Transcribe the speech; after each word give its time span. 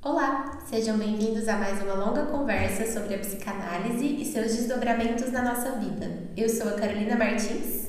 Olá, 0.00 0.60
sejam 0.70 0.96
bem-vindos 0.96 1.48
a 1.48 1.56
mais 1.56 1.82
uma 1.82 1.94
longa 1.94 2.26
conversa 2.26 2.86
sobre 2.86 3.16
a 3.16 3.18
psicanálise 3.18 4.06
e 4.06 4.24
seus 4.24 4.54
desdobramentos 4.54 5.32
na 5.32 5.42
nossa 5.42 5.72
vida. 5.72 6.08
Eu 6.36 6.48
sou 6.48 6.68
a 6.68 6.74
Carolina 6.74 7.16
Martins. 7.16 7.88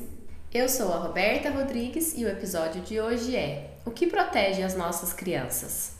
Eu 0.52 0.68
sou 0.68 0.92
a 0.92 0.96
Roberta 0.96 1.50
Rodrigues 1.50 2.18
e 2.18 2.24
o 2.24 2.28
episódio 2.28 2.82
de 2.82 3.00
hoje 3.00 3.36
é 3.36 3.76
O 3.86 3.92
que 3.92 4.08
protege 4.08 4.60
as 4.60 4.74
nossas 4.74 5.12
crianças? 5.12 5.92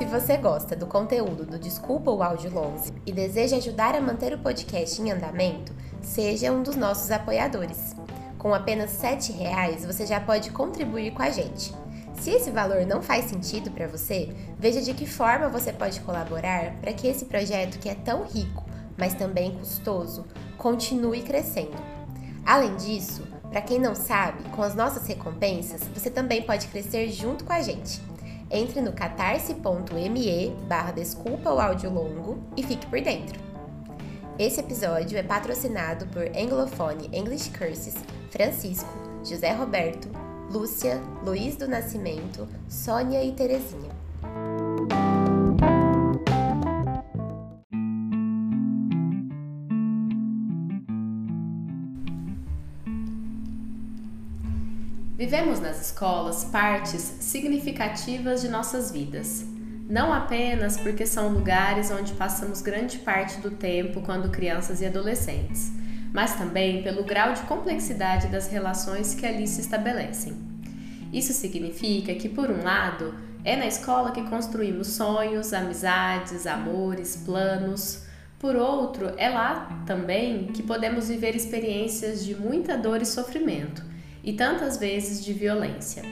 Se 0.00 0.04
você 0.04 0.36
gosta 0.36 0.74
do 0.74 0.88
conteúdo 0.88 1.46
do 1.46 1.60
Desculpa 1.60 2.10
o 2.10 2.24
Áudio 2.24 2.52
Longe 2.52 2.92
e 3.06 3.12
deseja 3.12 3.58
ajudar 3.58 3.94
a 3.94 4.00
manter 4.00 4.34
o 4.34 4.38
podcast 4.38 5.00
em 5.00 5.12
andamento, 5.12 5.72
seja 6.02 6.50
um 6.50 6.60
dos 6.60 6.74
nossos 6.74 7.12
apoiadores. 7.12 7.94
Com 8.38 8.54
apenas 8.54 9.02
R$ 9.02 9.18
reais 9.36 9.84
você 9.84 10.06
já 10.06 10.20
pode 10.20 10.50
contribuir 10.50 11.12
com 11.12 11.22
a 11.22 11.30
gente. 11.30 11.74
Se 12.14 12.30
esse 12.30 12.50
valor 12.50 12.86
não 12.86 13.02
faz 13.02 13.26
sentido 13.26 13.70
para 13.70 13.86
você, 13.86 14.28
veja 14.58 14.80
de 14.80 14.94
que 14.94 15.06
forma 15.06 15.48
você 15.48 15.72
pode 15.72 16.00
colaborar 16.00 16.74
para 16.80 16.92
que 16.92 17.06
esse 17.06 17.24
projeto 17.24 17.78
que 17.78 17.88
é 17.88 17.94
tão 17.94 18.24
rico, 18.24 18.64
mas 18.96 19.14
também 19.14 19.56
custoso, 19.56 20.24
continue 20.56 21.22
crescendo. 21.22 21.76
Além 22.44 22.76
disso, 22.76 23.26
para 23.50 23.62
quem 23.62 23.78
não 23.78 23.94
sabe, 23.94 24.42
com 24.50 24.62
as 24.62 24.74
nossas 24.74 25.06
recompensas, 25.06 25.82
você 25.94 26.10
também 26.10 26.42
pode 26.42 26.66
crescer 26.68 27.08
junto 27.10 27.44
com 27.44 27.52
a 27.52 27.62
gente. 27.62 28.00
Entre 28.50 28.80
no 28.80 28.92
catarse.me 28.92 30.56
barra 30.68 30.92
desculpa 30.92 31.52
o 31.52 31.60
áudio 31.60 31.90
longo 31.90 32.38
e 32.56 32.62
fique 32.62 32.86
por 32.86 33.00
dentro. 33.00 33.38
Esse 34.38 34.60
episódio 34.60 35.18
é 35.18 35.22
patrocinado 35.22 36.06
por 36.06 36.24
Anglophone 36.36 37.10
English 37.12 37.50
Curses, 37.50 37.96
Francisco, 38.30 38.88
José 39.24 39.52
Roberto, 39.52 40.08
Lúcia, 40.50 41.00
Luiz 41.24 41.56
do 41.56 41.66
Nascimento, 41.66 42.48
Sônia 42.68 43.24
e 43.24 43.32
Terezinha. 43.32 43.96
Vivemos 55.16 55.58
nas 55.58 55.80
escolas 55.80 56.44
partes 56.44 57.00
significativas 57.20 58.40
de 58.40 58.48
nossas 58.48 58.92
vidas. 58.92 59.44
Não 59.88 60.12
apenas 60.12 60.76
porque 60.76 61.06
são 61.06 61.30
lugares 61.30 61.90
onde 61.90 62.12
passamos 62.12 62.62
grande 62.62 62.98
parte 62.98 63.40
do 63.40 63.50
tempo 63.50 64.00
quando 64.02 64.30
crianças 64.30 64.80
e 64.80 64.86
adolescentes, 64.86 65.72
mas 66.12 66.34
também 66.36 66.82
pelo 66.82 67.04
grau 67.04 67.32
de 67.32 67.42
complexidade 67.42 68.28
das 68.28 68.48
relações 68.48 69.14
que 69.14 69.26
ali 69.26 69.46
se 69.46 69.60
estabelecem. 69.60 70.36
Isso 71.12 71.32
significa 71.32 72.14
que, 72.14 72.28
por 72.28 72.50
um 72.50 72.62
lado, 72.62 73.14
é 73.44 73.56
na 73.56 73.66
escola 73.66 74.12
que 74.12 74.22
construímos 74.22 74.88
sonhos, 74.88 75.52
amizades, 75.52 76.46
amores, 76.46 77.22
planos. 77.24 78.04
Por 78.38 78.56
outro, 78.56 79.12
é 79.16 79.28
lá 79.28 79.82
também 79.86 80.48
que 80.48 80.62
podemos 80.62 81.08
viver 81.08 81.34
experiências 81.34 82.24
de 82.24 82.34
muita 82.34 82.76
dor 82.76 83.00
e 83.00 83.06
sofrimento, 83.06 83.82
e 84.22 84.32
tantas 84.32 84.76
vezes 84.76 85.24
de 85.24 85.32
violência. 85.32 86.02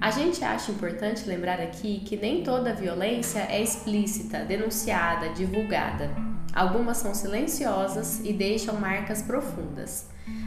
A 0.00 0.12
gente 0.12 0.44
acha 0.44 0.70
importante 0.70 1.26
lembrar 1.26 1.60
aqui 1.60 2.00
que 2.04 2.16
nem 2.16 2.44
toda 2.44 2.72
violência 2.72 3.40
é 3.40 3.60
explícita, 3.60 4.44
denunciada, 4.44 5.30
divulgada. 5.30 6.27
Algumas 6.52 6.96
são 6.96 7.14
silenciosas 7.14 8.20
e 8.24 8.32
deixam 8.32 8.76
marcas 8.80 9.22
profundas. 9.22 10.06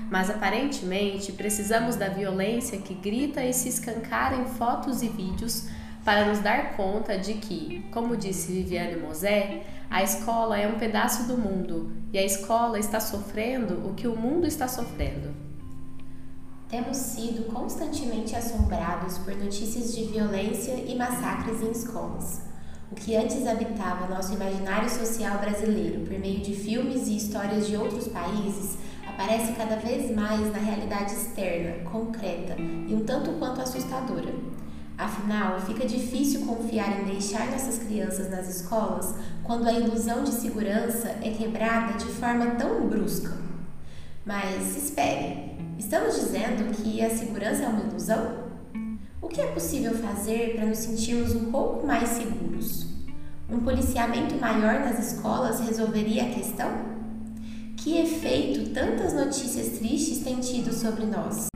Mas 0.09 0.29
aparentemente 0.29 1.31
precisamos 1.31 1.95
da 1.95 2.09
violência 2.09 2.77
que 2.79 2.93
grita 2.93 3.43
e 3.43 3.53
se 3.53 3.69
escancara 3.69 4.35
em 4.35 4.45
fotos 4.45 5.01
e 5.01 5.07
vídeos 5.07 5.67
para 6.03 6.25
nos 6.25 6.39
dar 6.39 6.75
conta 6.75 7.17
de 7.17 7.35
que, 7.35 7.85
como 7.91 8.17
disse 8.17 8.51
Viviane 8.51 8.97
Mosé, 8.97 9.63
a 9.89 10.03
escola 10.03 10.57
é 10.57 10.67
um 10.67 10.79
pedaço 10.79 11.27
do 11.27 11.37
mundo 11.37 11.91
e 12.11 12.17
a 12.17 12.25
escola 12.25 12.79
está 12.79 12.99
sofrendo 12.99 13.87
o 13.87 13.93
que 13.93 14.07
o 14.07 14.15
mundo 14.15 14.47
está 14.47 14.67
sofrendo. 14.67 15.33
Temos 16.67 16.97
sido 16.97 17.51
constantemente 17.53 18.35
assombrados 18.35 19.17
por 19.19 19.35
notícias 19.35 19.93
de 19.93 20.05
violência 20.05 20.73
e 20.73 20.95
massacres 20.95 21.61
em 21.61 21.71
escolas. 21.71 22.50
O 22.91 22.95
que 22.95 23.15
antes 23.15 23.47
habitava 23.47 24.13
nosso 24.13 24.33
imaginário 24.33 24.89
social 24.89 25.39
brasileiro 25.39 26.01
por 26.01 26.19
meio 26.19 26.41
de 26.41 26.53
filmes 26.53 27.07
e 27.07 27.15
histórias 27.15 27.65
de 27.65 27.77
outros 27.77 28.09
países 28.09 28.77
aparece 29.07 29.53
cada 29.53 29.77
vez 29.77 30.13
mais 30.13 30.51
na 30.51 30.59
realidade 30.59 31.13
externa, 31.13 31.89
concreta 31.89 32.57
e 32.59 32.93
um 32.93 33.05
tanto 33.05 33.31
quanto 33.39 33.61
assustadora. 33.61 34.33
Afinal, 34.97 35.59
fica 35.61 35.87
difícil 35.87 36.45
confiar 36.45 36.99
em 36.99 37.05
deixar 37.05 37.49
nossas 37.49 37.79
crianças 37.79 38.29
nas 38.29 38.47
escolas 38.47 39.15
quando 39.41 39.67
a 39.67 39.73
ilusão 39.73 40.25
de 40.25 40.31
segurança 40.31 41.15
é 41.23 41.31
quebrada 41.31 41.97
de 41.97 42.05
forma 42.05 42.55
tão 42.55 42.87
brusca. 42.89 43.31
Mas 44.25 44.75
espere, 44.75 45.55
estamos 45.79 46.15
dizendo 46.15 46.75
que 46.75 47.01
a 47.01 47.09
segurança 47.09 47.63
é 47.63 47.67
uma 47.67 47.85
ilusão? 47.85 48.50
Que 49.33 49.39
é 49.39 49.47
possível 49.47 49.93
fazer 49.93 50.55
para 50.55 50.65
nos 50.65 50.79
sentirmos 50.79 51.33
um 51.33 51.49
pouco 51.51 51.87
mais 51.87 52.09
seguros? 52.09 52.87
Um 53.49 53.59
policiamento 53.59 54.35
maior 54.35 54.81
nas 54.81 55.13
escolas 55.13 55.61
resolveria 55.61 56.23
a 56.23 56.29
questão? 56.29 56.69
Que 57.77 57.97
efeito 57.97 58.71
tantas 58.71 59.13
notícias 59.13 59.79
tristes 59.79 60.19
têm 60.19 60.41
tido 60.41 60.73
sobre 60.73 61.05
nós? 61.05 61.47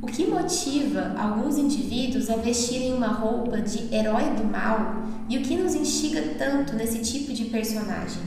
O 0.00 0.06
que 0.06 0.24
motiva 0.24 1.16
alguns 1.18 1.58
indivíduos 1.58 2.30
a 2.30 2.36
vestirem 2.36 2.94
uma 2.94 3.08
roupa 3.08 3.60
de 3.60 3.92
herói 3.92 4.32
do 4.36 4.44
mal 4.44 5.02
e 5.28 5.36
o 5.36 5.42
que 5.42 5.56
nos 5.56 5.74
instiga 5.74 6.22
tanto 6.38 6.76
nesse 6.76 7.00
tipo 7.00 7.32
de 7.32 7.46
personagem? 7.46 8.22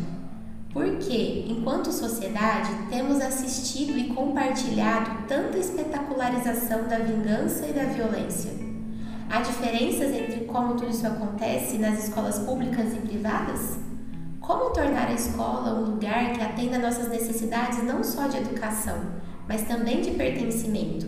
Porque, 0.78 1.46
enquanto 1.48 1.92
sociedade, 1.92 2.70
temos 2.88 3.20
assistido 3.20 3.98
e 3.98 4.14
compartilhado 4.14 5.28
tanta 5.28 5.58
espetacularização 5.58 6.88
da 6.88 7.00
vingança 7.00 7.66
e 7.66 7.74
da 7.74 7.86
violência. 7.86 8.52
Há 9.28 9.42
diferenças 9.42 10.14
entre 10.14 10.46
como 10.46 10.76
tudo 10.76 10.92
isso 10.92 11.08
acontece 11.08 11.80
nas 11.80 12.04
escolas 12.04 12.38
públicas 12.38 12.94
e 12.94 12.98
privadas? 12.98 13.80
Como 14.40 14.70
tornar 14.70 15.08
a 15.08 15.14
escola 15.14 15.80
um 15.80 15.94
lugar 15.94 16.34
que 16.34 16.44
atenda 16.44 16.78
nossas 16.78 17.10
necessidades 17.10 17.84
não 17.84 18.04
só 18.04 18.28
de 18.28 18.38
educação, 18.38 19.00
mas 19.50 19.64
também 19.64 20.02
de 20.02 20.12
pertencimento? 20.12 21.08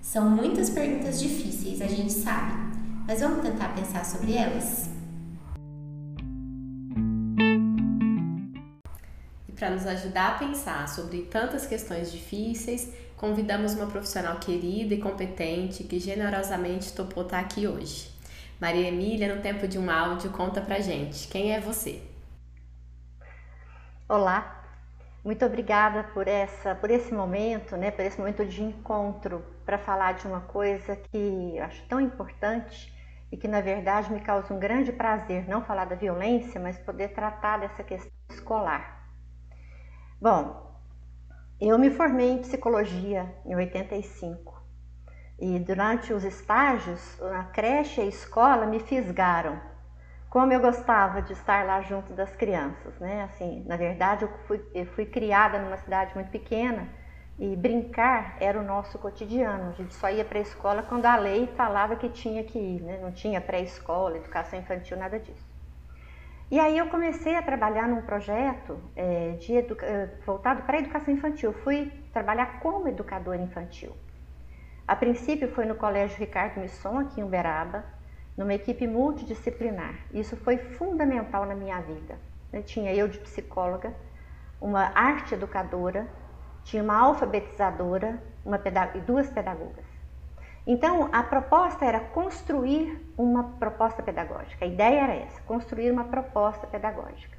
São 0.00 0.30
muitas 0.30 0.70
perguntas 0.70 1.20
difíceis, 1.20 1.82
a 1.82 1.88
gente 1.88 2.12
sabe, 2.12 2.52
mas 3.04 3.18
vamos 3.18 3.42
tentar 3.42 3.74
pensar 3.74 4.04
sobre 4.04 4.34
elas? 4.34 4.91
Para 9.62 9.70
nos 9.70 9.86
ajudar 9.86 10.32
a 10.32 10.38
pensar 10.38 10.88
sobre 10.88 11.22
tantas 11.22 11.64
questões 11.64 12.10
difíceis, 12.10 12.92
convidamos 13.16 13.74
uma 13.74 13.86
profissional 13.86 14.40
querida 14.40 14.92
e 14.92 15.00
competente 15.00 15.84
que 15.84 16.00
generosamente 16.00 16.92
topou 16.92 17.22
estar 17.22 17.38
aqui 17.38 17.68
hoje. 17.68 18.10
Maria 18.60 18.88
Emília, 18.88 19.32
no 19.32 19.40
tempo 19.40 19.68
de 19.68 19.78
um 19.78 19.88
áudio, 19.88 20.32
conta 20.32 20.60
pra 20.60 20.80
gente 20.80 21.28
quem 21.28 21.54
é 21.54 21.60
você. 21.60 22.02
Olá, 24.08 24.64
muito 25.24 25.46
obrigada 25.46 26.02
por 26.12 26.26
essa, 26.26 26.74
por 26.74 26.90
esse 26.90 27.14
momento, 27.14 27.76
né, 27.76 27.92
por 27.92 28.04
esse 28.04 28.18
momento 28.18 28.44
de 28.44 28.64
encontro 28.64 29.44
para 29.64 29.78
falar 29.78 30.14
de 30.14 30.26
uma 30.26 30.40
coisa 30.40 30.96
que 30.96 31.56
eu 31.56 31.62
acho 31.62 31.86
tão 31.86 32.00
importante 32.00 32.92
e 33.30 33.36
que 33.36 33.46
na 33.46 33.60
verdade 33.60 34.12
me 34.12 34.22
causa 34.22 34.52
um 34.52 34.58
grande 34.58 34.90
prazer 34.90 35.48
não 35.48 35.62
falar 35.62 35.84
da 35.84 35.94
violência, 35.94 36.60
mas 36.60 36.76
poder 36.80 37.10
tratar 37.10 37.58
dessa 37.58 37.84
questão 37.84 38.10
escolar. 38.28 39.01
Bom, 40.22 40.78
eu 41.60 41.76
me 41.76 41.90
formei 41.90 42.30
em 42.30 42.38
psicologia 42.38 43.34
em 43.44 43.56
85 43.56 44.62
e 45.36 45.58
durante 45.58 46.12
os 46.12 46.22
estágios, 46.22 47.20
a 47.20 47.42
creche 47.46 48.00
e 48.00 48.04
a 48.04 48.06
escola 48.06 48.64
me 48.64 48.78
fisgaram. 48.78 49.60
Como 50.30 50.52
eu 50.52 50.60
gostava 50.60 51.20
de 51.20 51.32
estar 51.32 51.66
lá 51.66 51.80
junto 51.80 52.12
das 52.12 52.30
crianças, 52.36 52.96
né? 53.00 53.24
Assim, 53.24 53.64
na 53.66 53.76
verdade, 53.76 54.22
eu 54.22 54.28
fui, 54.46 54.64
eu 54.72 54.86
fui 54.86 55.06
criada 55.06 55.58
numa 55.58 55.76
cidade 55.78 56.14
muito 56.14 56.30
pequena 56.30 56.88
e 57.36 57.56
brincar 57.56 58.36
era 58.38 58.60
o 58.60 58.64
nosso 58.64 59.00
cotidiano. 59.00 59.70
A 59.70 59.72
gente 59.72 59.92
só 59.92 60.08
ia 60.08 60.24
para 60.24 60.38
a 60.38 60.42
escola 60.42 60.84
quando 60.84 61.06
a 61.06 61.16
lei 61.16 61.48
falava 61.56 61.96
que 61.96 62.08
tinha 62.08 62.44
que 62.44 62.60
ir, 62.60 62.80
né? 62.80 62.96
Não 63.02 63.10
tinha 63.10 63.40
pré-escola, 63.40 64.18
educação 64.18 64.56
infantil, 64.56 64.96
nada 64.96 65.18
disso. 65.18 65.51
E 66.52 66.60
aí 66.60 66.76
eu 66.76 66.86
comecei 66.90 67.34
a 67.34 67.40
trabalhar 67.40 67.88
num 67.88 68.02
projeto 68.02 68.78
é, 68.94 69.30
de 69.40 69.56
eh, 69.56 70.10
voltado 70.26 70.60
para 70.64 70.76
a 70.76 70.80
educação 70.80 71.14
infantil. 71.14 71.50
Fui 71.50 71.90
trabalhar 72.12 72.60
como 72.60 72.86
educadora 72.86 73.40
infantil. 73.40 73.96
A 74.86 74.94
princípio 74.94 75.48
foi 75.48 75.64
no 75.64 75.74
Colégio 75.74 76.18
Ricardo 76.18 76.60
Misson, 76.60 76.98
aqui 76.98 77.22
em 77.22 77.24
Uberaba, 77.24 77.82
numa 78.36 78.52
equipe 78.52 78.86
multidisciplinar. 78.86 79.94
Isso 80.12 80.36
foi 80.36 80.58
fundamental 80.58 81.46
na 81.46 81.54
minha 81.54 81.80
vida. 81.80 82.18
Eu 82.52 82.62
tinha 82.62 82.94
eu 82.94 83.08
de 83.08 83.18
psicóloga, 83.20 83.96
uma 84.60 84.92
arte 84.94 85.32
educadora, 85.32 86.06
tinha 86.64 86.82
uma 86.82 86.98
alfabetizadora 86.98 88.22
uma 88.44 88.60
e 88.94 89.00
duas 89.00 89.30
pedagogas. 89.30 89.91
Então, 90.66 91.08
a 91.12 91.22
proposta 91.22 91.84
era 91.84 91.98
construir 91.98 93.04
uma 93.18 93.44
proposta 93.58 94.02
pedagógica. 94.02 94.64
A 94.64 94.68
ideia 94.68 95.00
era 95.00 95.14
essa, 95.14 95.40
construir 95.42 95.90
uma 95.90 96.04
proposta 96.04 96.66
pedagógica. 96.66 97.36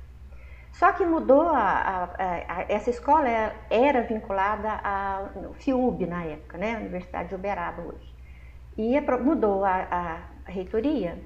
Só 0.73 0.91
que 0.91 1.05
mudou, 1.05 1.49
a, 1.49 1.59
a, 1.59 2.03
a, 2.17 2.65
essa 2.67 2.89
escola 2.89 3.29
era 3.69 4.01
vinculada 4.01 4.71
ao 4.83 5.53
FIUB 5.53 6.05
na 6.07 6.23
época, 6.25 6.57
né? 6.57 6.77
Universidade 6.77 7.29
de 7.29 7.35
Uberaba 7.35 7.81
hoje. 7.81 8.13
E 8.75 8.99
mudou 9.21 9.63
a, 9.63 10.19
reitoria, 10.45 11.17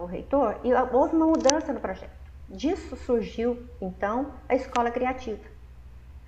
o 0.00 0.06
reitor, 0.06 0.58
e 0.64 0.72
houve 0.74 1.14
uma 1.14 1.26
mudança 1.26 1.72
no 1.72 1.80
projeto. 1.80 2.10
Disso 2.48 2.96
surgiu, 2.96 3.62
então, 3.80 4.32
a 4.48 4.54
Escola 4.54 4.90
Criativa. 4.90 5.44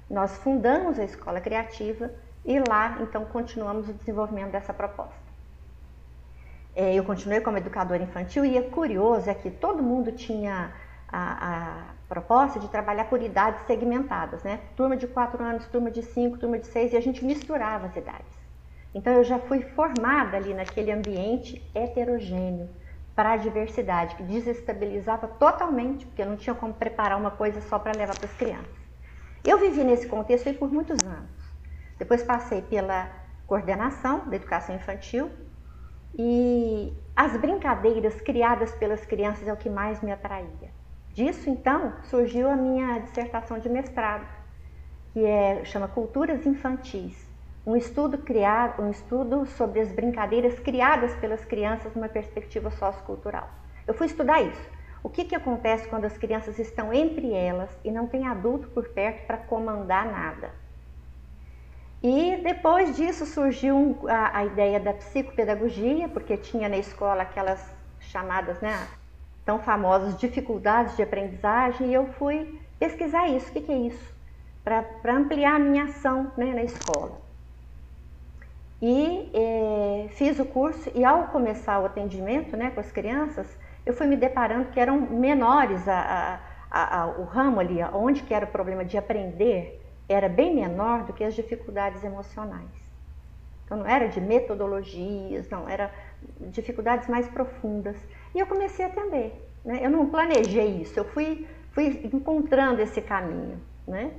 Nós 0.08 0.36
fundamos 0.36 0.98
a 0.98 1.04
Escola 1.04 1.40
Criativa 1.40 2.10
e 2.46 2.60
lá, 2.60 2.98
então, 3.00 3.24
continuamos 3.24 3.88
o 3.88 3.92
desenvolvimento 3.92 4.52
dessa 4.52 4.72
proposta. 4.72 5.26
É, 6.76 6.94
eu 6.94 7.02
continuei 7.02 7.40
como 7.40 7.58
educadora 7.58 8.02
infantil 8.02 8.44
e 8.44 8.56
é 8.56 8.62
curioso 8.62 9.28
é 9.28 9.34
que 9.34 9.50
todo 9.50 9.82
mundo 9.82 10.12
tinha 10.12 10.72
a, 11.08 11.48
a 11.48 11.84
proposta 12.08 12.60
de 12.60 12.68
trabalhar 12.68 13.06
por 13.06 13.20
idades 13.20 13.66
segmentadas, 13.66 14.44
né? 14.44 14.60
Turma 14.76 14.96
de 14.96 15.08
4 15.08 15.42
anos, 15.42 15.66
turma 15.66 15.90
de 15.90 16.02
5, 16.02 16.38
turma 16.38 16.58
de 16.58 16.66
6 16.68 16.92
e 16.92 16.96
a 16.96 17.00
gente 17.00 17.24
misturava 17.24 17.86
as 17.86 17.96
idades. 17.96 18.36
Então 18.94 19.12
eu 19.12 19.24
já 19.24 19.38
fui 19.38 19.62
formada 19.62 20.36
ali 20.36 20.54
naquele 20.54 20.92
ambiente 20.92 21.62
heterogêneo 21.74 22.68
para 23.14 23.32
a 23.32 23.36
diversidade, 23.36 24.14
que 24.14 24.22
desestabilizava 24.22 25.26
totalmente, 25.26 26.06
porque 26.06 26.22
eu 26.22 26.26
não 26.26 26.36
tinha 26.36 26.54
como 26.54 26.74
preparar 26.74 27.18
uma 27.18 27.30
coisa 27.30 27.60
só 27.62 27.78
para 27.78 27.98
levar 27.98 28.16
para 28.16 28.26
as 28.26 28.36
crianças. 28.36 28.76
Eu 29.42 29.58
vivi 29.58 29.82
nesse 29.82 30.06
contexto 30.06 30.52
por 30.54 30.70
muitos 30.70 31.02
anos. 31.04 31.35
Depois 31.98 32.22
passei 32.22 32.62
pela 32.62 33.10
coordenação 33.46 34.28
da 34.28 34.36
educação 34.36 34.74
infantil 34.74 35.30
e 36.18 36.96
as 37.14 37.36
brincadeiras 37.36 38.20
criadas 38.20 38.72
pelas 38.74 39.04
crianças 39.06 39.46
é 39.48 39.52
o 39.52 39.56
que 39.56 39.70
mais 39.70 40.00
me 40.02 40.12
atraía. 40.12 40.70
Disso 41.10 41.48
então 41.48 41.94
surgiu 42.04 42.50
a 42.50 42.56
minha 42.56 42.98
dissertação 42.98 43.58
de 43.58 43.68
mestrado, 43.68 44.26
que 45.12 45.24
é 45.24 45.64
chama 45.64 45.88
Culturas 45.88 46.44
Infantis, 46.44 47.26
um 47.66 47.74
estudo 47.74 48.18
criado, 48.18 48.82
um 48.82 48.90
estudo 48.90 49.46
sobre 49.46 49.80
as 49.80 49.90
brincadeiras 49.90 50.60
criadas 50.60 51.14
pelas 51.16 51.44
crianças 51.44 51.94
numa 51.94 52.08
perspectiva 52.08 52.70
sociocultural. 52.70 53.48
Eu 53.86 53.94
fui 53.94 54.06
estudar 54.06 54.42
isso. 54.42 54.70
O 55.02 55.08
que, 55.08 55.24
que 55.24 55.34
acontece 55.34 55.88
quando 55.88 56.04
as 56.04 56.18
crianças 56.18 56.58
estão 56.58 56.92
entre 56.92 57.32
elas 57.32 57.70
e 57.84 57.90
não 57.90 58.06
tem 58.06 58.26
adulto 58.26 58.68
por 58.68 58.88
perto 58.88 59.26
para 59.26 59.38
comandar 59.38 60.04
nada? 60.04 60.50
E 62.08 62.36
depois 62.36 62.94
disso 62.94 63.26
surgiu 63.26 63.98
a, 64.08 64.38
a, 64.38 64.44
ideia 64.44 64.78
da 64.78 64.92
psicopedagogia, 64.92 66.08
porque 66.08 66.36
tinha 66.36 66.68
na 66.68 66.76
escola 66.76 67.22
aquelas 67.22 67.60
chamadas, 67.98 68.60
né, 68.60 68.86
tão 69.44 69.58
famosas 69.58 70.16
dificuldades 70.16 70.94
de 70.94 71.02
aprendizagem, 71.02 71.88
e 71.88 71.94
eu 71.94 72.06
fui 72.12 72.60
pesquisar 72.78 73.26
isso, 73.26 73.48
o 73.48 73.52
que, 73.52 73.60
que 73.60 73.72
é 73.72 73.78
isso, 73.78 74.14
para 74.62 75.16
ampliar 75.16 75.56
a 75.56 75.58
minha 75.58 75.82
ação 75.82 76.30
né, 76.36 76.54
na 76.54 76.62
escola. 76.62 77.20
E 78.80 79.28
eh, 79.34 80.06
fiz 80.10 80.38
o 80.38 80.44
curso, 80.44 80.88
e 80.94 81.04
ao 81.04 81.26
começar 81.26 81.80
o 81.80 81.86
atendimento 81.86 82.56
né, 82.56 82.70
com 82.70 82.78
as 82.78 82.92
crianças, 82.92 83.48
eu 83.84 83.92
fui 83.92 84.06
me 84.06 84.16
deparando 84.16 84.70
que 84.70 84.78
eram 84.78 85.00
menores, 85.00 85.88
a, 85.88 86.38
a, 86.70 87.00
a, 87.00 87.06
o 87.06 87.24
ramo 87.24 87.58
ali, 87.58 87.82
onde 87.92 88.22
que 88.22 88.32
era 88.32 88.44
o 88.44 88.48
problema 88.48 88.84
de 88.84 88.96
aprender, 88.96 89.82
era 90.08 90.28
bem 90.28 90.54
menor 90.54 91.04
do 91.04 91.12
que 91.12 91.24
as 91.24 91.34
dificuldades 91.34 92.02
emocionais. 92.04 92.86
Então 93.64 93.78
não 93.78 93.86
era 93.86 94.06
de 94.08 94.20
metodologias, 94.20 95.48
não, 95.50 95.68
era 95.68 95.90
dificuldades 96.40 97.08
mais 97.08 97.28
profundas. 97.28 97.96
E 98.34 98.38
eu 98.38 98.46
comecei 98.46 98.84
a 98.84 98.88
atender. 98.88 99.34
Né? 99.64 99.80
Eu 99.82 99.90
não 99.90 100.08
planejei 100.08 100.82
isso, 100.82 100.98
eu 100.98 101.04
fui, 101.04 101.46
fui 101.72 102.08
encontrando 102.12 102.80
esse 102.80 103.00
caminho. 103.02 103.60
Né? 103.86 104.12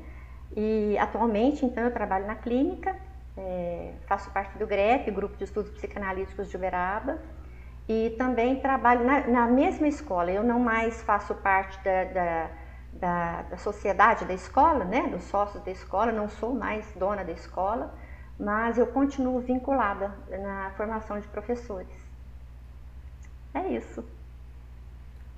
E 0.55 0.97
atualmente, 0.97 1.65
então, 1.65 1.83
eu 1.83 1.91
trabalho 1.91 2.27
na 2.27 2.35
clínica, 2.35 2.95
é, 3.37 3.93
faço 4.07 4.29
parte 4.31 4.57
do 4.57 4.67
GREP, 4.67 5.11
Grupo 5.11 5.37
de 5.37 5.45
Estudos 5.45 5.71
Psicanalíticos 5.71 6.49
de 6.49 6.57
Uberaba, 6.57 7.19
e 7.87 8.15
também 8.17 8.59
trabalho 8.59 9.05
na, 9.05 9.27
na 9.27 9.47
mesma 9.47 9.87
escola. 9.87 10.31
Eu 10.31 10.43
não 10.43 10.59
mais 10.59 11.01
faço 11.03 11.33
parte 11.35 11.81
da, 11.83 12.03
da, 12.05 12.49
da, 12.99 13.43
da 13.43 13.57
sociedade 13.57 14.25
da 14.25 14.33
escola, 14.33 14.83
né, 14.85 15.07
dos 15.07 15.23
sócios 15.23 15.63
da 15.63 15.71
escola, 15.71 16.11
não 16.11 16.29
sou 16.29 16.53
mais 16.53 16.85
dona 16.95 17.23
da 17.23 17.31
escola, 17.31 17.93
mas 18.39 18.77
eu 18.77 18.87
continuo 18.87 19.39
vinculada 19.39 20.13
na 20.29 20.71
formação 20.75 21.19
de 21.19 21.27
professores. 21.27 21.87
É 23.53 23.67
isso. 23.69 24.03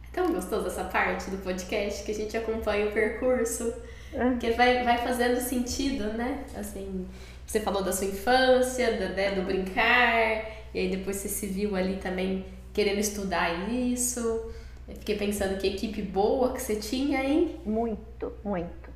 É 0.03 0.11
tão 0.11 0.33
gostoso 0.33 0.67
essa 0.67 0.83
parte 0.85 1.29
do 1.29 1.37
podcast 1.37 2.03
que 2.03 2.11
a 2.11 2.15
gente 2.15 2.35
acompanha 2.35 2.87
o 2.87 2.91
percurso, 2.91 3.73
é. 4.13 4.35
que 4.37 4.51
vai, 4.51 4.83
vai 4.83 4.97
fazendo 4.97 5.39
sentido, 5.39 6.13
né? 6.13 6.43
Assim, 6.55 7.07
você 7.45 7.59
falou 7.59 7.83
da 7.83 7.93
sua 7.93 8.07
infância, 8.07 8.93
do, 8.97 9.15
né, 9.15 9.31
do 9.31 9.43
brincar, 9.43 10.45
e 10.73 10.79
aí 10.79 10.89
depois 10.89 11.17
você 11.17 11.29
se 11.29 11.47
viu 11.47 11.75
ali 11.75 11.97
também 11.97 12.45
querendo 12.73 12.99
estudar 12.99 13.69
isso. 13.69 14.51
Fiquei 14.95 15.17
pensando 15.17 15.57
que 15.59 15.67
equipe 15.67 16.01
boa 16.01 16.53
que 16.53 16.61
você 16.61 16.75
tinha, 16.75 17.23
hein? 17.23 17.61
Muito, 17.65 18.33
muito. 18.43 18.89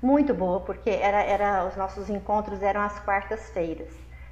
Muito 0.00 0.34
boa, 0.34 0.60
porque 0.60 0.90
era, 0.90 1.22
era, 1.22 1.66
os 1.66 1.76
nossos 1.76 2.08
encontros 2.08 2.62
eram 2.62 2.80
às 2.80 2.98
quartas-feiras. 3.00 3.88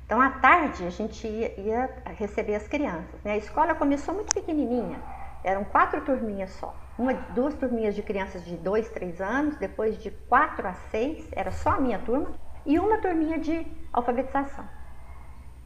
Então, 0.07 0.21
à 0.21 0.31
tarde, 0.31 0.87
a 0.87 0.91
gente 0.91 1.27
ia, 1.27 1.59
ia 1.61 1.91
receber 2.17 2.55
as 2.55 2.69
crianças. 2.69 3.23
Né? 3.25 3.33
A 3.33 3.37
escola 3.37 3.75
começou 3.75 4.15
muito 4.15 4.33
pequenininha, 4.35 5.01
eram 5.43 5.65
quatro 5.65 6.01
turminhas 6.03 6.51
só. 6.51 6.77
Uma, 6.99 7.15
duas 7.35 7.55
turminhas 7.55 7.95
de 7.95 8.03
crianças 8.03 8.45
de 8.45 8.57
dois, 8.57 8.89
três 8.91 9.21
anos, 9.21 9.57
depois 9.57 9.99
de 9.99 10.11
quatro 10.11 10.69
a 10.69 10.75
seis, 10.91 11.27
era 11.33 11.51
só 11.51 11.71
a 11.71 11.81
minha 11.81 11.99
turma, 11.99 12.33
e 12.67 12.79
uma 12.79 12.99
turminha 12.99 13.39
de 13.39 13.67
alfabetização. 13.93 14.69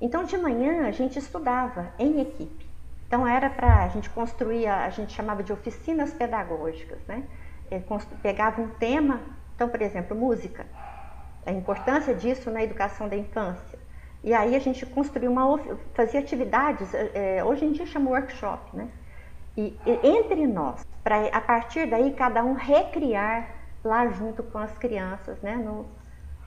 Então, 0.00 0.22
de 0.22 0.38
manhã, 0.38 0.86
a 0.86 0.92
gente 0.92 1.18
estudava 1.18 1.92
em 1.98 2.20
equipe. 2.20 2.67
Então, 3.08 3.26
era 3.26 3.48
para 3.48 3.84
a 3.84 3.88
gente 3.88 4.08
construir, 4.10 4.66
a 4.66 4.90
gente 4.90 5.14
chamava 5.14 5.42
de 5.42 5.50
oficinas 5.50 6.12
pedagógicas, 6.12 6.98
né? 7.08 7.24
É, 7.70 7.82
pegava 8.22 8.60
um 8.60 8.68
tema, 8.68 9.20
então, 9.54 9.66
por 9.66 9.80
exemplo, 9.80 10.14
música, 10.14 10.66
a 11.46 11.50
importância 11.50 12.14
disso 12.14 12.50
na 12.50 12.62
educação 12.62 13.08
da 13.08 13.16
infância. 13.16 13.78
E 14.22 14.34
aí 14.34 14.54
a 14.54 14.58
gente 14.58 14.84
construiu 14.84 15.30
uma, 15.30 15.58
fazia 15.94 16.20
atividades, 16.20 16.92
é, 16.92 17.42
hoje 17.42 17.64
em 17.64 17.72
dia 17.72 17.86
chama 17.86 18.10
workshop, 18.10 18.76
né? 18.76 18.90
E, 19.56 19.74
e 19.86 20.06
entre 20.06 20.46
nós, 20.46 20.86
para 21.02 21.28
a 21.28 21.40
partir 21.40 21.86
daí 21.86 22.12
cada 22.12 22.44
um 22.44 22.52
recriar 22.52 23.48
lá 23.82 24.06
junto 24.08 24.42
com 24.42 24.58
as 24.58 24.76
crianças, 24.76 25.40
né? 25.40 25.56
No, 25.56 25.86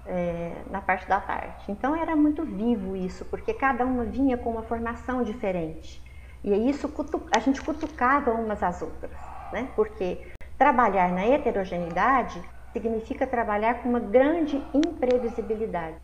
é, 0.05 0.53
na 0.69 0.79
parte 0.79 1.07
da 1.07 1.19
tarde. 1.19 1.63
Então 1.69 1.95
era 1.95 2.15
muito 2.15 2.43
vivo 2.43 2.95
isso, 2.95 3.25
porque 3.25 3.53
cada 3.53 3.83
uma 3.83 4.03
vinha 4.03 4.37
com 4.37 4.51
uma 4.51 4.63
formação 4.63 5.23
diferente. 5.23 6.10
E 6.43 6.69
isso 6.69 6.91
a 7.31 7.39
gente 7.39 7.61
cutucava 7.61 8.31
umas 8.31 8.63
às 8.63 8.81
outras, 8.81 9.11
né? 9.51 9.71
Porque 9.75 10.31
trabalhar 10.57 11.11
na 11.11 11.25
heterogeneidade 11.25 12.41
significa 12.73 13.27
trabalhar 13.27 13.81
com 13.81 13.89
uma 13.89 13.99
grande 13.99 14.69
imprevisibilidade. 14.73 15.97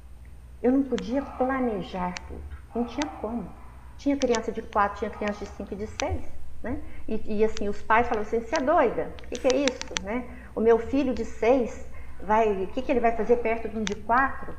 Eu 0.62 0.72
não 0.72 0.84
podia 0.84 1.22
planejar 1.22 2.26
tudo, 2.28 2.44
não 2.74 2.86
tinha 2.86 3.08
como. 3.08 3.56
Tinha 3.96 4.18
criança 4.18 4.52
de 4.52 4.62
4, 4.62 5.00
tinha 5.00 5.12
criança 5.12 5.46
de 5.46 5.52
5 5.52 5.74
e 5.74 5.78
de 5.78 5.88
6, 5.88 6.24
né? 6.62 6.82
E, 7.08 7.40
e, 7.40 7.44
assim, 7.44 7.68
os 7.68 7.82
pais 7.82 8.08
falavam 8.08 8.28
assim, 8.28 8.40
você 8.42 8.56
é 8.56 8.62
doida? 8.62 9.16
O 9.26 9.30
que, 9.30 9.38
que, 9.40 9.48
é 9.48 9.56
isso, 9.56 9.96
né? 10.02 10.50
O 10.56 10.62
meu 10.62 10.78
filho 10.78 11.14
de 11.16 11.26
6 11.26 11.88
vai, 12.20 12.64
o 12.64 12.68
que, 12.68 12.82
que 12.82 12.92
ele 12.92 13.00
vai 13.00 13.16
fazer 13.16 13.38
perto 13.38 13.70
de 13.70 13.78
um 13.78 13.84
de 13.84 13.96
quatro? 13.96 14.56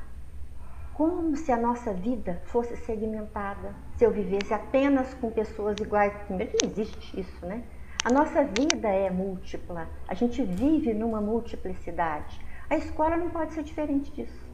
Como 0.99 1.37
se 1.37 1.53
a 1.53 1.57
nossa 1.57 1.93
vida 1.93 2.43
fosse 2.47 2.77
segmentada, 2.79 3.73
se 3.97 4.05
eu 4.05 4.11
vivesse 4.11 4.53
apenas 4.53 5.15
com 5.15 5.31
pessoas 5.31 5.81
iguais. 5.81 6.13
Primeiro 6.27 6.51
que 6.51 6.57
não 6.57 6.69
existe 6.73 7.21
isso, 7.21 7.47
né? 7.47 7.63
A 8.05 8.11
nossa 8.11 8.43
vida 8.43 8.89
é 8.89 9.09
múltipla, 9.09 9.89
a 10.09 10.15
gente 10.15 10.43
vive 10.43 10.93
numa 10.93 11.21
multiplicidade. 11.21 12.45
A 12.69 12.77
escola 12.77 13.17
não 13.17 13.31
pode 13.31 13.53
ser 13.53 13.63
diferente 13.63 14.11
disso. 14.11 14.45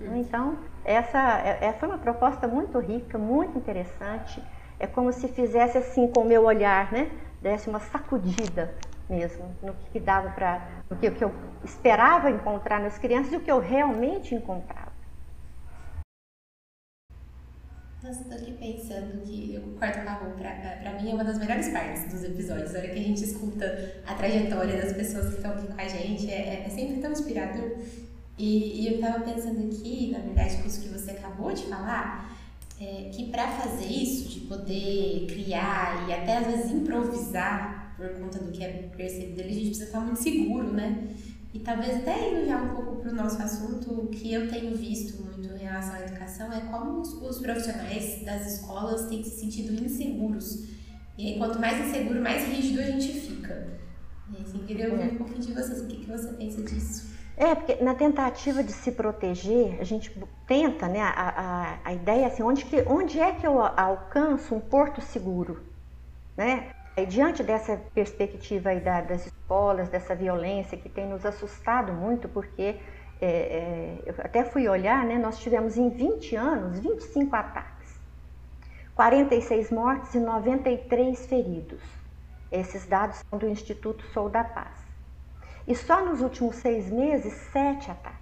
Então, 0.00 0.56
essa, 0.86 1.18
essa 1.18 1.46
é, 1.46 1.66
é, 1.66 1.72
foi 1.74 1.86
uma 1.86 1.98
proposta 1.98 2.48
muito 2.48 2.78
rica, 2.78 3.18
muito 3.18 3.58
interessante. 3.58 4.42
É 4.80 4.86
como 4.86 5.12
se 5.12 5.28
fizesse 5.28 5.76
assim 5.76 6.08
com 6.08 6.20
o 6.20 6.24
meu 6.24 6.44
olhar, 6.44 6.90
né? 6.90 7.10
Desse 7.42 7.68
uma 7.68 7.78
sacudida 7.78 8.74
mesmo, 9.06 9.54
no 9.62 9.74
que 9.92 10.00
dava 10.00 10.30
para, 10.30 10.66
no 10.88 10.96
que, 10.96 11.10
que 11.10 11.22
eu 11.22 11.30
esperava 11.62 12.30
encontrar 12.30 12.80
nas 12.80 12.96
crianças 12.96 13.34
e 13.34 13.36
o 13.36 13.40
que 13.40 13.52
eu 13.52 13.58
realmente 13.58 14.34
encontrava. 14.34 14.81
Nossa, 18.02 18.24
tô 18.24 18.34
aqui 18.34 18.50
pensando 18.54 19.22
que 19.22 19.56
o 19.64 19.78
quarto 19.78 20.04
marrom, 20.04 20.32
pra, 20.32 20.50
pra 20.50 21.00
mim, 21.00 21.10
é 21.10 21.14
uma 21.14 21.22
das 21.22 21.38
melhores 21.38 21.68
partes 21.68 22.12
dos 22.12 22.24
episódios. 22.24 22.74
A 22.74 22.78
hora 22.78 22.88
que 22.88 22.98
a 22.98 23.02
gente 23.02 23.22
escuta 23.22 24.02
a 24.04 24.14
trajetória 24.14 24.82
das 24.82 24.92
pessoas 24.92 25.28
que 25.28 25.36
estão 25.36 25.52
aqui 25.52 25.68
com 25.68 25.80
a 25.80 25.86
gente, 25.86 26.28
é, 26.28 26.64
é 26.66 26.68
sempre 26.68 27.00
tão 27.00 27.12
inspirador. 27.12 27.78
E, 28.36 28.82
e 28.82 28.92
eu 28.92 29.00
tava 29.00 29.20
pensando 29.20 29.68
aqui, 29.68 30.10
na 30.10 30.18
verdade, 30.18 30.56
com 30.56 30.66
isso 30.66 30.80
que 30.80 30.88
você 30.88 31.12
acabou 31.12 31.52
de 31.52 31.62
falar, 31.66 32.36
é, 32.80 33.08
que 33.12 33.30
para 33.30 33.46
fazer 33.46 33.86
isso, 33.86 34.28
de 34.30 34.40
poder 34.48 35.26
criar 35.28 36.08
e 36.08 36.12
até 36.12 36.38
às 36.38 36.46
vezes 36.48 36.72
improvisar 36.72 37.94
por 37.96 38.08
conta 38.18 38.40
do 38.40 38.50
que 38.50 38.64
é 38.64 38.90
percebido 38.96 39.42
a 39.42 39.44
gente 39.44 39.66
precisa 39.66 39.84
estar 39.84 40.00
muito 40.00 40.20
seguro, 40.20 40.72
né? 40.72 41.06
E 41.54 41.60
talvez 41.60 41.98
até 41.98 42.30
indo 42.30 42.46
já 42.46 42.56
um 42.56 42.74
pouco 42.74 42.96
para 42.96 43.10
o 43.10 43.14
nosso 43.14 43.40
assunto, 43.42 43.92
o 43.92 44.06
que 44.08 44.32
eu 44.32 44.50
tenho 44.50 44.74
visto 44.74 45.22
muito 45.22 45.54
em 45.54 45.58
relação 45.58 45.94
à 45.94 46.00
educação 46.00 46.52
é 46.52 46.60
como 46.60 47.00
os, 47.00 47.12
os 47.12 47.38
profissionais 47.40 48.24
das 48.24 48.46
escolas 48.54 49.06
têm 49.06 49.22
se 49.22 49.38
sentido 49.38 49.84
inseguros. 49.84 50.66
E 51.18 51.26
aí, 51.32 51.38
quanto 51.38 51.60
mais 51.60 51.86
inseguro, 51.86 52.22
mais 52.22 52.46
rígido 52.46 52.80
a 52.80 52.84
gente 52.84 53.12
fica. 53.20 53.78
E 54.30 54.42
assim, 54.42 54.58
queria 54.66 54.90
ouvir 54.90 55.12
um 55.12 55.18
pouquinho 55.18 55.40
de 55.40 55.52
vocês, 55.52 55.82
o 55.82 55.86
que, 55.86 55.96
que 55.98 56.10
você 56.10 56.32
pensa 56.32 56.62
disso? 56.62 57.12
É, 57.36 57.54
porque 57.54 57.82
na 57.82 57.94
tentativa 57.94 58.62
de 58.62 58.72
se 58.72 58.92
proteger, 58.92 59.78
a 59.80 59.84
gente 59.84 60.10
tenta, 60.46 60.86
né? 60.88 61.00
A, 61.00 61.10
a, 61.10 61.78
a 61.84 61.92
ideia 61.94 62.24
é 62.24 62.26
assim, 62.26 62.42
onde, 62.42 62.64
que, 62.64 62.82
onde 62.82 63.18
é 63.18 63.32
que 63.32 63.46
eu 63.46 63.60
alcanço 63.60 64.54
um 64.54 64.60
porto 64.60 65.00
seguro? 65.00 65.62
Né? 66.36 66.70
E 66.96 67.06
diante 67.06 67.42
dessa 67.42 67.76
perspectiva 67.94 68.70
aí 68.70 68.80
da, 68.80 69.00
das 69.00 69.31
escolas, 69.42 69.88
dessa 69.88 70.14
violência 70.14 70.78
que 70.78 70.88
tem 70.88 71.06
nos 71.06 71.26
assustado 71.26 71.92
muito, 71.92 72.28
porque 72.28 72.76
é, 73.20 73.26
é, 73.26 74.02
eu 74.06 74.14
até 74.18 74.44
fui 74.44 74.68
olhar, 74.68 75.04
né, 75.04 75.18
nós 75.18 75.38
tivemos 75.38 75.76
em 75.76 75.90
20 75.90 76.36
anos 76.36 76.78
25 76.80 77.36
ataques, 77.36 78.00
46 78.94 79.70
mortes 79.70 80.14
e 80.14 80.20
93 80.20 81.26
feridos. 81.26 81.82
Esses 82.50 82.86
dados 82.86 83.22
são 83.28 83.38
do 83.38 83.48
Instituto 83.48 84.04
Sou 84.12 84.28
da 84.28 84.44
Paz. 84.44 84.76
E 85.66 85.74
só 85.74 86.04
nos 86.04 86.20
últimos 86.20 86.56
seis 86.56 86.90
meses, 86.90 87.32
sete 87.52 87.90
ataques. 87.90 88.20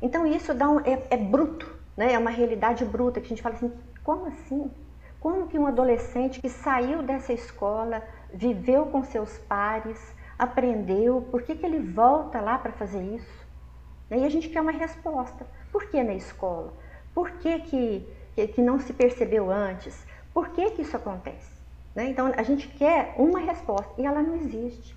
Então 0.00 0.26
isso 0.26 0.54
dá 0.54 0.68
um, 0.68 0.80
é, 0.80 1.02
é 1.10 1.16
bruto, 1.16 1.66
né? 1.96 2.12
é 2.12 2.18
uma 2.18 2.30
realidade 2.30 2.84
bruta, 2.84 3.20
que 3.20 3.26
a 3.26 3.28
gente 3.30 3.42
fala 3.42 3.54
assim, 3.54 3.72
como 4.04 4.26
assim? 4.26 4.70
Como 5.18 5.46
que 5.46 5.58
um 5.58 5.66
adolescente 5.66 6.40
que 6.40 6.48
saiu 6.48 7.02
dessa 7.02 7.32
escola, 7.32 8.02
viveu 8.32 8.86
com 8.86 9.02
seus 9.04 9.38
pares, 9.38 10.14
aprendeu, 10.42 11.22
por 11.30 11.42
que, 11.42 11.54
que 11.54 11.64
ele 11.64 11.78
volta 11.78 12.40
lá 12.40 12.58
para 12.58 12.72
fazer 12.72 13.02
isso? 13.02 13.46
E 14.10 14.24
a 14.24 14.28
gente 14.28 14.48
quer 14.48 14.60
uma 14.60 14.72
resposta. 14.72 15.46
Por 15.70 15.86
que 15.86 16.02
na 16.02 16.14
escola? 16.14 16.72
Por 17.14 17.30
que, 17.32 17.60
que, 17.60 18.08
que 18.48 18.60
não 18.60 18.80
se 18.80 18.92
percebeu 18.92 19.50
antes? 19.50 20.04
Por 20.34 20.48
que, 20.48 20.70
que 20.70 20.82
isso 20.82 20.96
acontece? 20.96 21.50
Né? 21.94 22.10
Então 22.10 22.32
a 22.36 22.42
gente 22.42 22.66
quer 22.68 23.14
uma 23.16 23.38
resposta 23.38 23.92
e 23.98 24.04
ela 24.04 24.22
não 24.22 24.34
existe. 24.34 24.96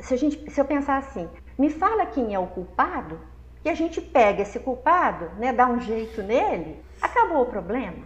Se, 0.00 0.14
a 0.14 0.16
gente, 0.16 0.50
se 0.50 0.60
eu 0.60 0.64
pensar 0.64 0.98
assim, 0.98 1.28
me 1.58 1.68
fala 1.68 2.06
quem 2.06 2.34
é 2.34 2.38
o 2.38 2.46
culpado, 2.46 3.20
que 3.62 3.68
a 3.68 3.74
gente 3.74 4.00
pega 4.00 4.42
esse 4.42 4.58
culpado, 4.60 5.30
né, 5.38 5.52
dá 5.52 5.66
um 5.66 5.80
jeito 5.80 6.22
nele, 6.22 6.82
acabou 7.00 7.42
o 7.42 7.46
problema. 7.46 8.04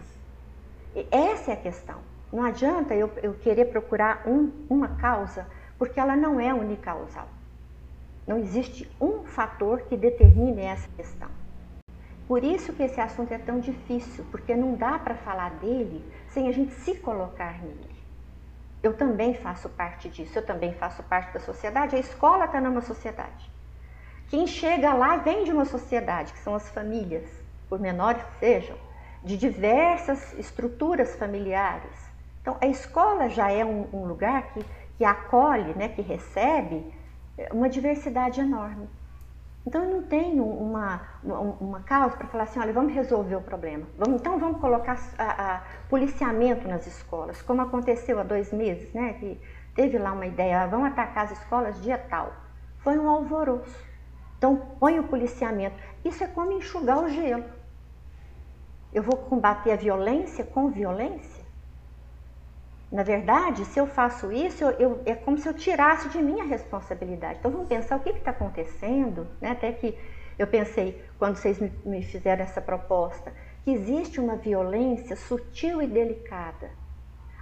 Essa 1.11 1.51
é 1.51 1.53
a 1.53 1.57
questão. 1.57 1.99
Não 2.31 2.43
adianta 2.43 2.93
eu, 2.93 3.11
eu 3.21 3.33
querer 3.35 3.65
procurar 3.65 4.23
um, 4.25 4.51
uma 4.69 4.89
causa, 4.95 5.47
porque 5.81 5.99
ela 5.99 6.15
não 6.15 6.39
é 6.39 6.53
unicausal. 6.53 7.27
Não 8.27 8.37
existe 8.37 8.87
um 9.01 9.25
fator 9.25 9.81
que 9.81 9.97
determine 9.97 10.61
essa 10.61 10.87
questão. 10.95 11.27
Por 12.27 12.43
isso 12.43 12.71
que 12.71 12.83
esse 12.83 13.01
assunto 13.01 13.31
é 13.31 13.39
tão 13.39 13.59
difícil, 13.59 14.23
porque 14.29 14.55
não 14.55 14.75
dá 14.75 14.99
para 14.99 15.15
falar 15.15 15.49
dele 15.55 16.07
sem 16.29 16.47
a 16.47 16.51
gente 16.51 16.71
se 16.71 16.93
colocar 16.97 17.59
nele. 17.63 17.95
Eu 18.83 18.95
também 18.95 19.33
faço 19.33 19.69
parte 19.69 20.07
disso, 20.07 20.37
eu 20.37 20.45
também 20.45 20.71
faço 20.75 21.01
parte 21.01 21.33
da 21.33 21.39
sociedade, 21.39 21.95
a 21.95 21.99
escola 21.99 22.45
está 22.45 22.61
numa 22.61 22.81
sociedade. 22.81 23.49
Quem 24.27 24.45
chega 24.45 24.93
lá 24.93 25.17
vem 25.17 25.45
de 25.45 25.51
uma 25.51 25.65
sociedade, 25.65 26.31
que 26.31 26.39
são 26.41 26.53
as 26.53 26.69
famílias, 26.69 27.27
por 27.67 27.79
menores 27.79 28.21
que 28.21 28.35
sejam, 28.35 28.77
de 29.23 29.35
diversas 29.35 30.31
estruturas 30.33 31.15
familiares. 31.15 32.11
Então, 32.41 32.57
a 32.61 32.67
escola 32.67 33.29
já 33.29 33.51
é 33.51 33.63
um, 33.63 33.87
um 33.93 34.05
lugar 34.05 34.51
que, 34.53 34.63
que 35.01 35.05
acolhe, 35.05 35.73
né, 35.73 35.89
que 35.89 36.03
recebe 36.03 36.93
é, 37.35 37.49
uma 37.51 37.67
diversidade 37.67 38.39
enorme. 38.39 38.87
Então, 39.65 39.83
eu 39.83 39.89
não 39.89 40.03
tenho 40.03 40.43
uma, 40.45 41.01
uma, 41.23 41.39
uma 41.39 41.79
causa 41.79 42.15
para 42.15 42.27
falar 42.27 42.43
assim, 42.43 42.59
olha, 42.59 42.71
vamos 42.71 42.93
resolver 42.93 43.35
o 43.35 43.41
problema. 43.41 43.87
Vamos, 43.97 44.21
então, 44.21 44.37
vamos 44.37 44.61
colocar 44.61 44.99
a, 45.17 45.55
a, 45.55 45.61
policiamento 45.89 46.67
nas 46.67 46.85
escolas, 46.85 47.41
como 47.41 47.63
aconteceu 47.63 48.19
há 48.19 48.23
dois 48.23 48.53
meses, 48.53 48.93
né, 48.93 49.13
que 49.13 49.41
teve 49.73 49.97
lá 49.97 50.11
uma 50.11 50.27
ideia, 50.27 50.61
ah, 50.61 50.67
vamos 50.67 50.89
atacar 50.89 51.25
as 51.25 51.31
escolas 51.31 51.81
dia 51.81 51.97
tal. 51.97 52.31
Foi 52.83 52.95
um 52.99 53.09
alvoroço. 53.09 53.83
Então, 54.37 54.55
põe 54.79 54.99
o 54.99 55.07
policiamento. 55.07 55.77
Isso 56.05 56.23
é 56.23 56.27
como 56.27 56.51
enxugar 56.51 56.99
o 56.99 57.09
gelo. 57.09 57.45
Eu 58.93 59.01
vou 59.01 59.17
combater 59.17 59.71
a 59.71 59.75
violência 59.75 60.43
com 60.43 60.69
violência? 60.69 61.40
Na 62.91 63.03
verdade, 63.03 63.63
se 63.65 63.79
eu 63.79 63.87
faço 63.87 64.31
isso, 64.31 64.65
eu, 64.65 64.71
eu, 64.71 65.01
é 65.05 65.15
como 65.15 65.37
se 65.37 65.47
eu 65.47 65.53
tirasse 65.53 66.09
de 66.09 66.21
mim 66.21 66.41
a 66.41 66.43
responsabilidade. 66.43 67.39
Então 67.39 67.49
vamos 67.49 67.69
pensar 67.69 67.95
o 67.95 68.01
que 68.01 68.09
está 68.09 68.31
acontecendo, 68.31 69.27
né? 69.39 69.51
até 69.51 69.71
que 69.71 69.97
eu 70.37 70.45
pensei, 70.45 71.01
quando 71.17 71.37
vocês 71.37 71.57
me, 71.59 71.71
me 71.85 72.03
fizeram 72.03 72.43
essa 72.43 72.59
proposta, 72.59 73.31
que 73.63 73.71
existe 73.71 74.19
uma 74.19 74.35
violência 74.35 75.15
sutil 75.15 75.81
e 75.81 75.87
delicada 75.87 76.69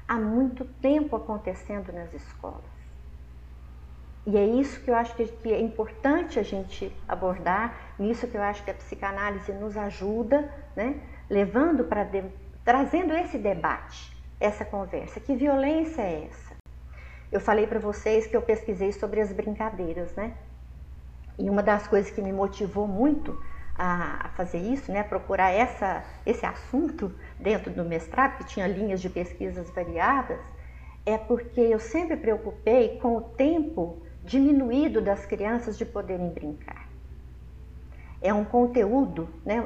há 0.08 0.16
muito 0.16 0.66
tempo 0.66 1.16
acontecendo 1.16 1.92
nas 1.92 2.14
escolas. 2.14 2.80
E 4.26 4.38
é 4.38 4.46
isso 4.46 4.82
que 4.82 4.92
eu 4.92 4.96
acho 4.96 5.16
que 5.16 5.24
é 5.52 5.60
importante 5.60 6.38
a 6.38 6.44
gente 6.44 6.96
abordar, 7.08 7.94
nisso 7.98 8.28
que 8.28 8.38
eu 8.38 8.44
acho 8.44 8.64
que 8.64 8.70
a 8.70 8.74
psicanálise 8.76 9.52
nos 9.54 9.76
ajuda, 9.78 10.48
né? 10.76 11.02
levando 11.28 11.86
para 11.86 12.08
trazendo 12.64 13.14
esse 13.14 13.38
debate, 13.38 14.16
essa 14.40 14.64
conversa. 14.64 15.20
Que 15.20 15.36
violência 15.36 16.02
é 16.02 16.28
essa? 16.30 16.56
Eu 17.32 17.40
falei 17.40 17.68
para 17.68 17.80
vocês 17.80 18.26
que 18.26 18.36
eu 18.36 18.42
pesquisei 18.42 18.92
sobre 18.92 19.22
as 19.22 19.32
brincadeiras, 19.32 20.14
né? 20.16 20.34
E 21.38 21.50
uma 21.50 21.62
das 21.62 21.88
coisas 21.88 22.12
que 22.12 22.22
me 22.22 22.34
motivou 22.34 22.88
muito 22.88 23.40
a, 23.76 24.30
fazer 24.36 24.58
isso, 24.58 24.92
né, 24.92 25.04
procurar 25.04 25.52
essa, 25.52 26.04
esse 26.26 26.46
assunto 26.46 27.14
dentro 27.40 27.72
do 27.72 27.86
mestrado, 27.86 28.38
que 28.38 28.46
tinha 28.46 28.68
linhas 28.68 29.00
de 29.00 29.10
pesquisas 29.10 29.70
variadas, 29.70 30.40
é 31.06 31.18
porque 31.18 31.62
eu 31.62 31.80
sempre 31.80 32.18
preocupei 32.18 33.00
com 33.00 33.16
o 33.16 33.22
tempo 33.22 34.02
diminuído 34.24 35.02
das 35.02 35.26
crianças 35.26 35.78
de 35.78 35.86
poderem 35.86 36.30
brincar 36.30 36.90
é 38.22 38.34
um 38.34 38.44
conteúdo 38.44 39.30
né, 39.46 39.66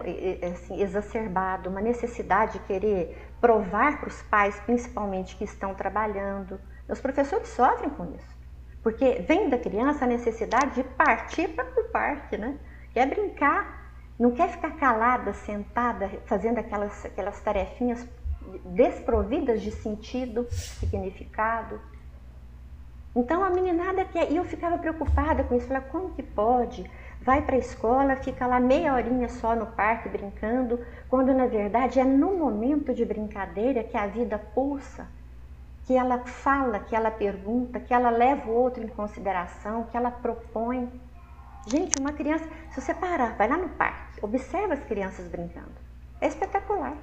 assim, 0.52 0.82
exacerbado, 0.82 1.70
uma 1.70 1.82
necessidade 1.82 2.54
de 2.54 2.60
querer 2.66 3.23
provar 3.44 4.00
para 4.00 4.08
os 4.08 4.22
pais, 4.22 4.58
principalmente 4.62 5.36
que 5.36 5.44
estão 5.44 5.76
trabalhando. 5.76 6.62
Os 6.88 7.02
professores 7.02 7.50
sofrem 7.50 7.90
com 7.90 8.06
isso, 8.16 8.38
porque 8.82 9.16
vem 9.28 9.50
da 9.50 9.58
criança 9.58 10.06
a 10.06 10.08
necessidade 10.08 10.76
de 10.76 10.84
partir 10.84 11.50
para 11.50 11.66
o 11.82 11.90
parque, 11.90 12.38
né? 12.38 12.58
quer 12.94 13.06
brincar, 13.06 13.92
não 14.18 14.32
quer 14.32 14.48
ficar 14.48 14.72
calada, 14.78 15.34
sentada, 15.34 16.10
fazendo 16.26 16.60
aquelas, 16.60 17.04
aquelas 17.04 17.38
tarefinhas 17.42 18.08
desprovidas 18.64 19.62
de 19.62 19.72
sentido, 19.72 20.48
significado. 20.50 21.82
Então 23.14 23.44
a 23.44 23.50
meninada 23.50 24.06
quer, 24.06 24.32
e 24.32 24.38
eu 24.38 24.46
ficava 24.46 24.78
preocupada 24.78 25.44
com 25.44 25.58
isso, 25.58 25.68
falei, 25.68 25.84
como 25.92 26.16
que 26.16 26.24
pode? 26.24 26.90
Vai 27.24 27.42
para 27.42 27.56
a 27.56 27.60
escola, 27.60 28.18
fica 28.18 28.46
lá 28.46 28.60
meia 28.60 28.94
horinha 28.94 29.30
só 29.30 29.56
no 29.56 29.66
parque 29.66 30.10
brincando, 30.10 30.80
quando 31.10 31.34
na 31.34 31.48
verdade 31.48 32.00
é 32.00 32.04
no 32.04 32.38
momento 32.38 32.94
de 32.94 33.06
brincadeira 33.06 33.84
que 33.84 33.96
a 33.96 34.06
vida 34.06 34.38
pulsa, 34.38 35.08
que 35.86 35.96
ela 35.96 36.20
fala, 36.20 36.80
que 36.80 36.96
ela 36.96 37.10
pergunta, 37.10 37.80
que 37.80 37.94
ela 37.94 38.10
leva 38.10 38.50
o 38.50 38.54
outro 38.54 38.84
em 38.84 38.88
consideração, 38.88 39.84
que 39.84 39.96
ela 39.96 40.12
propõe. 40.12 40.90
Gente, 41.66 41.98
uma 41.98 42.12
criança, 42.12 42.46
se 42.72 42.82
você 42.82 42.94
parar, 42.94 43.36
vai 43.38 43.48
lá 43.48 43.58
no 43.58 43.70
parque, 43.70 44.20
observa 44.22 44.74
as 44.74 44.84
crianças 44.84 45.28
brincando. 45.28 45.72
É 46.20 46.28
espetacular. 46.28 46.96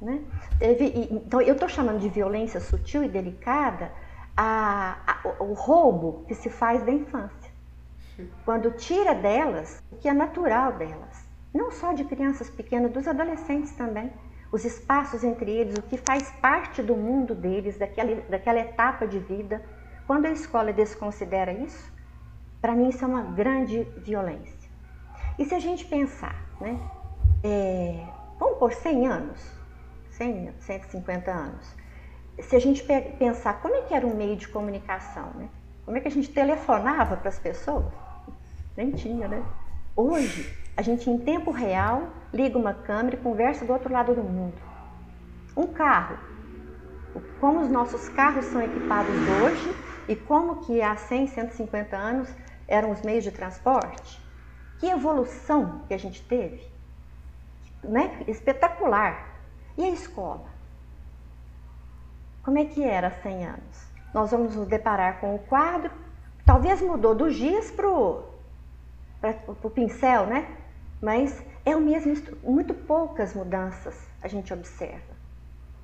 Né? 0.00 0.20
Então, 1.10 1.40
eu 1.40 1.54
estou 1.54 1.68
chamando 1.68 2.00
de 2.00 2.08
violência 2.10 2.60
sutil 2.60 3.02
e 3.02 3.08
delicada 3.08 3.90
a, 4.36 4.98
a, 5.06 5.42
o 5.42 5.54
roubo 5.54 6.24
que 6.28 6.34
se 6.34 6.50
faz 6.50 6.82
da 6.82 6.92
infância 6.92 7.45
quando 8.44 8.70
tira 8.72 9.14
delas 9.14 9.82
o 9.90 9.96
que 9.96 10.08
é 10.08 10.12
natural 10.12 10.72
delas, 10.72 11.26
não 11.52 11.70
só 11.70 11.92
de 11.92 12.04
crianças 12.04 12.48
pequenas, 12.50 12.92
dos 12.92 13.06
adolescentes 13.06 13.72
também, 13.72 14.12
os 14.52 14.64
espaços 14.64 15.24
entre 15.24 15.50
eles, 15.50 15.76
o 15.76 15.82
que 15.82 15.96
faz 15.96 16.30
parte 16.40 16.82
do 16.82 16.94
mundo 16.94 17.34
deles, 17.34 17.76
daquela, 17.76 18.14
daquela 18.22 18.60
etapa 18.60 19.06
de 19.06 19.18
vida. 19.18 19.62
Quando 20.06 20.26
a 20.26 20.30
escola 20.30 20.72
desconsidera 20.72 21.52
isso, 21.52 21.92
para 22.60 22.74
mim 22.74 22.88
isso 22.88 23.04
é 23.04 23.08
uma 23.08 23.22
grande 23.22 23.82
violência. 23.98 24.70
E 25.38 25.44
se 25.44 25.54
a 25.54 25.58
gente 25.58 25.84
pensar, 25.84 26.46
né, 26.60 26.78
é, 27.42 28.06
vamos 28.38 28.58
por 28.58 28.72
100 28.72 29.06
anos, 29.06 29.52
100, 30.12 30.54
150 30.60 31.30
anos, 31.30 31.76
se 32.40 32.54
a 32.54 32.60
gente 32.60 32.84
pensar 33.18 33.60
como 33.60 33.74
é 33.74 33.82
que 33.82 33.94
era 33.94 34.06
o 34.06 34.14
meio 34.14 34.36
de 34.36 34.48
comunicação, 34.48 35.30
né? 35.34 35.48
como 35.84 35.96
é 35.96 36.00
que 36.00 36.08
a 36.08 36.10
gente 36.10 36.30
telefonava 36.30 37.16
para 37.16 37.28
as 37.28 37.38
pessoas, 37.38 37.92
nem 38.76 38.90
tinha, 38.90 39.26
né? 39.26 39.42
Hoje, 39.94 40.54
A 40.76 40.82
gente, 40.82 41.08
em 41.08 41.16
tempo 41.16 41.50
real, 41.50 42.10
liga 42.32 42.58
uma 42.58 42.74
câmera 42.74 43.16
e 43.16 43.18
conversa 43.18 43.64
do 43.64 43.72
outro 43.72 43.90
lado 43.90 44.14
do 44.14 44.22
mundo. 44.22 44.60
Um 45.56 45.66
carro. 45.66 46.18
Como 47.40 47.62
os 47.62 47.70
nossos 47.70 48.10
carros 48.10 48.44
são 48.44 48.60
equipados 48.60 49.14
hoje 49.42 49.74
e 50.06 50.14
como 50.14 50.56
que 50.66 50.82
há 50.82 50.94
100, 50.94 51.28
150 51.28 51.96
anos 51.96 52.28
eram 52.68 52.90
os 52.90 53.00
meios 53.00 53.24
de 53.24 53.30
transporte. 53.30 54.20
Que 54.78 54.86
evolução 54.86 55.80
que 55.88 55.94
a 55.94 55.98
gente 55.98 56.22
teve. 56.22 56.70
Né? 57.82 58.22
Espetacular. 58.28 59.38
E 59.78 59.84
a 59.84 59.88
escola? 59.88 60.44
Como 62.42 62.58
é 62.58 62.66
que 62.66 62.84
era 62.84 63.08
há 63.08 63.22
100 63.22 63.46
anos? 63.46 63.86
Nós 64.12 64.30
vamos 64.30 64.54
nos 64.54 64.68
deparar 64.68 65.20
com 65.20 65.34
o 65.34 65.38
quadro, 65.38 65.90
talvez 66.44 66.82
mudou 66.82 67.14
do 67.14 67.30
giz 67.30 67.70
para 67.70 67.88
o 67.88 68.35
pincel, 69.74 70.26
né? 70.26 70.46
Mas 71.00 71.42
é 71.64 71.74
o 71.76 71.80
mesmo, 71.80 72.14
muito 72.42 72.72
poucas 72.72 73.34
mudanças 73.34 74.06
a 74.22 74.28
gente 74.28 74.52
observa. 74.52 75.16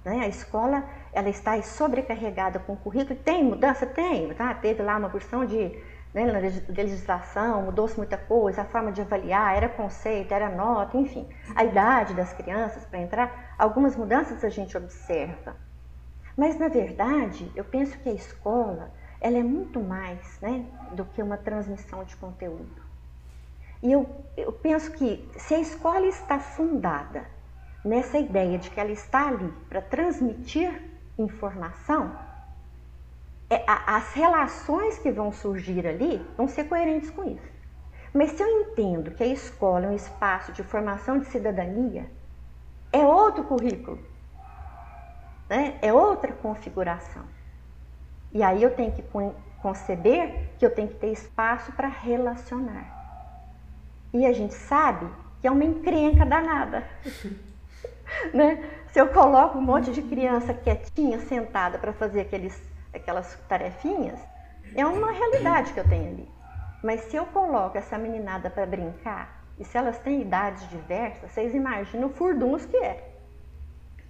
Né? 0.05 0.21
A 0.21 0.29
escola 0.29 0.85
ela 1.13 1.29
está 1.29 1.61
sobrecarregada 1.63 2.59
com 2.59 2.73
o 2.73 2.77
currículo. 2.77 3.19
Tem 3.19 3.45
mudança? 3.45 3.87
Tem. 3.87 4.33
Tá? 4.35 4.55
Teve 4.55 4.83
lá 4.83 4.97
uma 4.97 5.11
porção 5.11 5.45
de 5.45 5.77
né, 6.15 6.25
legislação, 6.69 7.63
mudou-se 7.63 7.97
muita 7.97 8.19
coisa, 8.19 8.63
a 8.63 8.65
forma 8.65 8.93
de 8.93 9.01
avaliar, 9.01 9.57
era 9.57 9.69
conceito, 9.69 10.33
era 10.33 10.49
nota, 10.49 10.97
enfim. 10.97 11.27
A 11.55 11.65
idade 11.65 12.15
das 12.15 12.33
crianças 12.33 12.85
para 12.85 13.01
entrar, 13.01 13.55
algumas 13.59 13.97
mudanças 13.97 14.45
a 14.45 14.49
gente 14.49 14.77
observa. 14.77 15.57
Mas, 16.37 16.59
na 16.59 16.69
verdade, 16.69 17.51
eu 17.55 17.65
penso 17.65 17.99
que 17.99 18.09
a 18.09 18.13
escola 18.13 18.91
ela 19.21 19.39
é 19.39 19.43
muito 19.43 19.81
mais 19.81 20.39
né, 20.41 20.67
do 20.93 21.05
que 21.05 21.23
uma 21.23 21.37
transmissão 21.37 22.03
de 22.05 22.17
conteúdo. 22.17 22.82
E 23.83 23.91
eu, 23.91 24.09
eu 24.37 24.53
penso 24.53 24.93
que 24.93 25.29
se 25.37 25.55
a 25.55 25.59
escola 25.59 26.07
está 26.07 26.39
fundada 26.39 27.27
nessa 27.85 28.19
ideia 28.19 28.59
de 28.59 28.71
que 28.71 28.79
ela 28.79 28.93
está 28.93 29.27
ali 29.29 29.53
para 29.69 29.83
transmitir 29.83 30.71
informação, 31.19 32.17
é, 33.51 33.65
a, 33.67 33.97
as 33.97 34.13
relações 34.13 34.99
que 34.99 35.11
vão 35.11 35.33
surgir 35.33 35.87
ali 35.87 36.19
vão 36.37 36.47
ser 36.47 36.65
coerentes 36.65 37.11
com 37.11 37.25
isso. 37.25 37.53
Mas 38.15 38.31
se 38.33 38.43
eu 38.43 38.49
entendo 38.49 39.11
que 39.11 39.23
a 39.23 39.27
escola 39.27 39.87
é 39.87 39.89
um 39.89 39.97
espaço 39.97 40.53
de 40.53 40.63
formação 40.63 41.19
de 41.19 41.27
cidadania, 41.27 42.11
é 42.93 43.05
outro 43.05 43.45
currículo, 43.45 43.99
né? 45.49 45.79
é 45.83 45.93
outra 45.93 46.33
configuração. 46.33 47.25
E 48.31 48.43
aí 48.43 48.63
eu 48.63 48.75
tenho 48.75 48.93
que 48.93 49.05
conceber 49.61 50.57
que 50.59 50.65
eu 50.65 50.75
tenho 50.75 50.89
que 50.89 50.95
ter 50.95 51.13
espaço 51.13 51.73
para 51.73 51.89
relacionar. 51.89 53.02
E 54.13 54.27
a 54.27 54.33
gente 54.33 54.55
sabe 54.55 55.07
que 55.41 55.47
é 55.47 55.51
uma 55.51 55.65
encrenca 55.65 56.25
danada. 56.25 56.87
né? 58.33 58.63
Se 58.93 59.01
eu 59.01 59.09
coloco 59.09 59.59
um 59.59 59.63
monte 59.63 59.91
de 59.91 60.03
criança 60.03 60.53
quietinha, 60.53 61.19
sentada 61.21 61.79
para 61.79 61.93
fazer 61.93 62.21
aqueles, 62.21 62.61
aquelas 62.93 63.39
tarefinhas, 63.49 64.21
é 64.75 64.85
uma 64.85 65.11
realidade 65.11 65.73
que 65.73 65.81
eu 65.81 65.89
tenho 65.89 66.13
ali. 66.13 66.29
Mas 66.83 67.01
se 67.03 67.17
eu 67.17 67.25
coloco 67.27 67.79
essa 67.79 67.97
meninada 67.97 68.51
para 68.51 68.67
brincar, 68.67 69.43
e 69.59 69.65
se 69.65 69.77
elas 69.77 69.99
têm 69.99 70.23
idades 70.23 70.69
diversas, 70.69 71.31
vocês 71.31 71.55
imaginam 71.55 72.09
o 72.09 72.13
furdunço 72.13 72.67
que 72.69 72.77
é. 72.77 73.13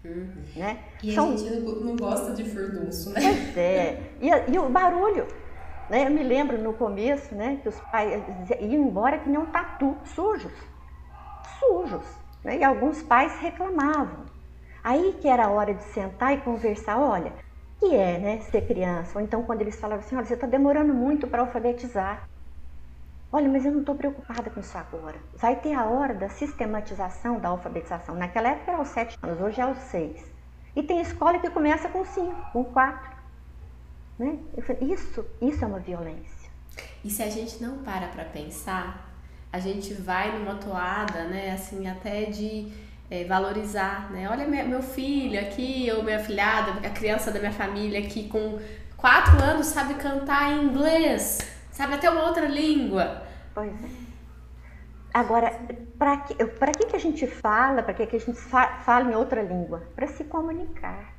Uhum. 0.04 0.44
Né? 0.56 0.78
E 1.02 1.14
São... 1.14 1.32
a 1.32 1.37
gente 1.37 1.61
não 1.61 1.97
gosta 1.97 2.32
de 2.32 2.44
furdunço, 2.44 3.11
né? 3.11 3.21
Pois 3.21 3.56
é. 3.56 4.02
E, 4.21 4.52
e 4.52 4.59
o 4.59 4.68
barulho. 4.68 5.26
Né? 5.89 6.07
Eu 6.07 6.11
me 6.11 6.23
lembro 6.23 6.59
no 6.59 6.75
começo 6.75 7.35
né, 7.35 7.59
que 7.62 7.69
os 7.69 7.81
pais 7.81 8.23
iam 8.61 8.89
embora 8.89 9.19
que 9.19 9.29
nem 9.29 9.39
um 9.39 9.47
tatu, 9.47 9.97
sujos. 10.05 10.53
Sujos. 11.59 12.07
Né? 12.45 12.59
E 12.59 12.65
alguns 12.65 13.03
pais 13.03 13.39
reclamavam. 13.41 14.25
Aí 14.83 15.17
que 15.21 15.29
era 15.29 15.47
a 15.47 15.51
hora 15.51 15.75
de 15.75 15.83
sentar 15.85 16.33
e 16.35 16.41
conversar, 16.41 16.99
olha, 16.99 17.31
o 17.31 17.79
que 17.79 17.95
é 17.95 18.18
né, 18.18 18.40
ser 18.40 18.66
criança? 18.66 19.18
Ou 19.18 19.25
então 19.25 19.42
quando 19.45 19.61
eles 19.61 19.79
falavam 19.79 20.05
assim, 20.05 20.16
olha, 20.16 20.25
você 20.25 20.35
está 20.35 20.47
demorando 20.47 20.92
muito 20.92 21.27
para 21.29 21.42
alfabetizar. 21.42 22.29
Olha, 23.31 23.49
mas 23.49 23.64
eu 23.64 23.73
não 23.73 23.81
estou 23.81 23.95
preocupada 23.95 24.51
com 24.51 24.61
isso 24.61 24.77
agora. 24.77 25.18
Vai 25.35 25.57
ter 25.57 25.73
a 25.73 25.87
hora 25.87 26.14
da 26.14 26.29
sistematização 26.29 27.40
da 27.40 27.49
alfabetização. 27.49 28.14
Naquela 28.14 28.51
época 28.51 28.73
era 28.73 28.79
aos 28.79 28.88
sete 28.88 29.16
anos, 29.23 29.40
hoje 29.40 29.61
é 29.61 29.64
aos 29.64 29.79
seis. 29.79 30.23
E 30.77 30.83
tem 30.83 31.01
escola 31.01 31.38
que 31.38 31.49
começa 31.51 31.88
com 31.88 32.05
cinco, 32.05 32.47
com 32.53 32.64
quatro. 32.64 33.12
Né? 34.22 34.38
Falei, 34.62 34.92
isso, 34.92 35.26
isso 35.40 35.64
é 35.64 35.66
uma 35.66 35.80
violência. 35.80 36.48
E 37.04 37.11
se 37.11 37.24
a 37.24 37.28
gente 37.28 37.61
não 37.61 37.78
para 37.78 38.06
para 38.06 38.24
pensar, 38.24 39.12
a 39.52 39.58
gente 39.58 39.92
vai 39.94 40.38
numa 40.38 40.54
toada, 40.54 41.24
né, 41.24 41.50
assim, 41.50 41.88
até 41.88 42.26
de 42.26 42.72
é, 43.11 43.24
valorizar, 43.24 44.12
né? 44.12 44.28
Olha 44.30 44.46
meu 44.46 44.80
filho 44.80 45.40
aqui, 45.40 45.90
ou 45.94 46.04
minha 46.04 46.20
filhada, 46.20 46.87
a 46.87 46.90
criança 46.90 47.32
da 47.32 47.40
minha 47.40 47.52
família 47.52 47.98
aqui 47.98 48.28
com 48.28 48.61
quatro 48.96 49.42
anos 49.42 49.66
sabe 49.66 49.94
cantar 49.94 50.52
em 50.52 50.66
inglês, 50.66 51.38
sabe 51.72 51.94
até 51.94 52.08
uma 52.08 52.22
outra 52.22 52.46
língua. 52.46 53.24
Pois 53.52 53.72
é. 53.72 54.12
Agora, 55.12 55.52
para 55.98 56.18
que, 56.18 56.35
que, 56.37 56.87
que 56.87 56.96
a 56.96 57.00
gente 57.00 57.26
fala, 57.26 57.82
para 57.82 57.92
que, 57.92 58.06
que 58.06 58.16
a 58.16 58.20
gente 58.20 58.40
fala 58.40 59.11
em 59.11 59.16
outra 59.16 59.42
língua? 59.42 59.82
Para 59.96 60.06
se 60.06 60.24
comunicar. 60.24 61.12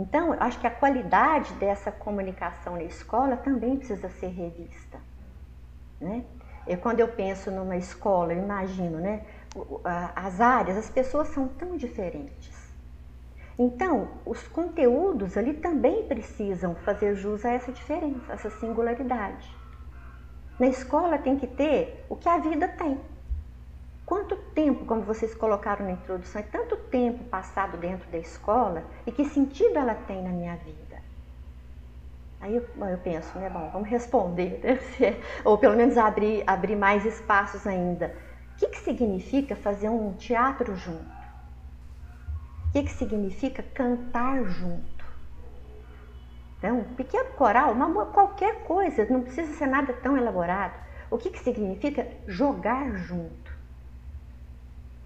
Então, 0.00 0.32
eu 0.32 0.40
acho 0.40 0.60
que 0.60 0.66
a 0.66 0.70
qualidade 0.70 1.52
dessa 1.54 1.90
comunicação 1.90 2.74
na 2.74 2.84
escola 2.84 3.36
também 3.36 3.76
precisa 3.76 4.08
ser 4.08 4.28
revista. 4.28 4.96
Né? 6.00 6.24
Eu, 6.68 6.78
quando 6.78 7.00
eu 7.00 7.08
penso 7.08 7.50
numa 7.50 7.76
escola, 7.76 8.32
eu 8.32 8.40
imagino, 8.40 8.98
né? 9.00 9.26
As 10.14 10.40
áreas, 10.40 10.78
as 10.78 10.88
pessoas 10.88 11.26
são 11.30 11.48
tão 11.48 11.76
diferentes. 11.76 12.72
Então, 13.58 14.08
os 14.24 14.46
conteúdos 14.46 15.36
ali 15.36 15.54
também 15.54 16.06
precisam 16.06 16.76
fazer 16.76 17.16
jus 17.16 17.44
a 17.44 17.50
essa 17.50 17.72
diferença, 17.72 18.32
essa 18.32 18.50
singularidade. 18.50 19.52
Na 20.60 20.68
escola 20.68 21.18
tem 21.18 21.36
que 21.36 21.48
ter 21.48 22.06
o 22.08 22.14
que 22.14 22.28
a 22.28 22.38
vida 22.38 22.68
tem. 22.68 23.00
Quanto 24.08 24.36
tempo, 24.36 24.86
como 24.86 25.02
vocês 25.02 25.34
colocaram 25.34 25.84
na 25.84 25.92
introdução, 25.92 26.40
é 26.40 26.42
tanto 26.42 26.78
tempo 26.78 27.24
passado 27.24 27.76
dentro 27.76 28.10
da 28.10 28.16
escola 28.16 28.82
e 29.06 29.12
que 29.12 29.22
sentido 29.26 29.76
ela 29.76 29.94
tem 29.94 30.22
na 30.22 30.30
minha 30.30 30.56
vida? 30.56 30.96
Aí 32.40 32.56
eu, 32.56 32.66
eu 32.86 32.96
penso, 32.96 33.38
né, 33.38 33.50
bom, 33.50 33.68
vamos 33.70 33.86
responder, 33.86 34.60
né? 34.64 34.78
É, 35.04 35.20
ou 35.44 35.58
pelo 35.58 35.76
menos 35.76 35.98
abrir, 35.98 36.42
abrir 36.46 36.74
mais 36.74 37.04
espaços 37.04 37.66
ainda. 37.66 38.16
O 38.54 38.56
que, 38.56 38.68
que 38.68 38.78
significa 38.78 39.54
fazer 39.54 39.90
um 39.90 40.14
teatro 40.14 40.74
junto? 40.74 41.04
O 42.68 42.72
que, 42.72 42.84
que 42.84 42.92
significa 42.92 43.62
cantar 43.62 44.42
junto? 44.42 45.04
Então, 46.56 46.78
um 46.78 46.94
pequeno 46.94 47.28
coral, 47.32 47.72
uma, 47.72 48.06
qualquer 48.06 48.64
coisa, 48.64 49.04
não 49.10 49.20
precisa 49.20 49.52
ser 49.52 49.66
nada 49.66 49.92
tão 49.92 50.16
elaborado. 50.16 50.80
O 51.10 51.18
que, 51.18 51.28
que 51.28 51.40
significa 51.40 52.08
jogar 52.26 52.90
junto? 52.96 53.47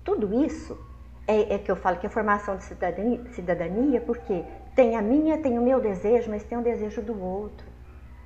Tudo 0.05 0.45
isso 0.45 0.79
é, 1.27 1.55
é, 1.55 1.59
que 1.59 1.71
eu 1.71 1.77
falo 1.77 1.99
que 1.99 2.07
é 2.07 2.11
formação 2.11 2.57
de 2.57 2.65
cidadania, 2.65 3.25
cidadania, 3.33 4.01
porque 4.01 4.45
tem 4.75 4.97
a 4.97 5.03
minha, 5.03 5.39
tem 5.39 5.59
o 5.59 5.63
meu 5.63 5.81
desejo, 5.81 6.31
mas 6.31 6.43
tem 6.45 6.59
o 6.59 6.63
desejo 6.63 7.03
do 7.03 7.21
outro. 7.21 7.67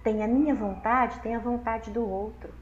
Tem 0.03 0.23
a 0.23 0.29
minha 0.29 0.55
vontade, 0.55 1.21
tem 1.21 1.35
a 1.35 1.39
vontade 1.39 1.91
do 1.91 2.09
outro. 2.09 2.53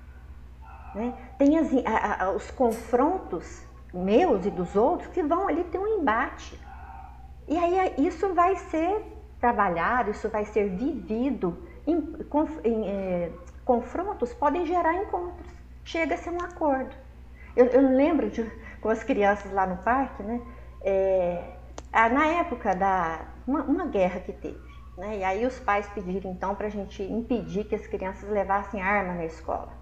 Né? 0.95 1.15
Tem 1.39 1.59
as, 1.59 1.71
a, 1.85 2.25
a, 2.25 2.31
os 2.31 2.51
confrontos 2.51 3.63
meus 3.93 4.45
e 4.45 4.51
dos 4.51 4.75
outros 4.75 5.09
que 5.11 5.23
vão 5.23 5.47
ali 5.47 5.63
ter 5.65 5.79
um 5.79 6.01
embate. 6.01 6.59
E 7.47 7.57
aí 7.57 7.95
isso 7.99 8.33
vai 8.35 8.57
ser 8.57 9.05
trabalhado, 9.41 10.11
isso 10.11 10.29
vai 10.29 10.45
ser 10.47 10.71
vivido. 10.71 11.59
Em, 11.87 11.99
em, 12.65 12.89
é, 12.89 13.31
confrontos 13.65 14.33
podem 14.33 14.65
gerar 14.67 14.95
encontros. 14.95 15.53
Chega-se 15.85 16.29
a 16.29 16.33
um 16.33 16.41
acordo. 16.43 16.97
Eu, 17.55 17.67
eu 17.67 17.95
lembro 17.95 18.31
de 18.31 18.43
com 18.85 18.91
as 18.91 19.03
crianças 19.03 19.51
lá 19.51 19.67
no 19.67 19.79
parque, 19.79 20.23
né? 20.23 20.43
É, 20.83 21.43
na 21.91 22.27
época 22.27 22.75
da 22.77 23.29
uma, 23.47 23.63
uma, 23.63 23.87
guerra 23.87 24.21
que 24.21 24.31
teve, 24.31 24.61
né? 24.99 25.21
E 25.21 25.25
aí 25.25 25.47
os 25.47 25.59
pais 25.59 25.89
pediram 25.95 26.31
então 26.31 26.55
para 26.55 26.67
a 26.67 26.71
gente 26.71 27.03
impedir 27.03 27.65
que 27.65 27.75
as 27.75 27.87
crianças 27.87 28.29
levassem 28.29 28.83
arma 28.83 29.15
na 29.15 29.25
escola, 29.25 29.73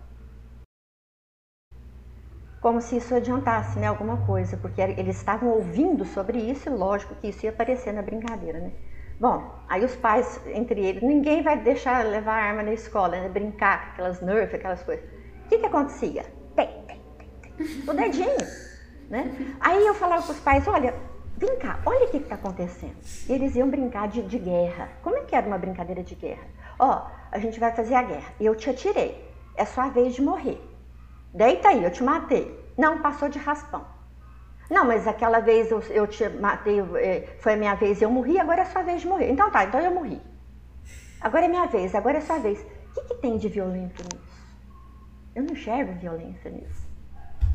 como 2.61 2.81
se 2.81 2.97
isso 2.97 3.13
adiantasse, 3.13 3.77
né? 3.77 3.89
Alguma 3.89 4.25
coisa, 4.25 4.57
porque 4.57 4.81
eles 4.81 5.17
estavam 5.17 5.49
ouvindo 5.49 6.05
sobre 6.05 6.39
isso 6.39 6.69
e 6.69 6.73
lógico 6.73 7.17
que 7.17 7.27
isso 7.27 7.45
ia 7.45 7.51
aparecer 7.51 7.93
na 7.93 8.03
brincadeira, 8.03 8.61
né? 8.61 8.71
Bom, 9.19 9.53
aí 9.69 9.85
os 9.85 9.97
pais, 9.97 10.41
entre 10.47 10.81
eles, 10.81 11.03
ninguém 11.03 11.43
vai 11.43 11.61
deixar 11.61 12.05
levar 12.05 12.35
arma 12.35 12.63
na 12.63 12.73
escola, 12.73 13.21
né? 13.21 13.29
Brincar 13.29 13.87
com 13.87 13.91
aquelas 13.95 14.21
nerf, 14.21 14.55
aquelas 14.55 14.83
coisas. 14.85 15.05
O 15.45 15.49
que 15.49 15.59
que 15.59 15.67
acontecia? 15.67 16.25
Tem, 16.55 16.69
tem, 16.87 17.01
tem, 17.57 17.89
O 17.89 17.95
dedinho. 17.95 18.72
Né? 19.09 19.57
Aí 19.61 19.87
eu 19.87 19.95
falava 19.95 20.23
para 20.23 20.33
os 20.33 20.41
pais, 20.41 20.67
olha, 20.67 20.95
vem 21.37 21.59
cá, 21.59 21.79
olha 21.85 22.07
o 22.07 22.11
que 22.11 22.19
está 22.19 22.35
acontecendo. 22.35 22.97
E 23.29 23.33
eles 23.33 23.55
iam 23.55 23.69
brincar 23.69 24.09
de, 24.09 24.23
de, 24.23 24.39
guerra. 24.39 24.89
Como 25.03 25.17
é 25.17 25.21
que 25.23 25.35
era 25.35 25.47
uma 25.47 25.59
brincadeira 25.59 26.03
de 26.03 26.15
guerra? 26.15 26.47
Ó, 26.79 27.07
a 27.31 27.39
gente 27.39 27.61
vai 27.61 27.73
fazer 27.73 27.95
a 27.95 28.03
guerra. 28.03 28.33
Eu 28.41 28.55
te 28.55 28.71
atirei. 28.71 29.31
É 29.55 29.65
sua 29.65 29.89
vez 29.89 30.15
de 30.15 30.23
morrer. 30.23 30.61
Deita 31.35 31.69
aí, 31.69 31.85
eu 31.85 31.91
te 31.91 32.03
matei. 32.03 32.59
Não, 32.77 33.01
passou 33.01 33.29
de 33.29 33.39
raspão. 33.39 33.85
Não, 34.71 34.87
mas 34.87 35.07
aquela 35.07 35.41
vez 35.41 35.71
eu, 35.71 35.81
eu 35.91 36.07
te 36.07 36.27
matei, 36.29 36.81
é, 36.97 37.37
foi 37.41 37.53
a 37.53 37.57
minha 37.57 37.75
vez 37.75 38.01
e 38.01 38.05
eu 38.05 38.11
morri, 38.11 38.39
agora 38.39 38.63
é 38.63 38.65
sua 38.65 38.83
vez 38.83 39.03
de 39.03 39.07
morrer. 39.07 39.31
Então 39.31 39.51
tá, 39.51 39.65
então 39.65 39.79
eu 39.79 39.93
morri. 39.93 40.19
Agora 41.21 41.45
é 41.45 41.49
minha 41.49 41.67
vez, 41.67 41.95
agora 41.95 42.19
é 42.19 42.21
sua 42.23 42.39
vez. 42.39 42.59
O 42.61 42.95
que, 42.95 43.03
que 43.09 43.15
tem 43.21 43.37
de 43.37 43.49
violento 43.49 44.03
nisso? 44.03 44.33
Eu 45.35 45.43
não 45.43 45.53
enxergo 45.53 45.93
violência 45.93 46.51
nisso. 46.51 46.82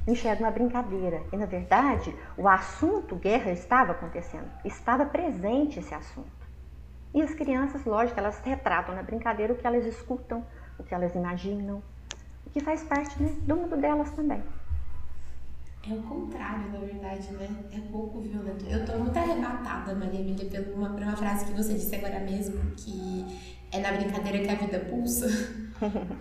Eu 0.07 0.13
enxergo 0.13 0.45
uma 0.45 0.51
brincadeira. 0.51 1.21
E 1.33 1.35
na 1.35 1.45
verdade, 1.45 2.15
o 2.37 2.47
assunto 2.47 3.17
guerra 3.17 3.51
estava 3.51 3.91
acontecendo. 3.91 4.49
Estava 4.63 5.05
presente 5.05 5.79
esse 5.79 5.93
assunto. 5.93 6.47
E 7.13 7.21
as 7.21 7.33
crianças, 7.33 7.83
lógico, 7.83 8.17
elas 8.17 8.39
retratam 8.39 8.95
na 8.95 9.03
brincadeira 9.03 9.51
o 9.51 9.57
que 9.57 9.67
elas 9.67 9.85
escutam, 9.85 10.45
o 10.79 10.83
que 10.83 10.93
elas 10.93 11.13
imaginam, 11.13 11.83
o 12.45 12.49
que 12.49 12.61
faz 12.61 12.83
parte 12.83 13.21
né, 13.21 13.35
do 13.41 13.55
mundo 13.55 13.75
delas 13.75 14.09
também. 14.11 14.41
É 15.89 15.93
o 15.93 16.01
contrário, 16.03 16.71
na 16.71 16.79
verdade, 16.79 17.31
né? 17.33 17.49
É 17.71 17.79
pouco 17.91 18.21
violento. 18.21 18.65
Eu 18.65 18.85
tô 18.85 18.97
muito 18.99 19.17
arrebatada, 19.17 19.93
Maria 19.95 20.19
Emília, 20.19 20.61
por 20.63 20.73
uma, 20.73 20.89
por 20.89 21.01
uma 21.01 21.15
frase 21.15 21.45
que 21.45 21.53
você 21.53 21.73
disse 21.73 21.95
agora 21.95 22.19
mesmo, 22.19 22.59
que 22.75 23.25
é 23.71 23.79
na 23.79 23.91
brincadeira 23.91 24.39
que 24.39 24.49
a 24.49 24.55
vida 24.55 24.79
pulsa. 24.79 25.27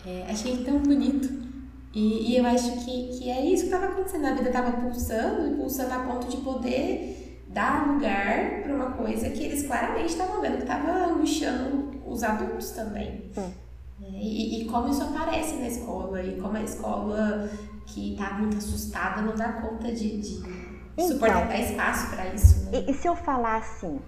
É, 0.04 0.30
achei 0.30 0.62
tão 0.62 0.80
bonito. 0.80 1.55
E, 1.96 2.32
e, 2.32 2.36
eu 2.36 2.44
acho 2.44 2.72
que, 2.84 3.08
que 3.08 3.30
é 3.30 3.42
isso 3.46 3.62
que 3.62 3.74
estava 3.74 3.90
acontecendo. 3.90 4.26
A 4.26 4.34
vida 4.34 4.50
estava 4.50 4.70
pulsando 4.70 5.50
e 5.50 5.54
pulsando 5.56 5.94
a 5.94 6.00
ponto 6.00 6.28
de 6.28 6.36
poder 6.36 7.42
dar 7.48 7.90
lugar 7.90 8.62
para 8.62 8.74
uma 8.74 8.90
coisa 8.90 9.30
que 9.30 9.42
eles 9.42 9.66
claramente 9.66 10.10
estavam 10.10 10.42
vendo 10.42 10.58
que 10.58 10.64
estava 10.64 10.92
angustiando 11.06 11.98
os 12.04 12.22
adultos 12.22 12.72
também. 12.72 13.30
Hum. 13.38 13.50
É, 14.02 14.08
e, 14.10 14.60
e, 14.60 14.64
como 14.66 14.90
isso 14.90 15.02
aparece 15.04 15.54
na 15.54 15.68
escola, 15.68 16.22
e 16.22 16.38
como 16.38 16.54
a 16.58 16.62
escola 16.62 17.48
que 17.86 18.12
está 18.12 18.34
muito 18.34 18.58
assustada 18.58 19.22
não 19.22 19.34
dá 19.34 19.54
conta 19.54 19.90
de, 19.90 20.20
de 20.20 20.42
então, 20.92 21.08
suportar 21.08 21.48
dar 21.48 21.58
espaço 21.58 22.10
para 22.10 22.26
isso. 22.26 22.66
Né? 22.66 22.84
E, 22.86 22.90
e 22.90 22.94
se 22.94 23.08
eu 23.08 23.16
falar 23.16 23.56
assim, 23.56 23.98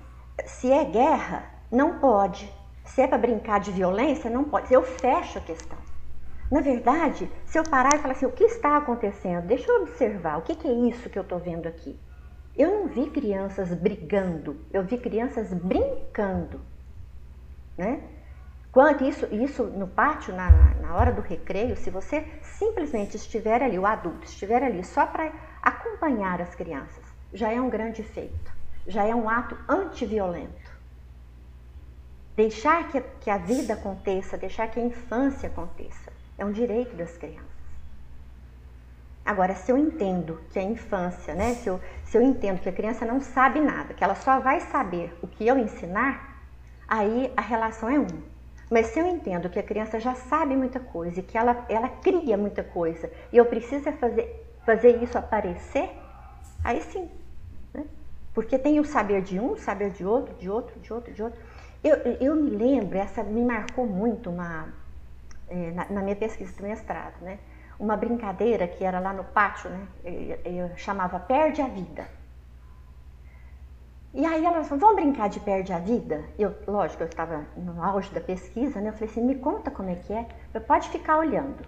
se 0.44 0.70
é 0.70 0.85
guerra, 0.85 1.42
não 1.72 1.98
pode. 1.98 2.53
Se 2.85 3.01
é 3.01 3.07
para 3.07 3.16
brincar 3.16 3.61
de 3.61 3.70
violência, 3.70 4.29
não 4.29 4.44
pode. 4.44 4.74
Eu 4.74 4.83
fecho 4.83 5.38
a 5.38 5.40
questão. 5.40 5.88
Na 6.50 6.61
verdade, 6.61 7.30
se 7.44 7.58
eu 7.58 7.64
parar 7.64 7.94
e 7.94 7.98
falar 7.98 8.14
assim, 8.14 8.24
o 8.24 8.32
que 8.32 8.44
está 8.44 8.78
acontecendo? 8.78 9.46
Deixa 9.46 9.70
eu 9.70 9.82
observar, 9.82 10.38
o 10.38 10.42
que, 10.42 10.66
é 10.66 10.72
isso 10.88 11.11
que 11.11 11.18
eu 11.18 11.22
estou 11.22 11.38
vendo 11.38 11.66
aqui? 11.66 11.98
Eu 12.56 12.70
não 12.70 12.87
vi 12.88 13.11
crianças 13.11 13.72
brigando, 13.74 14.58
eu 14.72 14.82
vi 14.82 14.96
crianças 14.96 15.52
brincando, 15.52 16.61
né? 17.76 18.02
Quanto 18.72 19.04
isso, 19.04 19.26
isso 19.32 19.64
no 19.64 19.87
pátio, 19.87 20.34
na, 20.34 20.50
na 20.76 20.94
hora 20.94 21.12
do 21.12 21.20
recreio, 21.20 21.76
se 21.76 21.90
você 21.90 22.26
simplesmente 22.42 23.16
estiver 23.16 23.62
ali, 23.62 23.78
o 23.78 23.87
adulto 23.87 24.24
estiver 24.24 24.62
ali 24.62 24.84
só 24.84 25.06
para 25.06 25.32
acompanhar 25.62 26.40
as 26.40 26.54
crianças, 26.54 27.04
já 27.32 27.52
é 27.52 27.61
um 27.61 27.70
grande 27.70 28.02
feito, 28.02 28.52
já 28.87 29.04
é 29.04 29.14
um 29.14 29.28
ato 29.28 29.56
antiviolento. 29.68 30.78
Deixar 32.34 32.88
que, 32.88 33.00
que 33.20 33.30
a 33.30 33.38
vida 33.38 33.74
aconteça, 33.74 34.38
deixar 34.38 34.68
que 34.68 34.80
a 34.80 34.84
infância 34.84 35.48
aconteça, 35.48 36.12
é 36.38 36.44
um 36.44 36.53
direito 36.53 36.96
das 36.96 37.16
crianças. 37.18 37.59
Agora, 39.29 39.55
se 39.55 39.70
eu 39.70 39.77
entendo 39.77 40.40
que 40.51 40.59
a 40.59 40.62
infância, 40.62 41.35
né, 41.35 41.53
se 41.53 41.68
eu, 41.68 41.79
se 42.05 42.16
eu 42.16 42.22
entendo 42.22 42.61
que 42.61 42.68
a 42.68 42.72
criança 42.72 43.05
não 43.05 43.20
sabe 43.20 43.61
nada, 43.61 43.92
que 43.92 44.03
ela 44.03 44.14
só 44.14 44.40
vai 44.40 44.61
saber 44.61 45.14
o 45.20 45.27
que 45.27 45.46
eu 45.46 45.59
ensinar, 45.59 46.40
aí 46.88 47.31
a 47.37 47.42
relação 47.42 47.90
é 47.90 47.98
uma. 47.98 48.38
Mas 48.70 48.87
se 48.87 48.98
eu 48.98 49.07
entendo 49.07 49.51
que 49.51 49.59
a 49.59 49.62
criança 49.62 50.01
já 50.01 50.14
sabe 50.14 50.57
muita 50.57 50.81
coisa 50.81 51.20
e 51.20 51.22
que 51.22 51.37
ela, 51.37 51.64
ela 51.68 51.88
cria 51.88 52.37
muita 52.37 52.62
coisa 52.62 53.11
e 53.33 53.37
eu 53.37 53.44
preciso 53.44 53.90
fazer, 53.92 54.55
fazer 54.64 55.03
isso 55.03 55.18
aparecer, 55.18 55.90
aí 56.62 56.81
sim. 56.83 57.11
Né? 57.74 57.85
Porque 58.33 58.59
tem 58.59 58.79
o 58.79 58.85
saber 58.85 59.22
de 59.22 59.38
um, 59.38 59.53
o 59.53 59.59
saber 59.59 59.90
de 59.90 60.07
outro, 60.07 60.35
de 60.37 60.48
outro, 60.48 60.79
de 60.81 60.92
outro, 60.92 61.12
de 61.12 61.22
outro. 61.22 61.40
Eu, 61.83 61.96
eu 62.20 62.35
me 62.35 62.51
lembro, 62.51 62.96
essa 62.98 63.22
me 63.22 63.42
marcou 63.42 63.87
muito 63.87 64.31
uma, 64.31 64.68
é, 65.48 65.70
na, 65.72 65.87
na, 65.90 66.02
minha 66.02 66.16
pesquisa 66.16 66.54
do 66.56 66.62
mestrado, 66.62 67.20
né? 67.22 67.38
uma 67.78 67.96
brincadeira 67.96 68.66
que 68.66 68.84
era 68.84 68.98
lá 68.98 69.12
no 69.12 69.24
pátio, 69.24 69.70
né? 69.70 69.87
eu, 70.04 70.52
eu 70.52 70.76
chamava 70.76 71.18
Perde 71.20 71.62
a 71.62 71.68
Vida. 71.68 72.06
E 74.14 74.24
aí 74.24 74.44
elas 74.44 74.66
falaram, 74.66 74.88
vamos 74.88 74.96
brincar 74.96 75.28
de 75.28 75.38
perde 75.38 75.72
a 75.72 75.78
vida? 75.78 76.24
Eu, 76.38 76.54
lógico, 76.66 77.02
eu 77.02 77.08
estava 77.08 77.44
no 77.56 77.82
auge 77.84 78.11
da 78.12 78.20
pesquisa, 78.20 78.80
né? 78.80 78.88
Eu 78.88 78.92
falei 78.94 79.08
assim, 79.11 79.22
me 79.22 79.34
conta 79.34 79.70
como 79.70 79.90
é 79.90 79.94
que 79.96 80.12
é. 80.12 80.26
Eu, 80.52 80.62
pode 80.62 80.88
ficar 80.88 81.18
olhando. 81.18 81.62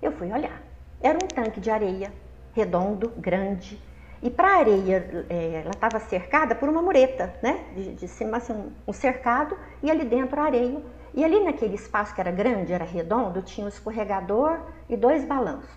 Eu 0.00 0.12
fui 0.12 0.32
olhar. 0.32 0.62
Era 1.00 1.18
um 1.22 1.26
tanque 1.26 1.60
de 1.60 1.68
areia, 1.68 2.12
redondo, 2.54 3.12
grande. 3.16 3.78
E 4.22 4.30
para 4.30 4.48
a 4.48 4.58
areia, 4.58 5.26
é, 5.28 5.60
ela 5.62 5.70
estava 5.70 5.98
cercada 5.98 6.54
por 6.54 6.68
uma 6.68 6.80
mureta, 6.80 7.34
né? 7.42 7.64
De, 7.74 7.94
de 7.94 8.08
cima, 8.08 8.36
assim, 8.36 8.52
um, 8.52 8.70
um 8.86 8.92
cercado, 8.92 9.58
e 9.82 9.90
ali 9.90 10.04
dentro 10.04 10.40
a 10.40 10.44
areia. 10.44 10.80
E 11.14 11.24
ali 11.24 11.44
naquele 11.44 11.74
espaço 11.74 12.14
que 12.14 12.20
era 12.20 12.30
grande, 12.30 12.72
era 12.72 12.84
redondo, 12.84 13.42
tinha 13.42 13.66
um 13.66 13.68
escorregador 13.68 14.60
e 14.88 14.96
dois 14.96 15.24
balanços. 15.24 15.70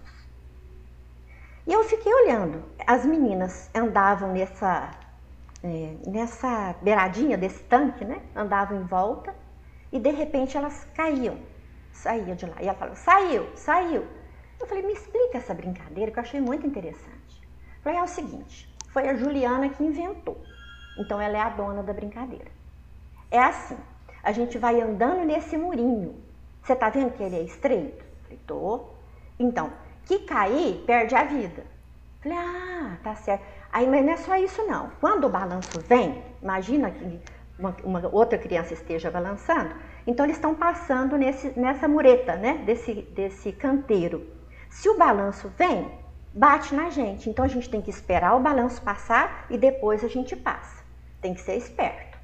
E 1.67 1.73
eu 1.73 1.83
fiquei 1.83 2.13
olhando. 2.13 2.63
As 2.85 3.05
meninas 3.05 3.69
andavam 3.73 4.31
nessa 4.31 4.91
é, 5.63 5.95
nessa 6.07 6.75
beiradinha 6.81 7.37
desse 7.37 7.63
tanque, 7.63 8.05
né? 8.05 8.21
Andavam 8.35 8.79
em 8.79 8.83
volta 8.83 9.35
e 9.91 9.99
de 9.99 10.11
repente 10.11 10.55
elas 10.55 10.85
caíam, 10.93 11.39
saíam 11.91 12.35
de 12.35 12.45
lá. 12.45 12.57
E 12.61 12.67
ela 12.67 12.77
falou: 12.77 12.95
saiu, 12.95 13.49
saiu. 13.55 14.05
Eu 14.59 14.67
falei: 14.67 14.85
me 14.85 14.93
explica 14.93 15.39
essa 15.39 15.53
brincadeira 15.53 16.11
que 16.11 16.19
eu 16.19 16.23
achei 16.23 16.39
muito 16.39 16.67
interessante. 16.67 17.41
Eu 17.77 17.81
falei: 17.81 17.99
é 17.99 18.03
o 18.03 18.07
seguinte, 18.07 18.71
foi 18.89 19.09
a 19.09 19.15
Juliana 19.15 19.69
que 19.69 19.83
inventou. 19.83 20.39
Então 20.99 21.19
ela 21.19 21.37
é 21.37 21.41
a 21.41 21.49
dona 21.49 21.81
da 21.81 21.93
brincadeira. 21.93 22.51
É 23.31 23.39
assim, 23.39 23.77
a 24.25 24.31
gente 24.31 24.57
vai 24.57 24.81
andando 24.81 25.23
nesse 25.23 25.55
murinho. 25.55 26.15
Você 26.61 26.75
tá 26.75 26.89
vendo 26.89 27.11
que 27.11 27.21
ele 27.21 27.35
é 27.35 27.43
estreito? 27.43 28.03
Falei: 28.23 28.39
tô. 28.47 28.87
Então, 29.39 29.71
que 30.05 30.19
cair 30.19 30.83
perde 30.85 31.15
a 31.15 31.23
vida. 31.23 31.63
Falei: 32.21 32.37
ah, 32.37 32.97
tá 33.03 33.15
certo. 33.15 33.45
Aí, 33.71 33.87
mas 33.87 34.03
não 34.03 34.13
é 34.13 34.17
só 34.17 34.35
isso 34.35 34.65
não. 34.65 34.89
Quando 34.99 35.25
o 35.25 35.29
balanço 35.29 35.79
vem, 35.81 36.23
imagina 36.41 36.89
que 36.89 37.21
uma, 37.59 37.75
uma 37.83 38.09
outra 38.11 38.37
criança 38.37 38.73
esteja 38.73 39.11
balançando, 39.11 39.75
então 40.07 40.25
eles 40.25 40.37
estão 40.37 40.55
passando 40.55 41.17
nesse, 41.17 41.57
nessa 41.57 41.87
mureta, 41.87 42.35
né? 42.35 42.63
Desse, 42.65 42.93
desse 42.93 43.51
canteiro. 43.51 44.25
Se 44.69 44.89
o 44.89 44.97
balanço 44.97 45.53
vem, 45.55 45.91
bate 46.33 46.73
na 46.73 46.89
gente. 46.89 47.29
Então 47.29 47.45
a 47.45 47.47
gente 47.47 47.69
tem 47.69 47.81
que 47.81 47.91
esperar 47.91 48.35
o 48.35 48.39
balanço 48.39 48.81
passar 48.81 49.45
e 49.51 49.57
depois 49.57 50.03
a 50.03 50.07
gente 50.07 50.35
passa. 50.35 50.83
Tem 51.21 51.33
que 51.33 51.41
ser 51.41 51.55
esperto. 51.55 52.14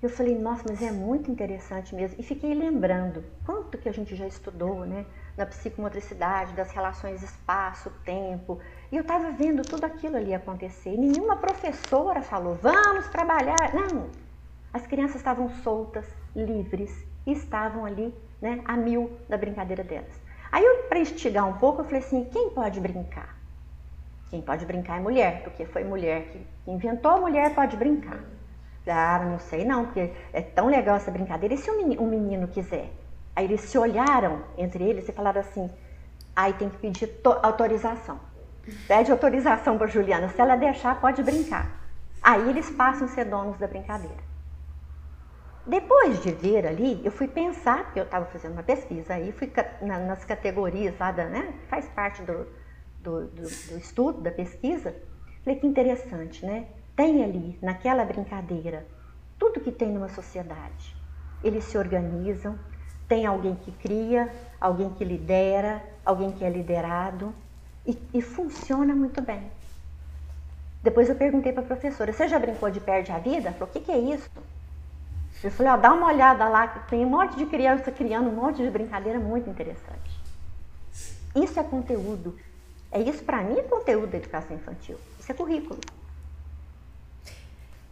Eu 0.00 0.08
falei, 0.08 0.38
nossa, 0.38 0.62
mas 0.68 0.80
é 0.80 0.92
muito 0.92 1.28
interessante 1.28 1.92
mesmo. 1.92 2.20
E 2.20 2.22
fiquei 2.22 2.54
lembrando 2.54 3.24
quanto 3.44 3.76
que 3.76 3.88
a 3.88 3.92
gente 3.92 4.14
já 4.14 4.26
estudou, 4.26 4.86
né? 4.86 5.04
Na 5.36 5.44
psicomotricidade, 5.44 6.52
das 6.52 6.70
relações 6.70 7.22
espaço-tempo, 7.22 8.60
e 8.92 8.96
eu 8.96 9.02
estava 9.02 9.30
vendo 9.32 9.62
tudo 9.62 9.84
aquilo 9.84 10.16
ali 10.16 10.32
acontecer. 10.32 10.94
E 10.94 10.98
nenhuma 10.98 11.36
professora 11.36 12.22
falou, 12.22 12.54
vamos 12.56 13.08
trabalhar. 13.08 13.74
Não. 13.74 14.08
As 14.72 14.86
crianças 14.86 15.16
estavam 15.16 15.48
soltas, 15.62 16.06
livres, 16.34 16.92
e 17.26 17.32
estavam 17.32 17.84
ali, 17.84 18.14
né, 18.40 18.62
a 18.64 18.76
mil 18.76 19.18
da 19.28 19.36
brincadeira 19.36 19.82
delas. 19.82 20.20
Aí, 20.50 20.64
para 20.88 21.00
instigar 21.00 21.46
um 21.46 21.58
pouco, 21.58 21.80
eu 21.80 21.84
falei 21.84 22.00
assim: 22.00 22.24
quem 22.24 22.50
pode 22.50 22.80
brincar? 22.80 23.36
Quem 24.30 24.40
pode 24.40 24.64
brincar 24.64 24.98
é 24.98 25.00
mulher, 25.00 25.42
porque 25.42 25.66
foi 25.66 25.84
mulher 25.84 26.28
que 26.28 26.46
inventou, 26.70 27.20
mulher 27.20 27.54
pode 27.54 27.76
brincar. 27.76 28.37
Ah, 28.90 29.20
não 29.24 29.38
sei 29.38 29.64
não, 29.64 29.86
porque 29.86 30.12
é 30.32 30.40
tão 30.40 30.66
legal 30.66 30.96
essa 30.96 31.10
brincadeira. 31.10 31.54
E 31.54 31.58
se 31.58 31.70
um 31.70 32.06
menino, 32.06 32.48
quiser? 32.48 32.90
Aí 33.34 33.44
eles 33.44 33.60
se 33.60 33.78
olharam 33.78 34.42
entre 34.56 34.82
eles 34.84 35.08
e 35.08 35.12
falaram 35.12 35.40
assim: 35.40 35.70
aí 36.34 36.52
tem 36.54 36.68
que 36.68 36.78
pedir 36.78 37.10
autorização. 37.42 38.18
Pede 38.86 39.10
autorização 39.10 39.78
para 39.78 39.86
Juliana. 39.86 40.28
Se 40.28 40.40
ela 40.40 40.56
deixar, 40.56 41.00
pode 41.00 41.22
brincar. 41.22 41.66
Aí 42.22 42.48
eles 42.50 42.70
passam 42.70 43.06
a 43.06 43.10
ser 43.10 43.24
donos 43.24 43.58
da 43.58 43.66
brincadeira. 43.66 44.28
Depois 45.66 46.22
de 46.22 46.32
ver 46.32 46.66
ali, 46.66 47.00
eu 47.04 47.12
fui 47.12 47.28
pensar, 47.28 47.84
porque 47.84 48.00
eu 48.00 48.04
estava 48.04 48.24
fazendo 48.26 48.52
uma 48.52 48.62
pesquisa 48.62 49.14
aí, 49.14 49.32
fui 49.32 49.52
nas 49.82 50.24
categorias 50.24 50.98
lá, 50.98 51.12
da, 51.12 51.26
né, 51.26 51.52
faz 51.68 51.86
parte 51.88 52.22
do, 52.22 52.46
do, 53.00 53.26
do, 53.26 53.42
do 53.42 53.78
estudo, 53.78 54.20
da 54.22 54.30
pesquisa. 54.30 54.96
Falei 55.44 55.60
que 55.60 55.66
interessante, 55.66 56.44
né? 56.44 56.66
Tem 56.98 57.22
ali, 57.22 57.56
naquela 57.62 58.04
brincadeira, 58.04 58.84
tudo 59.38 59.60
que 59.60 59.70
tem 59.70 59.88
numa 59.88 60.08
sociedade. 60.08 60.96
Eles 61.44 61.62
se 61.62 61.78
organizam, 61.78 62.58
tem 63.06 63.24
alguém 63.24 63.54
que 63.54 63.70
cria, 63.70 64.28
alguém 64.60 64.90
que 64.90 65.04
lidera, 65.04 65.80
alguém 66.04 66.32
que 66.32 66.44
é 66.44 66.50
liderado. 66.50 67.32
E, 67.86 67.96
e 68.12 68.20
funciona 68.20 68.96
muito 68.96 69.22
bem. 69.22 69.48
Depois 70.82 71.08
eu 71.08 71.14
perguntei 71.14 71.52
para 71.52 71.62
a 71.62 71.66
professora: 71.66 72.12
Você 72.12 72.26
já 72.26 72.36
brincou 72.36 72.68
de 72.68 72.80
perde 72.80 73.12
a 73.12 73.18
vida? 73.20 73.46
Ela 73.46 73.52
falou: 73.52 73.68
O 73.68 73.72
que, 73.72 73.78
que 73.78 73.92
é 73.92 73.98
isso? 73.98 74.28
Eu 75.44 75.52
falei: 75.52 75.70
ó, 75.70 75.76
Dá 75.76 75.92
uma 75.92 76.08
olhada 76.08 76.48
lá, 76.48 76.66
que 76.66 76.90
tem 76.90 77.06
um 77.06 77.10
monte 77.10 77.36
de 77.36 77.46
criança 77.46 77.92
criando 77.92 78.28
um 78.28 78.34
monte 78.34 78.60
de 78.60 78.70
brincadeira 78.70 79.20
muito 79.20 79.48
interessante. 79.48 80.20
Isso 81.36 81.60
é 81.60 81.62
conteúdo. 81.62 82.36
É 82.90 83.00
isso 83.00 83.22
para 83.22 83.40
mim 83.44 83.56
é 83.56 83.62
conteúdo 83.62 84.10
da 84.10 84.16
educação 84.18 84.56
infantil. 84.56 84.98
Isso 85.20 85.30
é 85.30 85.34
currículo. 85.36 85.78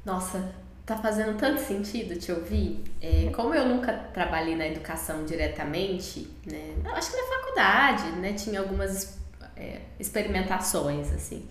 Nossa, 0.06 0.54
tá 0.86 0.96
fazendo 0.96 1.36
tanto 1.36 1.60
sentido 1.60 2.16
te 2.16 2.30
ouvir. 2.30 2.84
É, 3.02 3.28
como 3.34 3.52
eu 3.52 3.68
nunca 3.68 3.92
trabalhei 3.92 4.54
na 4.54 4.68
educação 4.68 5.24
diretamente, 5.24 6.30
né? 6.46 6.76
Acho 6.94 7.10
que 7.10 7.16
na 7.16 7.36
faculdade, 7.36 8.10
né, 8.20 8.32
tinha 8.34 8.60
algumas 8.60 9.18
é, 9.56 9.80
experimentações 9.98 11.12
assim, 11.12 11.44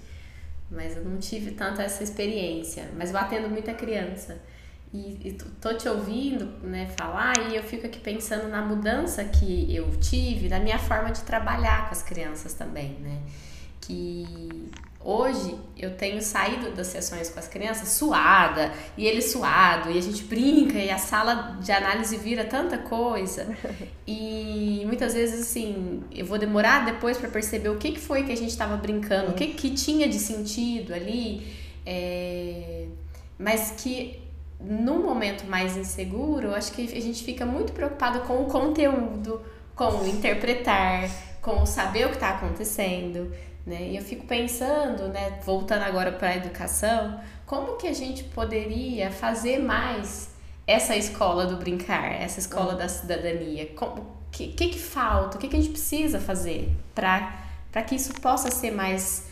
mas 0.71 0.95
eu 0.95 1.03
não 1.03 1.17
tive 1.17 1.51
tanto 1.51 1.81
essa 1.81 2.01
experiência. 2.01 2.89
Mas 2.95 3.11
eu 3.11 3.17
atendo 3.17 3.49
muita 3.49 3.73
criança 3.73 4.41
e, 4.93 5.19
e 5.27 5.37
tô 5.59 5.73
te 5.73 5.89
ouvindo, 5.89 6.45
né, 6.65 6.87
falar 6.97 7.33
e 7.51 7.57
eu 7.57 7.63
fico 7.63 7.85
aqui 7.85 7.99
pensando 7.99 8.47
na 8.47 8.61
mudança 8.61 9.25
que 9.25 9.75
eu 9.75 9.91
tive, 9.99 10.47
na 10.47 10.61
minha 10.61 10.79
forma 10.79 11.11
de 11.11 11.21
trabalhar 11.23 11.87
com 11.87 11.91
as 11.91 12.01
crianças 12.01 12.53
também, 12.53 12.91
né? 13.01 13.19
Que 13.81 14.71
Hoje 15.07 15.55
eu 15.77 15.95
tenho 15.95 16.19
saído 16.19 16.71
das 16.71 16.87
sessões 16.87 17.29
com 17.29 17.37
as 17.37 17.47
crianças 17.47 17.89
suada, 17.89 18.73
e 18.97 19.05
ele 19.05 19.21
suado, 19.21 19.91
e 19.91 19.99
a 19.99 20.01
gente 20.01 20.23
brinca, 20.23 20.79
e 20.79 20.89
a 20.89 20.97
sala 20.97 21.59
de 21.61 21.71
análise 21.71 22.17
vira 22.17 22.43
tanta 22.43 22.79
coisa. 22.79 23.47
E 24.07 24.83
muitas 24.85 25.15
vezes, 25.15 25.41
assim, 25.41 26.03
eu 26.11 26.27
vou 26.27 26.37
demorar 26.37 26.85
depois 26.85 27.17
para 27.17 27.27
perceber 27.27 27.69
o 27.69 27.77
que, 27.77 27.91
que 27.93 27.99
foi 27.99 28.23
que 28.23 28.31
a 28.31 28.37
gente 28.37 28.51
estava 28.51 28.77
brincando, 28.77 29.31
o 29.31 29.33
que, 29.33 29.47
que 29.47 29.71
tinha 29.71 30.07
de 30.07 30.19
sentido 30.19 30.93
ali, 30.93 31.47
é... 31.83 32.85
mas 33.37 33.71
que 33.71 34.21
num 34.59 35.01
momento 35.01 35.45
mais 35.47 35.75
inseguro, 35.75 36.49
eu 36.49 36.55
acho 36.55 36.71
que 36.71 36.83
a 36.83 37.01
gente 37.01 37.23
fica 37.23 37.47
muito 37.47 37.73
preocupado 37.73 38.19
com 38.21 38.43
o 38.43 38.45
conteúdo, 38.45 39.41
com 39.75 40.03
o 40.03 40.07
interpretar, 40.07 41.09
com 41.41 41.63
o 41.63 41.65
saber 41.65 42.05
o 42.05 42.09
que 42.09 42.15
está 42.15 42.29
acontecendo. 42.29 43.31
Né? 43.65 43.89
E 43.89 43.97
eu 43.97 44.03
fico 44.03 44.25
pensando, 44.27 45.07
né, 45.07 45.39
voltando 45.43 45.81
agora 45.81 46.11
para 46.11 46.29
a 46.29 46.35
educação, 46.35 47.19
como 47.45 47.77
que 47.77 47.87
a 47.87 47.93
gente 47.93 48.23
poderia 48.25 49.09
fazer 49.09 49.59
mais 49.59 50.29
essa 50.67 50.95
escola 50.95 51.45
do 51.47 51.57
brincar, 51.57 52.11
essa 52.21 52.39
escola 52.39 52.73
uhum. 52.73 52.77
da 52.77 52.87
cidadania? 52.87 53.71
O 53.81 54.05
que, 54.31 54.49
que, 54.49 54.69
que 54.69 54.79
falta? 54.79 55.37
O 55.37 55.39
que, 55.39 55.47
que 55.47 55.55
a 55.55 55.59
gente 55.59 55.71
precisa 55.71 56.19
fazer 56.19 56.69
para 56.93 57.81
que 57.87 57.95
isso 57.95 58.13
possa 58.21 58.51
ser 58.51 58.71
mais 58.71 59.27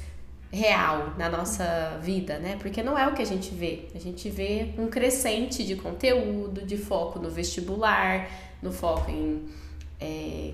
real 0.51 1.13
na 1.17 1.29
nossa 1.29 1.99
vida, 2.01 2.37
né? 2.37 2.57
Porque 2.59 2.83
não 2.83 2.97
é 2.97 3.07
o 3.07 3.13
que 3.13 3.21
a 3.21 3.25
gente 3.25 3.53
vê. 3.53 3.87
A 3.95 3.99
gente 3.99 4.29
vê 4.29 4.73
um 4.77 4.87
crescente 4.87 5.63
de 5.63 5.75
conteúdo, 5.75 6.63
de 6.63 6.77
foco 6.77 7.17
no 7.19 7.29
vestibular, 7.29 8.29
no 8.61 8.71
foco 8.71 9.09
em 9.09 9.49
é, 9.99 10.53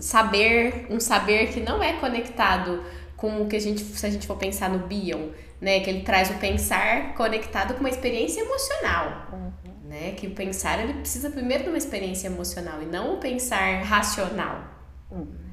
saber, 0.00 0.86
um 0.90 1.00
saber 1.00 1.48
que 1.52 1.60
não 1.60 1.82
é 1.82 1.94
conectado 1.94 2.82
com 3.16 3.42
o 3.42 3.48
que 3.48 3.56
a 3.56 3.60
gente, 3.60 3.80
se 3.80 4.06
a 4.06 4.10
gente 4.10 4.26
for 4.26 4.36
pensar 4.36 4.68
no 4.68 4.86
Bion, 4.86 5.30
né, 5.60 5.80
que 5.80 5.88
ele 5.88 6.02
traz 6.02 6.30
o 6.30 6.34
pensar 6.34 7.14
conectado 7.14 7.74
com 7.74 7.80
uma 7.80 7.88
experiência 7.88 8.40
emocional, 8.42 9.28
uhum. 9.32 9.52
né, 9.84 10.12
que 10.12 10.26
o 10.26 10.34
pensar 10.34 10.80
ele 10.80 10.94
precisa 10.94 11.30
primeiro 11.30 11.64
de 11.64 11.70
uma 11.70 11.78
experiência 11.78 12.26
emocional 12.26 12.82
e 12.82 12.86
não 12.86 13.14
o 13.14 13.16
pensar 13.18 13.82
racional. 13.82 14.64
Uhum. 15.10 15.46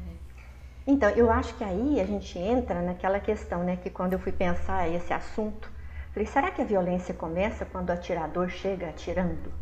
Então, 0.85 1.09
eu 1.11 1.31
acho 1.31 1.53
que 1.55 1.63
aí 1.63 2.01
a 2.01 2.05
gente 2.05 2.37
entra 2.37 2.81
naquela 2.81 3.19
questão, 3.19 3.63
né, 3.63 3.77
que 3.77 3.89
quando 3.89 4.13
eu 4.13 4.19
fui 4.19 4.33
pensar 4.33 4.89
esse 4.89 5.13
assunto, 5.13 5.71
falei, 6.11 6.27
será 6.27 6.51
que 6.51 6.61
a 6.61 6.65
violência 6.65 7.13
começa 7.13 7.63
quando 7.63 7.89
o 7.89 7.93
atirador 7.93 8.49
chega 8.49 8.89
atirando? 8.89 9.53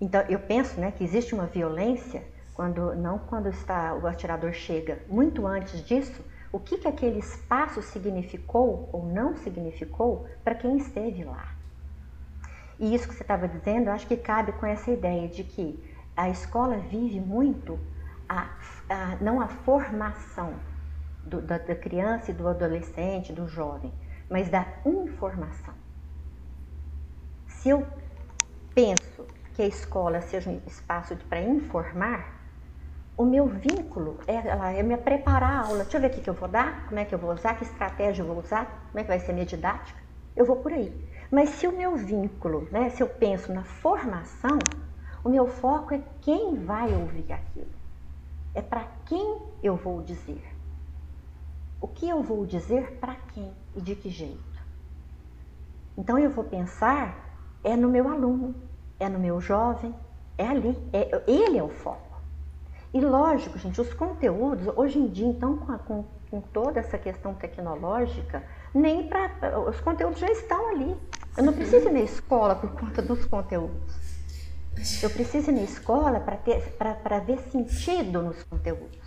Então, 0.00 0.22
eu 0.28 0.40
penso, 0.40 0.80
né, 0.80 0.90
que 0.90 1.04
existe 1.04 1.32
uma 1.32 1.46
violência 1.46 2.24
quando 2.56 2.94
não 2.94 3.18
quando 3.18 3.50
está 3.50 3.94
o 3.94 4.06
atirador 4.06 4.52
chega, 4.54 5.02
muito 5.08 5.46
antes 5.46 5.84
disso, 5.84 6.24
o 6.50 6.58
que, 6.58 6.78
que 6.78 6.88
aquele 6.88 7.18
espaço 7.18 7.82
significou 7.82 8.88
ou 8.90 9.04
não 9.04 9.36
significou 9.36 10.26
para 10.42 10.54
quem 10.54 10.78
esteve 10.78 11.22
lá. 11.22 11.54
E 12.78 12.94
isso 12.94 13.06
que 13.06 13.14
você 13.14 13.22
estava 13.22 13.46
dizendo, 13.46 13.88
eu 13.88 13.92
acho 13.92 14.06
que 14.06 14.16
cabe 14.16 14.52
com 14.52 14.64
essa 14.64 14.90
ideia 14.90 15.28
de 15.28 15.44
que 15.44 15.78
a 16.16 16.30
escola 16.30 16.78
vive 16.78 17.20
muito 17.20 17.78
a, 18.26 18.48
a 18.88 19.16
não 19.20 19.38
a 19.38 19.48
formação 19.48 20.54
do, 21.24 21.42
da, 21.42 21.58
da 21.58 21.74
criança 21.74 22.30
e 22.30 22.34
do 22.34 22.48
adolescente, 22.48 23.34
do 23.34 23.46
jovem, 23.46 23.92
mas 24.30 24.48
da 24.48 24.66
informação. 24.86 25.74
Se 27.48 27.68
eu 27.68 27.86
penso 28.74 29.26
que 29.54 29.62
a 29.62 29.66
escola 29.66 30.22
seja 30.22 30.48
um 30.48 30.60
espaço 30.66 31.16
para 31.28 31.40
informar, 31.40 32.35
o 33.16 33.24
meu 33.24 33.46
vínculo 33.46 34.18
é, 34.26 34.78
é 34.78 34.82
me 34.82 34.96
preparar 34.96 35.50
a 35.50 35.66
aula. 35.66 35.84
Deixa 35.84 35.96
eu 35.96 36.00
ver 36.02 36.08
o 36.08 36.10
que, 36.10 36.20
que 36.20 36.30
eu 36.30 36.34
vou 36.34 36.48
dar, 36.48 36.86
como 36.86 37.00
é 37.00 37.04
que 37.04 37.14
eu 37.14 37.18
vou 37.18 37.32
usar, 37.32 37.54
que 37.54 37.64
estratégia 37.64 38.22
eu 38.22 38.26
vou 38.26 38.38
usar, 38.38 38.88
como 38.88 39.00
é 39.00 39.02
que 39.02 39.08
vai 39.08 39.18
ser 39.18 39.30
a 39.30 39.34
minha 39.34 39.46
didática. 39.46 39.98
Eu 40.34 40.44
vou 40.44 40.56
por 40.56 40.72
aí. 40.72 41.08
Mas 41.30 41.48
se 41.50 41.66
o 41.66 41.72
meu 41.72 41.96
vínculo, 41.96 42.68
né, 42.70 42.90
se 42.90 43.02
eu 43.02 43.08
penso 43.08 43.52
na 43.52 43.64
formação, 43.64 44.58
o 45.24 45.30
meu 45.30 45.46
foco 45.46 45.94
é 45.94 46.02
quem 46.20 46.64
vai 46.64 46.92
ouvir 46.94 47.32
aquilo. 47.32 47.74
É 48.54 48.60
para 48.60 48.84
quem 49.06 49.42
eu 49.62 49.76
vou 49.76 50.02
dizer. 50.02 50.44
O 51.80 51.88
que 51.88 52.08
eu 52.08 52.22
vou 52.22 52.44
dizer 52.46 52.98
para 53.00 53.14
quem 53.14 53.52
e 53.74 53.80
de 53.80 53.96
que 53.96 54.10
jeito. 54.10 54.44
Então 55.96 56.18
eu 56.18 56.30
vou 56.30 56.44
pensar 56.44 57.26
é 57.64 57.74
no 57.74 57.88
meu 57.88 58.08
aluno, 58.08 58.54
é 59.00 59.08
no 59.08 59.18
meu 59.18 59.40
jovem, 59.40 59.94
é 60.38 60.46
ali, 60.46 60.76
é, 60.92 61.24
ele 61.26 61.58
é 61.58 61.62
o 61.62 61.68
foco. 61.68 62.05
E 62.96 63.00
lógico, 63.02 63.58
gente, 63.58 63.78
os 63.78 63.92
conteúdos, 63.92 64.72
hoje 64.74 64.98
em 64.98 65.06
dia, 65.06 65.26
então, 65.26 65.58
com, 65.58 65.70
a, 65.70 65.76
com, 65.76 66.06
com 66.30 66.40
toda 66.40 66.80
essa 66.80 66.96
questão 66.96 67.34
tecnológica, 67.34 68.42
nem 68.72 69.06
para. 69.06 69.60
Os 69.68 69.78
conteúdos 69.80 70.18
já 70.18 70.30
estão 70.30 70.70
ali. 70.70 70.96
Eu 71.36 71.44
não 71.44 71.52
preciso 71.52 71.90
ir 71.90 71.92
na 71.92 72.00
escola 72.00 72.54
por 72.54 72.70
conta 72.70 73.02
dos 73.02 73.26
conteúdos. 73.26 73.76
Eu 75.02 75.10
preciso 75.10 75.50
ir 75.50 75.54
na 75.56 75.60
escola 75.60 76.20
para 76.20 77.18
ver 77.18 77.38
sentido 77.50 78.22
nos 78.22 78.42
conteúdos. 78.44 79.05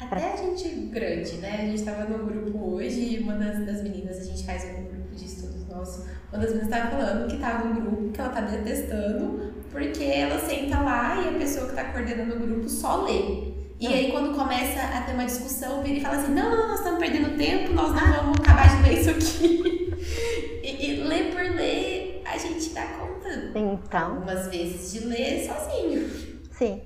Até 0.00 0.32
a 0.32 0.36
gente 0.36 0.68
grande, 0.86 1.36
né? 1.36 1.52
A 1.52 1.64
gente 1.66 1.76
estava 1.76 2.04
no 2.04 2.26
grupo 2.26 2.72
hoje 2.72 3.14
e 3.14 3.18
uma 3.20 3.34
das, 3.34 3.64
das 3.64 3.82
meninas, 3.82 4.18
a 4.18 4.24
gente 4.24 4.44
faz 4.44 4.64
um 4.64 4.84
grupo 4.84 5.14
de 5.14 5.24
estudos 5.24 5.66
nosso, 5.68 6.06
uma 6.32 6.38
das 6.38 6.50
meninas 6.50 6.64
estava 6.64 6.90
falando 6.90 7.28
que 7.28 7.36
estava 7.36 7.68
num 7.68 7.80
grupo 7.80 8.12
que 8.12 8.20
ela 8.20 8.28
está 8.30 8.40
detestando 8.40 9.54
porque 9.74 10.04
ela 10.04 10.38
senta 10.38 10.80
lá 10.80 11.20
e 11.20 11.34
a 11.34 11.38
pessoa 11.38 11.64
que 11.64 11.72
está 11.72 11.84
coordenando 11.86 12.36
o 12.36 12.38
grupo 12.38 12.68
só 12.68 13.02
lê. 13.02 13.52
E 13.80 13.88
aí, 13.88 14.12
quando 14.12 14.32
começa 14.32 14.80
a 14.80 15.02
ter 15.02 15.14
uma 15.14 15.26
discussão, 15.26 15.82
vira 15.82 15.98
e 15.98 16.00
fala 16.00 16.16
assim: 16.16 16.32
não, 16.32 16.48
não, 16.48 16.68
nós 16.68 16.78
estamos 16.78 17.00
perdendo 17.00 17.36
tempo, 17.36 17.72
nós 17.72 17.90
não 17.92 18.12
vamos 18.12 18.38
acabar 18.38 18.68
de 18.68 18.88
ler 18.88 19.00
isso 19.00 19.10
aqui. 19.10 19.92
e, 20.62 20.86
e 20.86 20.96
ler 21.02 21.32
por 21.32 21.42
ler, 21.42 22.22
a 22.24 22.38
gente 22.38 22.70
dá 22.70 22.86
conta. 22.86 23.50
Então. 23.54 24.14
Algumas 24.14 24.46
vezes 24.46 24.92
de 24.92 25.06
ler 25.06 25.44
sozinho. 25.44 26.08
Sim, 26.52 26.80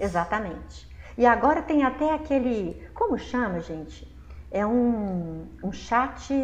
exatamente. 0.00 0.91
E 1.22 1.26
agora 1.26 1.62
tem 1.62 1.84
até 1.84 2.12
aquele. 2.12 2.82
Como 2.92 3.16
chama, 3.16 3.60
gente? 3.60 4.12
É 4.50 4.66
um, 4.66 5.46
um 5.62 5.70
chat. 5.70 6.34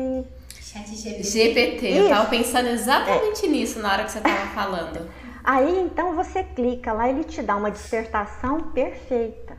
Chat 0.54 0.94
GPT. 0.94 1.22
GPT. 1.24 1.88
Isso. 1.88 2.02
Eu 2.02 2.08
tava 2.08 2.30
pensando 2.30 2.68
exatamente 2.68 3.44
é. 3.44 3.48
nisso 3.48 3.80
na 3.80 3.92
hora 3.92 4.04
que 4.04 4.12
você 4.12 4.20
tava 4.20 4.46
falando. 4.54 5.10
Aí 5.42 5.80
então 5.80 6.14
você 6.14 6.44
clica 6.44 6.92
lá, 6.92 7.08
ele 7.08 7.24
te 7.24 7.42
dá 7.42 7.56
uma 7.56 7.72
dissertação 7.72 8.70
perfeita, 8.70 9.58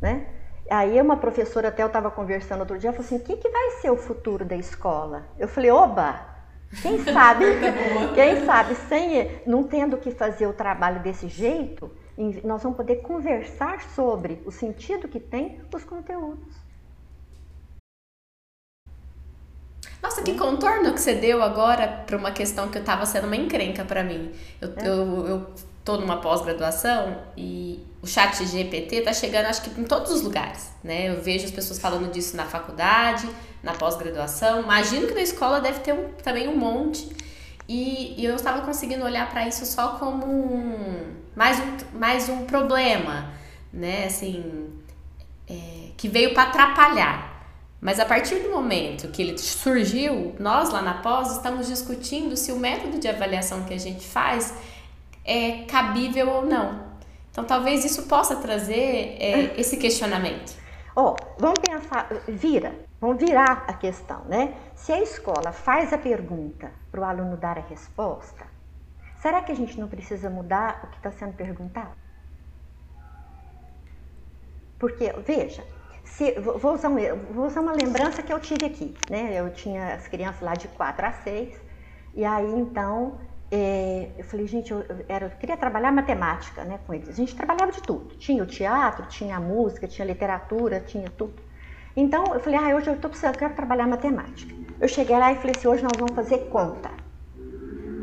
né? 0.00 0.26
Aí 0.70 0.98
uma 1.02 1.18
professora 1.18 1.68
até 1.68 1.82
eu 1.82 1.88
estava 1.88 2.10
conversando 2.10 2.60
outro 2.60 2.78
dia, 2.78 2.92
falou 2.92 3.04
assim, 3.04 3.16
o 3.16 3.20
que, 3.20 3.36
que 3.36 3.50
vai 3.50 3.72
ser 3.82 3.90
o 3.90 3.96
futuro 3.98 4.42
da 4.42 4.56
escola? 4.56 5.26
Eu 5.38 5.48
falei, 5.48 5.70
oba, 5.70 6.18
quem 6.80 7.04
sabe, 7.04 7.44
quem 8.14 8.46
sabe, 8.46 8.74
sem, 8.88 9.38
não 9.46 9.64
tendo 9.64 9.98
que 9.98 10.10
fazer 10.12 10.46
o 10.46 10.54
trabalho 10.54 11.00
desse 11.00 11.28
jeito, 11.28 11.90
nós 12.16 12.62
vamos 12.62 12.76
poder 12.76 12.96
conversar 12.96 13.80
sobre 13.94 14.42
o 14.46 14.50
sentido 14.50 15.08
que 15.08 15.20
tem 15.20 15.60
os 15.72 15.84
conteúdos. 15.84 16.66
Nossa, 20.02 20.22
que 20.22 20.34
contorno 20.34 20.92
que 20.94 21.00
você 21.00 21.14
deu 21.14 21.42
agora 21.42 22.04
para 22.06 22.16
uma 22.16 22.30
questão 22.30 22.68
que 22.68 22.78
eu 22.78 22.84
tava 22.84 23.04
sendo 23.04 23.26
uma 23.26 23.36
encrenca 23.36 23.84
para 23.84 24.02
mim. 24.02 24.32
Eu, 24.60 24.72
é. 24.76 24.88
eu, 24.88 25.26
eu 25.26 25.46
tô 25.84 25.96
numa 25.96 26.20
pós-graduação 26.20 27.22
e 27.36 27.84
o 28.00 28.06
chat 28.06 28.44
GPT 28.44 29.02
tá 29.02 29.12
chegando 29.12 29.46
acho 29.46 29.62
que 29.62 29.80
em 29.80 29.84
todos 29.84 30.12
os 30.12 30.22
lugares, 30.22 30.70
né? 30.82 31.08
Eu 31.08 31.20
vejo 31.20 31.44
as 31.44 31.50
pessoas 31.50 31.78
falando 31.78 32.10
disso 32.10 32.36
na 32.36 32.44
faculdade, 32.44 33.28
na 33.62 33.72
pós-graduação. 33.72 34.62
Imagino 34.62 35.06
que 35.06 35.14
na 35.14 35.22
escola 35.22 35.60
deve 35.60 35.80
ter 35.80 35.92
um, 35.92 36.12
também 36.22 36.48
um 36.48 36.56
monte. 36.56 37.08
E, 37.68 38.14
eu 38.24 38.36
estava 38.36 38.62
conseguindo 38.62 39.04
olhar 39.04 39.28
para 39.30 39.46
isso 39.46 39.66
só 39.66 39.96
como 39.98 40.26
um, 40.26 41.14
mais, 41.34 41.58
um, 41.58 41.98
mais 41.98 42.28
um 42.28 42.44
problema, 42.44 43.32
né? 43.72 44.04
Assim, 44.06 44.70
é, 45.48 45.90
que 45.96 46.08
veio 46.08 46.32
para 46.32 46.44
atrapalhar. 46.44 47.36
Mas 47.80 48.00
a 48.00 48.04
partir 48.04 48.36
do 48.36 48.50
momento 48.50 49.08
que 49.08 49.22
ele 49.22 49.36
surgiu, 49.38 50.34
nós 50.38 50.70
lá 50.70 50.80
na 50.80 50.94
pós 50.94 51.32
estamos 51.32 51.66
discutindo 51.66 52.36
se 52.36 52.50
o 52.52 52.56
método 52.56 52.98
de 52.98 53.06
avaliação 53.06 53.64
que 53.64 53.74
a 53.74 53.78
gente 53.78 54.04
faz 54.04 54.54
é 55.24 55.64
cabível 55.68 56.28
ou 56.28 56.46
não. 56.46 56.86
Então 57.30 57.44
talvez 57.44 57.84
isso 57.84 58.04
possa 58.04 58.36
trazer 58.36 59.16
é, 59.20 59.54
esse 59.58 59.76
questionamento. 59.76 60.54
Ó, 60.94 61.10
oh, 61.12 61.16
vamos 61.38 61.58
pensar, 61.60 62.08
vira, 62.26 62.74
vamos 63.00 63.18
virar 63.18 63.64
a 63.66 63.72
questão, 63.72 64.24
né? 64.24 64.54
Se 64.74 64.92
a 64.92 65.00
escola 65.00 65.52
faz 65.52 65.92
a 65.92 65.98
pergunta 65.98 66.70
para 66.90 67.00
o 67.00 67.04
aluno 67.04 67.36
dar 67.36 67.58
a 67.58 67.62
resposta, 67.62 68.46
será 69.20 69.42
que 69.42 69.52
a 69.52 69.56
gente 69.56 69.78
não 69.78 69.88
precisa 69.88 70.30
mudar 70.30 70.80
o 70.84 70.86
que 70.88 70.96
está 70.96 71.10
sendo 71.10 71.34
perguntado? 71.34 71.94
Porque, 74.78 75.12
veja, 75.24 75.64
se, 76.04 76.32
vou, 76.40 76.74
usar 76.74 76.88
um, 76.88 76.96
vou 77.32 77.46
usar 77.46 77.60
uma 77.60 77.72
lembrança 77.72 78.22
que 78.22 78.32
eu 78.32 78.38
tive 78.40 78.66
aqui, 78.66 78.94
né? 79.10 79.34
Eu 79.34 79.52
tinha 79.52 79.94
as 79.94 80.06
crianças 80.06 80.40
lá 80.40 80.54
de 80.54 80.68
4 80.68 81.06
a 81.06 81.12
6, 81.12 81.60
e 82.14 82.24
aí 82.24 82.50
então 82.52 83.18
é, 83.50 84.10
eu 84.18 84.24
falei, 84.24 84.46
gente, 84.46 84.72
eu, 84.72 84.84
era, 85.08 85.26
eu, 85.26 85.30
queria 85.30 85.56
trabalhar 85.56 85.92
matemática 85.92 86.64
né, 86.64 86.80
com 86.86 86.92
eles. 86.94 87.08
A 87.08 87.12
gente 87.12 87.34
trabalhava 87.34 87.70
de 87.70 87.82
tudo. 87.82 88.16
Tinha 88.16 88.42
o 88.42 88.46
teatro, 88.46 89.06
tinha 89.06 89.36
a 89.36 89.40
música, 89.40 89.86
tinha 89.86 90.04
a 90.04 90.08
literatura, 90.08 90.80
tinha 90.80 91.08
tudo. 91.10 91.34
Então 91.96 92.24
eu 92.34 92.40
falei, 92.40 92.58
ah, 92.58 92.76
hoje 92.76 92.88
eu 92.88 92.94
estou 92.94 93.08
precisando, 93.08 93.34
eu 93.34 93.38
quero 93.38 93.54
trabalhar 93.54 93.86
matemática. 93.86 94.54
Eu 94.78 94.86
cheguei 94.86 95.18
lá 95.18 95.32
e 95.32 95.36
falei 95.36 95.54
assim, 95.56 95.66
hoje 95.66 95.82
nós 95.82 95.96
vamos 95.96 96.14
fazer 96.14 96.50
conta. 96.50 96.90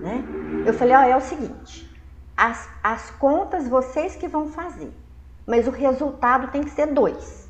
Né? 0.01 0.23
Eu 0.65 0.73
falei, 0.73 0.95
ó, 0.95 1.01
oh, 1.01 1.03
é 1.03 1.15
o 1.15 1.21
seguinte, 1.21 1.87
as, 2.35 2.67
as 2.83 3.11
contas 3.11 3.67
vocês 3.67 4.15
que 4.15 4.27
vão 4.27 4.47
fazer, 4.47 4.91
mas 5.45 5.67
o 5.67 5.71
resultado 5.71 6.47
tem 6.47 6.63
que 6.63 6.71
ser 6.71 6.87
dois. 6.87 7.47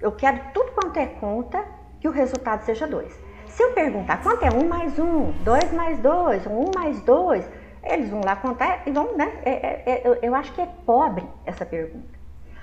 Eu 0.00 0.12
quero 0.12 0.40
tudo 0.54 0.72
quanto 0.72 0.98
é 0.98 1.06
conta, 1.06 1.62
que 2.00 2.08
o 2.08 2.10
resultado 2.10 2.64
seja 2.64 2.86
dois. 2.86 3.14
Se 3.48 3.62
eu 3.62 3.72
perguntar 3.72 4.22
quanto 4.22 4.42
é 4.42 4.50
um 4.50 4.68
mais 4.68 4.98
um, 4.98 5.32
dois 5.42 5.72
mais 5.72 5.98
dois, 5.98 6.46
um 6.46 6.70
mais 6.74 7.00
dois, 7.02 7.46
eles 7.82 8.10
vão 8.10 8.20
lá 8.24 8.36
contar 8.36 8.82
e 8.86 8.90
vão, 8.90 9.16
né? 9.16 9.32
É, 9.44 9.50
é, 9.50 9.92
é, 9.92 10.18
eu 10.22 10.34
acho 10.34 10.52
que 10.52 10.60
é 10.60 10.68
pobre 10.84 11.24
essa 11.44 11.64
pergunta. 11.64 12.15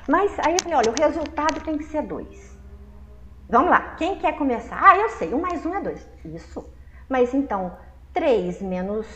Mas 0.08 0.38
aí 0.40 0.54
eu 0.54 0.60
falei, 0.60 0.78
olha, 0.78 0.92
o 0.92 0.96
resultado 0.96 1.62
tem 1.62 1.78
que 1.78 1.86
ser 1.86 2.02
dois. 2.04 2.58
Vamos 3.50 3.70
lá, 3.70 3.96
quem 3.96 4.18
quer 4.18 4.38
começar? 4.38 4.80
Ah, 4.82 4.98
eu 4.98 5.10
sei, 5.10 5.34
um 5.34 5.42
mais 5.42 5.66
um 5.66 5.76
é 5.76 5.82
dois. 5.82 6.08
Isso. 6.26 6.74
Mas 7.08 7.34
então, 7.34 7.78
três 8.14 8.62
menos 8.62 9.08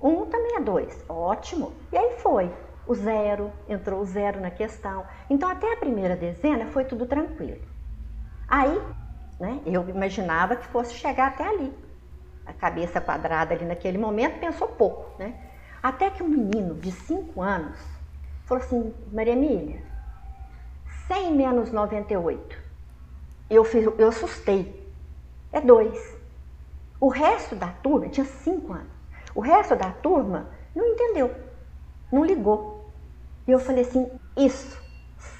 um 0.00 0.26
também 0.26 0.56
é 0.56 0.60
dois. 0.60 1.04
Ótimo. 1.08 1.72
E 1.92 1.96
aí 1.96 2.18
foi. 2.18 2.50
O 2.86 2.94
zero, 2.94 3.52
entrou 3.68 4.00
o 4.00 4.04
zero 4.04 4.40
na 4.40 4.50
questão. 4.50 5.06
Então, 5.28 5.48
até 5.48 5.72
a 5.72 5.76
primeira 5.76 6.16
dezena 6.16 6.66
foi 6.66 6.84
tudo 6.84 7.06
tranquilo. 7.06 7.60
Aí, 8.48 8.80
né? 9.38 9.60
Eu 9.66 9.88
imaginava 9.88 10.56
que 10.56 10.66
fosse 10.66 10.94
chegar 10.94 11.28
até 11.28 11.46
ali. 11.46 11.72
A 12.44 12.52
cabeça 12.52 13.00
quadrada 13.00 13.54
ali 13.54 13.64
naquele 13.64 13.98
momento 13.98 14.40
pensou 14.40 14.68
pouco. 14.68 15.18
Né? 15.18 15.34
Até 15.82 16.10
que 16.10 16.22
um 16.22 16.28
menino 16.28 16.74
de 16.74 16.90
5 16.90 17.40
anos 17.40 17.78
falou 18.44 18.64
assim: 18.64 18.94
Maria 19.12 19.34
Emília, 19.34 19.82
100 21.10 21.32
menos 21.32 21.72
98. 21.72 22.56
Eu, 23.50 23.64
fiz, 23.64 23.84
eu 23.98 24.08
assustei. 24.08 24.88
É 25.52 25.60
2. 25.60 26.16
O 27.00 27.08
resto 27.08 27.56
da 27.56 27.66
turma, 27.66 28.08
tinha 28.08 28.24
5 28.24 28.72
anos, 28.72 28.92
o 29.34 29.40
resto 29.40 29.74
da 29.74 29.90
turma 29.90 30.46
não 30.72 30.86
entendeu, 30.86 31.34
não 32.12 32.24
ligou. 32.24 32.88
E 33.48 33.50
eu 33.50 33.58
falei 33.58 33.82
assim: 33.82 34.08
Isso 34.36 34.80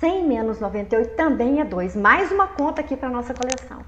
100 0.00 0.26
menos 0.26 0.58
98 0.58 1.14
também 1.14 1.60
é 1.60 1.64
2. 1.64 1.94
Mais 1.94 2.32
uma 2.32 2.48
conta 2.48 2.80
aqui 2.80 2.96
para 2.96 3.08
nossa 3.08 3.32
coleção. 3.32 3.84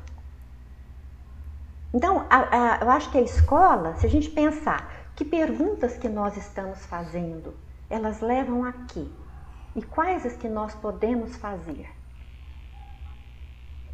Então, 1.92 2.24
a, 2.30 2.76
a, 2.76 2.78
eu 2.82 2.90
acho 2.90 3.10
que 3.10 3.18
a 3.18 3.22
escola, 3.22 3.96
se 3.96 4.06
a 4.06 4.08
gente 4.08 4.30
pensar 4.30 5.10
que 5.16 5.24
perguntas 5.24 5.98
que 5.98 6.08
nós 6.08 6.36
estamos 6.36 6.86
fazendo, 6.86 7.54
elas 7.90 8.20
levam 8.20 8.64
a 8.64 8.72
quê? 8.72 9.04
E 9.74 9.82
quais 9.82 10.26
as 10.26 10.36
que 10.36 10.48
nós 10.48 10.74
podemos 10.74 11.36
fazer? 11.36 11.88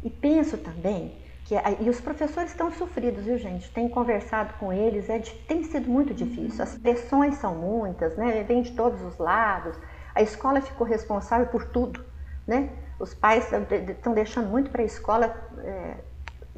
E 0.03 0.09
penso 0.09 0.57
também 0.57 1.21
que 1.43 1.55
e 1.79 1.89
os 1.89 1.99
professores 1.99 2.51
estão 2.51 2.71
sofridos, 2.71 3.25
viu 3.25 3.37
gente? 3.37 3.71
Tenho 3.71 3.89
conversado 3.89 4.53
com 4.55 4.71
eles, 4.71 5.09
é, 5.09 5.19
tem 5.19 5.63
sido 5.63 5.89
muito 5.89 6.13
difícil. 6.13 6.63
As 6.63 6.77
pressões 6.77 7.35
são 7.35 7.55
muitas, 7.55 8.15
né? 8.17 8.43
Vem 8.43 8.61
de 8.61 8.71
todos 8.71 9.01
os 9.01 9.17
lados. 9.17 9.77
A 10.13 10.21
escola 10.21 10.61
ficou 10.61 10.85
responsável 10.85 11.47
por 11.47 11.65
tudo, 11.65 12.05
né? 12.45 12.69
Os 12.99 13.13
pais 13.13 13.49
estão 13.51 14.13
deixando 14.13 14.49
muito 14.49 14.69
para 14.69 14.81
a 14.81 14.85
escola. 14.85 15.35
É, 15.59 15.97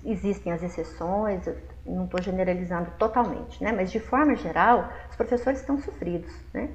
existem 0.04 0.52
as 0.52 0.64
exceções, 0.64 1.48
não 1.86 2.06
estou 2.06 2.22
generalizando 2.22 2.92
totalmente, 2.98 3.64
né? 3.64 3.72
Mas 3.72 3.92
de 3.92 4.00
forma 4.00 4.36
geral, 4.36 4.92
os 5.10 5.16
professores 5.16 5.60
estão 5.60 5.80
sofridos, 5.80 6.34
né? 6.54 6.70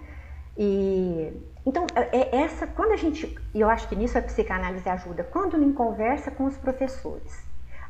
E 0.57 1.33
então 1.67 1.87
é, 1.95 2.19
é 2.19 2.37
essa 2.37 2.67
quando 2.67 2.93
a 2.93 2.97
gente, 2.97 3.37
eu 3.53 3.69
acho 3.69 3.89
que 3.89 3.97
nisso 3.97 4.17
a 4.17 4.23
psicanálise 4.23 4.89
ajuda, 4.89 5.25
quando 5.25 5.61
em 5.63 5.73
conversa 5.73 6.31
com 6.31 6.45
os 6.45 6.57
professores, 6.57 7.45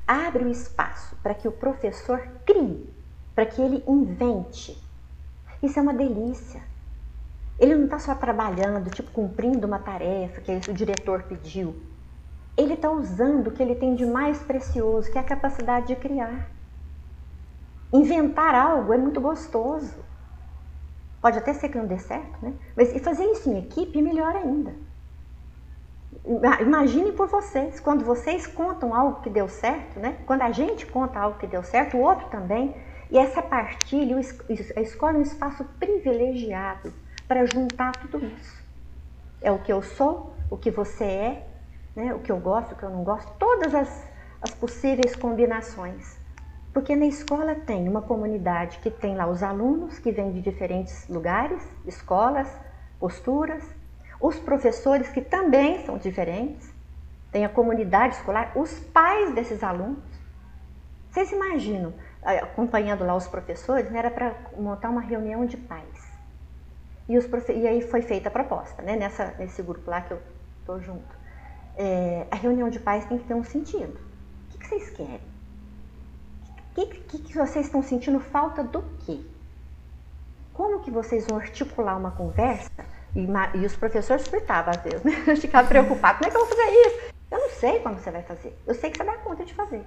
abre 0.07 0.45
o 0.45 0.51
espaço 0.51 1.17
para 1.23 1.35
que 1.35 1.47
o 1.47 1.53
professor 1.53 2.21
crie, 2.47 2.95
para 3.35 3.45
que 3.47 3.61
ele 3.61 3.85
invente. 3.87 4.83
Isso 5.63 5.79
é 5.79 5.83
uma 5.83 5.93
delícia. 5.95 6.63
Ele 7.59 7.75
não 7.75 7.85
está 7.85 7.99
só 7.99 8.15
trabalhando, 8.15 8.91
tipo, 8.91 9.11
cumprindo 9.11 9.67
uma 9.67 9.79
tarefa 9.79 10.41
que 10.41 10.71
o 10.71 10.75
diretor 10.75 11.25
pediu. 11.25 11.77
Ele 12.57 12.75
está 12.75 12.91
usando 12.91 13.49
o 13.49 13.53
que 13.53 13.63
ele 13.63 13.75
tem 13.75 13.95
de 13.95 14.07
mais 14.07 14.43
precioso, 14.43 15.11
que 15.13 15.19
é 15.19 15.21
a 15.21 15.25
capacidade 15.25 15.89
de 15.89 15.97
criar. 15.97 16.51
Inventar 17.93 18.55
algo 18.55 18.93
é 18.95 18.99
muito 18.99 19.21
gostoso. 19.21 20.06
Pode 21.27 21.39
até 21.39 21.53
ser 21.55 21.71
que 21.71 21.77
não 21.77 21.89
dê 21.89 21.99
certo, 21.99 22.39
né? 22.41 22.55
Mas 22.77 22.97
fazer 23.01 23.25
isso 23.25 23.51
em 23.51 23.59
equipe, 23.59 24.01
melhor 24.01 24.37
ainda. 24.37 24.73
Imagine 26.61 27.11
por 27.11 27.27
vocês, 27.27 27.81
quando 27.81 28.05
vocês 28.05 28.47
contam 28.47 28.95
algo 28.95 29.23
que 29.23 29.29
deu 29.29 29.49
certo, 29.49 29.99
né? 29.99 30.19
Quando 30.25 30.43
a 30.43 30.53
gente 30.53 30.87
conta 30.87 31.19
algo 31.19 31.37
que 31.37 31.49
deu 31.49 31.65
certo, 31.65 31.97
o 31.97 32.01
outro 32.01 32.29
também. 32.29 32.77
E 33.11 33.19
essa 33.19 33.43
partilha, 33.43 34.17
a 34.77 34.81
escola 34.81 35.15
é 35.15 35.19
um 35.19 35.23
espaço 35.23 35.65
privilegiado 35.81 36.95
para 37.27 37.45
juntar 37.45 37.91
tudo 37.97 38.25
isso. 38.25 38.63
É 39.43 39.51
o 39.51 39.59
que 39.59 39.73
eu 39.73 39.83
sou, 39.83 40.33
o 40.49 40.57
que 40.57 40.71
você 40.71 41.03
é, 41.03 41.49
né? 41.97 42.15
o 42.15 42.21
que 42.21 42.31
eu 42.31 42.39
gosto, 42.39 42.71
o 42.71 42.77
que 42.77 42.85
eu 42.85 42.91
não 42.91 43.03
gosto, 43.03 43.33
todas 43.37 43.75
as, 43.75 44.09
as 44.41 44.55
possíveis 44.55 45.17
combinações. 45.17 46.21
Porque 46.77 46.95
na 46.95 47.07
escola 47.07 47.55
tem 47.55 47.89
uma 47.89 48.03
comunidade 48.03 48.77
que 48.81 48.91
tem 48.91 49.17
lá 49.17 49.27
os 49.27 49.43
alunos 49.43 49.99
que 49.99 50.13
vêm 50.13 50.31
de 50.31 50.43
diferentes 50.43 51.09
lugares, 51.09 51.67
escolas, 51.87 52.47
posturas, 53.01 53.65
os 54.21 54.39
professores 54.39 55.09
que 55.09 55.23
também 55.23 55.87
são 55.87 55.97
diferentes, 55.97 56.71
tem 57.33 57.47
a 57.47 57.49
comunidade 57.49 58.17
escolar, 58.17 58.53
os 58.55 58.79
pais 58.93 59.35
desses 59.35 59.63
alunos. 59.63 60.05
Vocês 61.11 61.33
imaginam, 61.33 61.95
acompanhando 62.23 63.07
lá 63.07 63.17
os 63.17 63.27
professores, 63.27 63.91
né, 63.91 64.01
era 64.01 64.11
para 64.11 64.35
montar 64.59 64.91
uma 64.91 65.01
reunião 65.01 65.47
de 65.47 65.57
pais. 65.57 66.13
E, 67.09 67.19
profe... 67.23 67.55
e 67.55 67.67
aí 67.67 67.81
foi 67.81 68.03
feita 68.03 68.29
a 68.29 68.31
proposta, 68.31 68.83
né? 68.83 68.97
Nessa, 68.97 69.35
nesse 69.39 69.63
grupo 69.63 69.91
lá 69.91 70.03
que 70.03 70.13
eu 70.13 70.21
estou 70.61 70.79
junto. 70.79 71.17
É, 71.75 72.27
a 72.31 72.37
reunião 72.37 72.69
de 72.69 72.79
pais 72.79 73.07
tem 73.07 73.17
que 73.17 73.25
ter 73.25 73.33
um 73.33 73.45
sentido. 73.45 73.95
O 73.95 74.51
que, 74.51 74.59
que 74.59 74.67
vocês 74.67 74.91
querem? 74.91 75.36
Que, 76.77 76.85
que, 76.85 77.19
que, 77.19 77.33
vocês 77.33 77.65
estão 77.65 77.83
sentindo 77.83 78.21
falta 78.21 78.63
do 78.63 78.83
quê? 79.07 79.19
Como 80.53 80.81
que 80.81 80.91
vocês 80.91 81.27
vão 81.27 81.39
articular 81.39 81.97
uma 81.97 82.11
conversa? 82.11 82.85
E, 83.15 83.27
e 83.59 83.65
os 83.65 83.75
professores 83.75 84.27
surtavam 84.27 84.75
às 84.75 84.83
vezes, 84.83 85.03
né? 85.03 85.13
Ficavam 85.41 85.71
preocupados. 85.71 86.19
Como 86.19 86.29
é 86.29 86.31
que 86.31 86.37
eu 86.37 86.47
vou 86.47 86.55
fazer 86.55 86.71
isso? 86.71 87.15
Eu 87.31 87.39
não 87.39 87.49
sei 87.49 87.81
como 87.81 87.99
você 87.99 88.11
vai 88.11 88.23
fazer. 88.25 88.55
Eu 88.67 88.75
sei 88.75 88.91
que 88.91 88.99
você 88.99 89.05
dá 89.05 89.17
conta 89.17 89.43
de 89.43 89.55
fazer. 89.55 89.87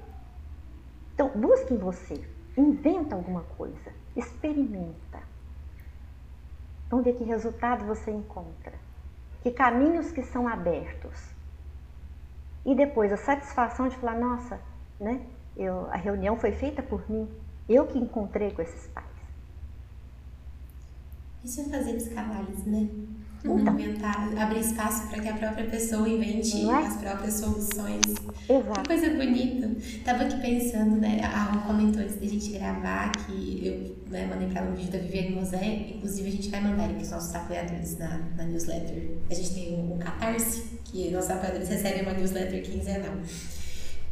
Então, 1.14 1.30
busque 1.30 1.76
em 1.76 1.78
você. 1.78 2.28
Inventa 2.58 3.16
alguma 3.16 3.44
coisa. 3.56 3.94
Experimenta. 4.16 5.20
Vamos 6.90 7.06
ver 7.06 7.14
que 7.14 7.24
resultado 7.24 7.86
você 7.86 8.10
encontra, 8.10 8.74
que 9.44 9.52
caminhos 9.52 10.12
que 10.12 10.24
são 10.24 10.48
abertos. 10.48 11.24
E 12.66 12.74
depois 12.74 13.14
a 13.14 13.18
satisfação 13.18 13.88
de 13.88 13.96
falar, 13.98 14.16
nossa, 14.16 14.60
né? 15.00 15.22
Eu, 15.60 15.88
a 15.92 15.98
reunião 15.98 16.38
foi 16.38 16.54
feita 16.54 16.82
por 16.82 17.04
mim, 17.12 17.28
eu 17.68 17.86
que 17.86 18.00
encontrei 18.00 18.50
com 18.52 18.62
esses 18.62 18.88
pais. 18.88 19.06
Isso 21.44 21.60
é 21.60 21.64
fazer 21.66 22.14
cavalos, 22.14 22.66
né? 22.66 22.88
Então, 23.40 23.58
Movimentar, 23.58 24.30
abrir 24.38 24.62
espaço 24.62 25.10
para 25.10 25.22
que 25.22 25.28
a 25.28 25.34
própria 25.34 25.66
pessoa 25.66 26.08
invente 26.08 26.66
é? 26.66 26.74
as 26.74 26.96
próprias 26.96 27.34
soluções. 27.36 28.02
Exato. 28.50 28.82
Que 28.82 28.88
coisa 28.88 29.10
bonita. 29.12 29.70
Tava 30.06 30.24
aqui 30.24 30.42
pensando, 30.42 30.96
né? 30.96 31.22
A 31.24 31.44
Ron 31.44 31.62
comentou 31.62 32.02
antes 32.02 32.16
da 32.16 32.26
gente 32.26 32.52
gravar 32.52 33.12
que 33.12 33.62
eu 33.66 34.12
né, 34.12 34.28
mandei 34.28 34.48
para 34.48 34.62
ela 34.62 34.72
um 34.72 34.76
vídeo 34.76 34.92
da 34.92 35.00
Viviane 35.00 35.36
Mosé. 35.36 35.94
Inclusive, 35.96 36.28
a 36.28 36.32
gente 36.32 36.50
vai 36.50 36.62
mandar 36.62 36.86
ele 36.86 36.94
para 36.96 37.04
os 37.04 37.12
nossos 37.12 37.36
apoiadores 37.36 37.98
na, 37.98 38.18
na 38.38 38.44
newsletter. 38.44 39.18
A 39.30 39.34
gente 39.34 39.54
tem 39.54 39.74
um, 39.74 39.96
um 39.96 39.98
catarse, 39.98 40.80
que 40.86 41.10
nossos 41.12 41.30
apoiadores 41.30 41.68
recebem 41.68 42.04
uma 42.04 42.14
newsletter 42.14 42.62
quinzenal. 42.64 43.14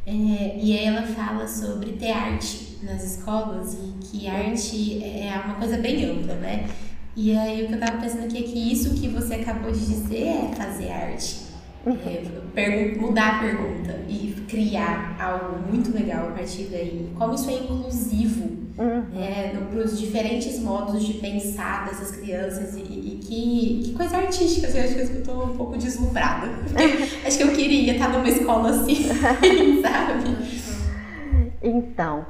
É, 0.07 0.57
e 0.57 0.77
ela 0.77 1.01
fala 1.01 1.45
sobre 1.45 1.91
ter 1.93 2.11
arte 2.11 2.77
nas 2.81 3.03
escolas 3.03 3.73
e 3.73 4.05
que 4.05 4.25
arte 4.25 5.03
é 5.03 5.41
uma 5.43 5.55
coisa 5.55 5.77
bem 5.77 6.05
ampla, 6.05 6.35
né? 6.35 6.65
E 7.13 7.37
aí 7.37 7.65
o 7.65 7.67
que 7.67 7.73
eu 7.73 7.79
tava 7.79 7.97
pensando 7.97 8.23
aqui 8.23 8.37
é 8.37 8.41
que 8.43 8.71
isso 8.71 8.93
que 8.93 9.09
você 9.09 9.35
acabou 9.35 9.69
de 9.69 9.79
dizer 9.79 10.27
é 10.27 10.55
fazer 10.55 10.91
arte. 10.91 11.47
é, 12.55 12.95
mudar 12.95 13.35
a 13.35 13.39
pergunta 13.39 13.99
e 14.07 14.33
criar 14.47 15.17
algo 15.19 15.59
muito 15.69 15.93
legal 15.93 16.29
a 16.29 16.31
partir 16.31 16.67
daí. 16.71 17.09
Como 17.17 17.33
isso 17.33 17.49
é 17.49 17.53
inclusivo 17.55 18.45
uhum. 18.77 19.01
né, 19.11 19.53
para 19.69 19.79
os 19.79 19.99
diferentes 19.99 20.59
modos 20.59 21.05
de 21.05 21.15
pensar 21.15 21.85
dessas 21.85 22.15
crianças 22.15 22.75
e, 22.75 22.81
que, 23.27 23.81
que 23.83 23.93
coisa 23.93 24.17
artística, 24.17 24.67
assim, 24.67 24.79
acho 24.79 24.95
que 24.95 25.01
eu 25.01 25.19
estou 25.19 25.43
um 25.43 25.57
pouco 25.57 25.77
deslumbrada. 25.77 26.47
acho 27.25 27.37
que 27.37 27.43
eu 27.43 27.53
queria 27.53 27.93
estar 27.93 28.09
numa 28.09 28.27
escola 28.27 28.69
assim, 28.69 29.09
sabe? 29.81 30.37
Então, 31.61 32.25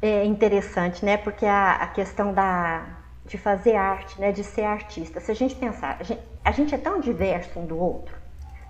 é 0.00 0.24
interessante, 0.24 1.04
né? 1.04 1.16
Porque 1.16 1.44
a, 1.44 1.72
a 1.72 1.86
questão 1.88 2.32
da, 2.32 2.86
de 3.26 3.36
fazer 3.36 3.76
arte, 3.76 4.20
né? 4.20 4.32
De 4.32 4.44
ser 4.44 4.64
artista. 4.64 5.20
Se 5.20 5.30
a 5.30 5.34
gente 5.34 5.54
pensar, 5.56 5.96
a 5.98 6.02
gente, 6.02 6.20
a 6.44 6.52
gente 6.52 6.74
é 6.74 6.78
tão 6.78 7.00
diverso 7.00 7.58
um 7.58 7.66
do 7.66 7.78
outro, 7.78 8.14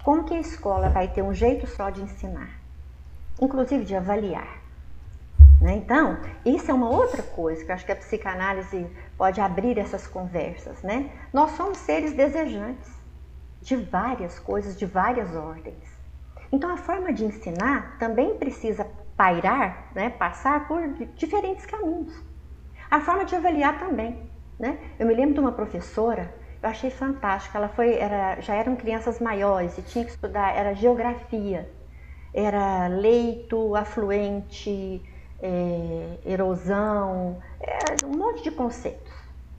como 0.03 0.25
que 0.25 0.35
a 0.35 0.41
escola 0.41 0.89
vai 0.89 1.09
ter 1.09 1.23
um 1.23 1.35
jeito 1.35 1.67
só 1.67 1.91
de 1.91 2.01
ensinar? 2.01 2.59
Inclusive 3.41 3.85
de 3.85 3.95
avaliar. 3.95 4.61
Né? 5.61 5.77
Então, 5.77 6.19
isso 6.45 6.71
é 6.71 6.75
uma 6.75 6.89
outra 6.89 7.23
coisa 7.23 7.63
que 7.63 7.71
eu 7.71 7.75
acho 7.75 7.85
que 7.85 7.93
a 7.93 7.97
psicanálise 7.97 8.87
pode 9.21 9.39
abrir 9.39 9.77
essas 9.77 10.07
conversas. 10.07 10.83
Né? 10.83 11.11
Nós 11.31 11.51
somos 11.51 11.77
seres 11.77 12.15
desejantes 12.15 12.91
de 13.61 13.77
várias 13.77 14.39
coisas, 14.39 14.79
de 14.79 14.87
várias 14.87 15.37
ordens. 15.37 15.85
Então, 16.51 16.73
a 16.73 16.79
forma 16.79 17.13
de 17.13 17.27
ensinar 17.27 17.99
também 17.99 18.39
precisa 18.39 18.87
pairar, 19.19 19.91
né? 19.95 20.09
passar 20.09 20.67
por 20.67 20.81
diferentes 21.17 21.67
caminhos. 21.67 22.19
A 22.91 22.99
forma 23.01 23.27
de 23.27 23.37
avaliar 23.37 23.79
também. 23.79 24.27
Né? 24.59 24.79
Eu 24.99 25.07
me 25.07 25.13
lembro 25.13 25.35
de 25.35 25.41
uma 25.41 25.53
professora, 25.53 26.35
eu 26.63 26.71
achei 26.71 26.89
fantástica. 26.91 27.59
Ela 27.59 27.69
foi, 27.69 27.97
era, 27.97 28.41
já 28.41 28.55
eram 28.55 28.75
crianças 28.75 29.21
maiores 29.21 29.77
e 29.77 29.83
tinha 29.83 30.03
que 30.03 30.13
estudar, 30.13 30.57
era 30.57 30.73
geografia, 30.73 31.71
era 32.33 32.87
leito, 32.87 33.77
afluente, 33.77 35.03
é, 35.43 36.19
erosão, 36.25 37.41
é, 37.61 38.07
um 38.07 38.17
monte 38.17 38.43
de 38.43 38.51
conceitos. 38.51 39.13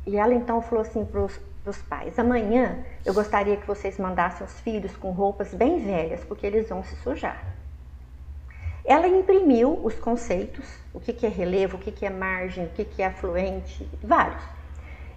E 0.06 0.18
ela 0.18 0.34
então 0.34 0.62
falou 0.62 0.82
assim 0.82 1.06
para 1.06 1.22
os 1.22 1.78
pais: 1.90 2.18
amanhã 2.18 2.80
eu 3.06 3.14
gostaria 3.14 3.58
que 3.58 3.68
vocês 3.68 3.98
mandassem 3.98 4.46
os 4.46 4.60
filhos 4.62 4.96
com 4.98 5.12
roupas 5.12 5.54
bem 5.54 5.80
velhas, 5.80 6.24
porque 6.24 6.46
eles 6.46 6.70
vão 6.70 6.84
se 6.84 6.96
sujar. 6.98 7.42
Ela 8.84 9.08
imprimiu 9.08 9.80
os 9.84 9.94
conceitos, 9.96 10.66
o 10.94 11.00
que, 11.00 11.14
que 11.14 11.26
é 11.26 11.30
relevo, 11.30 11.78
o 11.78 11.80
que, 11.80 11.92
que 11.92 12.06
é 12.06 12.10
margem, 12.10 12.66
o 12.66 12.70
que, 12.70 12.84
que 12.84 13.02
é 13.02 13.08
afluente, 13.08 13.88
vários. 14.02 14.42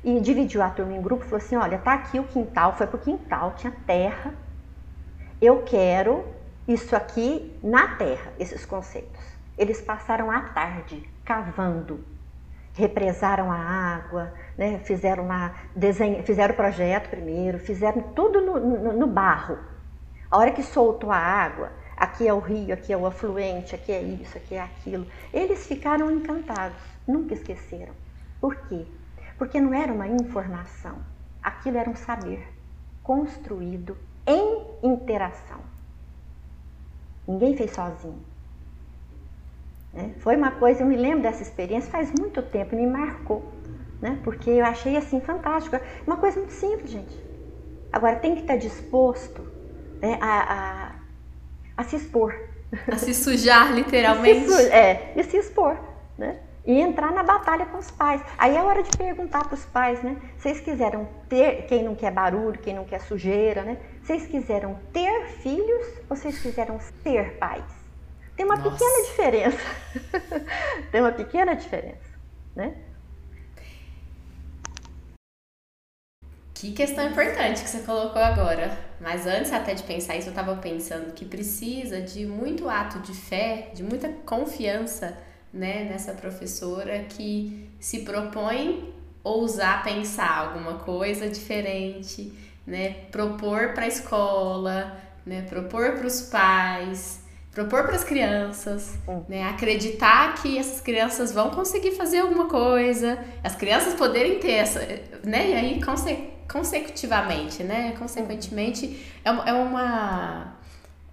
E 0.02 0.20
dividiu 0.20 0.62
a 0.62 0.68
turma 0.68 0.92
em 0.92 1.00
grupo 1.00 1.24
e 1.24 1.28
falou 1.28 1.44
assim: 1.44 1.56
olha, 1.56 1.78
tá 1.78 1.94
aqui 1.94 2.18
o 2.18 2.24
quintal, 2.24 2.76
foi 2.76 2.86
pro 2.86 2.98
quintal, 2.98 3.54
tinha 3.56 3.72
terra. 3.86 4.34
Eu 5.40 5.62
quero 5.62 6.24
isso 6.68 6.94
aqui 6.94 7.58
na 7.62 7.96
terra, 7.96 8.32
esses 8.38 8.64
conceitos. 8.66 9.33
Eles 9.56 9.80
passaram 9.80 10.30
a 10.30 10.40
tarde 10.40 11.08
cavando, 11.24 12.04
represaram 12.74 13.50
a 13.50 13.56
água, 13.56 14.32
né? 14.58 14.78
fizeram 14.80 15.26
lá, 15.26 15.54
desenho, 15.74 16.22
fizeram 16.24 16.54
o 16.54 16.56
projeto 16.56 17.08
primeiro, 17.08 17.58
fizeram 17.58 18.02
tudo 18.14 18.40
no, 18.40 18.58
no, 18.58 18.92
no 18.92 19.06
barro. 19.06 19.58
A 20.30 20.38
hora 20.38 20.50
que 20.50 20.62
soltou 20.62 21.12
a 21.12 21.16
água, 21.16 21.70
aqui 21.96 22.26
é 22.26 22.34
o 22.34 22.40
rio, 22.40 22.74
aqui 22.74 22.92
é 22.92 22.96
o 22.96 23.06
afluente, 23.06 23.74
aqui 23.74 23.92
é 23.92 24.02
isso, 24.02 24.36
aqui 24.36 24.56
é 24.56 24.60
aquilo. 24.60 25.06
Eles 25.32 25.66
ficaram 25.66 26.10
encantados, 26.10 26.76
nunca 27.06 27.34
esqueceram. 27.34 27.94
Por 28.40 28.56
quê? 28.56 28.84
Porque 29.38 29.60
não 29.60 29.72
era 29.72 29.92
uma 29.92 30.08
informação, 30.08 30.98
aquilo 31.42 31.78
era 31.78 31.88
um 31.88 31.94
saber 31.94 32.46
construído 33.02 33.96
em 34.26 34.66
interação. 34.82 35.60
Ninguém 37.28 37.56
fez 37.56 37.70
sozinho. 37.70 38.33
Né? 39.94 40.12
Foi 40.18 40.36
uma 40.36 40.50
coisa, 40.50 40.82
eu 40.82 40.86
me 40.86 40.96
lembro 40.96 41.22
dessa 41.22 41.42
experiência 41.42 41.90
faz 41.90 42.10
muito 42.18 42.42
tempo, 42.42 42.74
me 42.74 42.86
marcou, 42.86 43.52
né? 44.02 44.18
porque 44.24 44.50
eu 44.50 44.64
achei 44.64 44.96
assim 44.96 45.20
fantástico. 45.20 45.78
Uma 46.06 46.16
coisa 46.16 46.38
muito 46.38 46.52
simples, 46.52 46.90
gente. 46.90 47.24
Agora 47.92 48.16
tem 48.16 48.34
que 48.34 48.40
estar 48.40 48.56
disposto 48.56 49.40
né, 50.02 50.18
a, 50.20 50.52
a, 50.52 50.92
a, 51.76 51.84
se 51.84 51.94
expor. 51.94 52.34
A 52.90 52.96
se 52.96 53.14
sujar, 53.14 53.70
literalmente. 53.72 54.48
Se 54.50 54.68
é, 54.68 55.12
e 55.14 55.22
se 55.22 55.36
expor. 55.36 55.78
Né? 56.18 56.40
E 56.66 56.80
entrar 56.80 57.12
na 57.12 57.22
batalha 57.22 57.66
com 57.66 57.78
os 57.78 57.90
pais. 57.92 58.20
Aí 58.36 58.56
é 58.56 58.60
hora 58.60 58.82
de 58.82 58.90
perguntar 58.96 59.44
para 59.44 59.54
os 59.54 59.64
pais, 59.66 60.02
né? 60.02 60.16
Vocês 60.38 60.60
quiseram 60.60 61.06
ter, 61.28 61.66
quem 61.66 61.84
não 61.84 61.94
quer 61.94 62.10
barulho, 62.10 62.58
quem 62.58 62.74
não 62.74 62.84
quer 62.84 63.00
sujeira, 63.02 63.62
né? 63.62 63.76
Vocês 64.02 64.26
quiseram 64.26 64.76
ter 64.92 65.26
filhos 65.42 65.86
ou 66.08 66.16
vocês 66.16 66.40
quiseram 66.40 66.80
ser 67.02 67.36
pais? 67.38 67.83
Tem 68.36 68.44
uma 68.44 68.56
Nossa. 68.56 68.70
pequena 68.70 69.04
diferença. 69.04 69.58
Tem 70.90 71.00
uma 71.00 71.12
pequena 71.12 71.54
diferença, 71.54 72.18
né? 72.54 72.76
Que 76.52 76.72
questão 76.72 77.08
importante 77.08 77.62
que 77.62 77.68
você 77.68 77.80
colocou 77.80 78.22
agora. 78.22 78.76
Mas 79.00 79.26
antes 79.26 79.52
até 79.52 79.74
de 79.74 79.82
pensar 79.82 80.16
isso, 80.16 80.28
eu 80.28 80.32
estava 80.32 80.56
pensando 80.56 81.12
que 81.12 81.24
precisa 81.24 82.00
de 82.00 82.24
muito 82.24 82.68
ato 82.68 83.00
de 83.00 83.12
fé, 83.12 83.70
de 83.74 83.82
muita 83.82 84.08
confiança 84.24 85.16
né, 85.52 85.84
nessa 85.84 86.14
professora 86.14 87.04
que 87.04 87.68
se 87.78 88.00
propõe 88.00 88.92
ousar 89.22 89.82
pensar 89.82 90.38
alguma 90.38 90.78
coisa 90.78 91.28
diferente, 91.28 92.32
né, 92.66 93.04
propor 93.10 93.72
para 93.72 93.84
a 93.84 93.88
escola, 93.88 95.00
né, 95.24 95.42
propor 95.42 95.92
para 95.92 96.06
os 96.06 96.22
pais, 96.22 97.20
propor 97.54 97.84
para 97.84 97.94
as 97.94 98.02
crianças, 98.02 98.98
né, 99.28 99.44
acreditar 99.44 100.34
que 100.34 100.58
essas 100.58 100.80
crianças 100.80 101.32
vão 101.32 101.50
conseguir 101.50 101.92
fazer 101.92 102.18
alguma 102.18 102.46
coisa, 102.46 103.18
as 103.44 103.54
crianças 103.54 103.94
poderem 103.94 104.40
ter 104.40 104.52
essa, 104.52 104.80
né, 105.24 105.50
e 105.50 105.54
aí 105.54 105.82
conse 105.82 106.34
consecutivamente, 106.50 107.62
né, 107.62 107.94
consequentemente 107.98 109.06
é 109.24 109.30
uma, 109.30 109.48
é 109.48 109.52
uma 109.52 110.54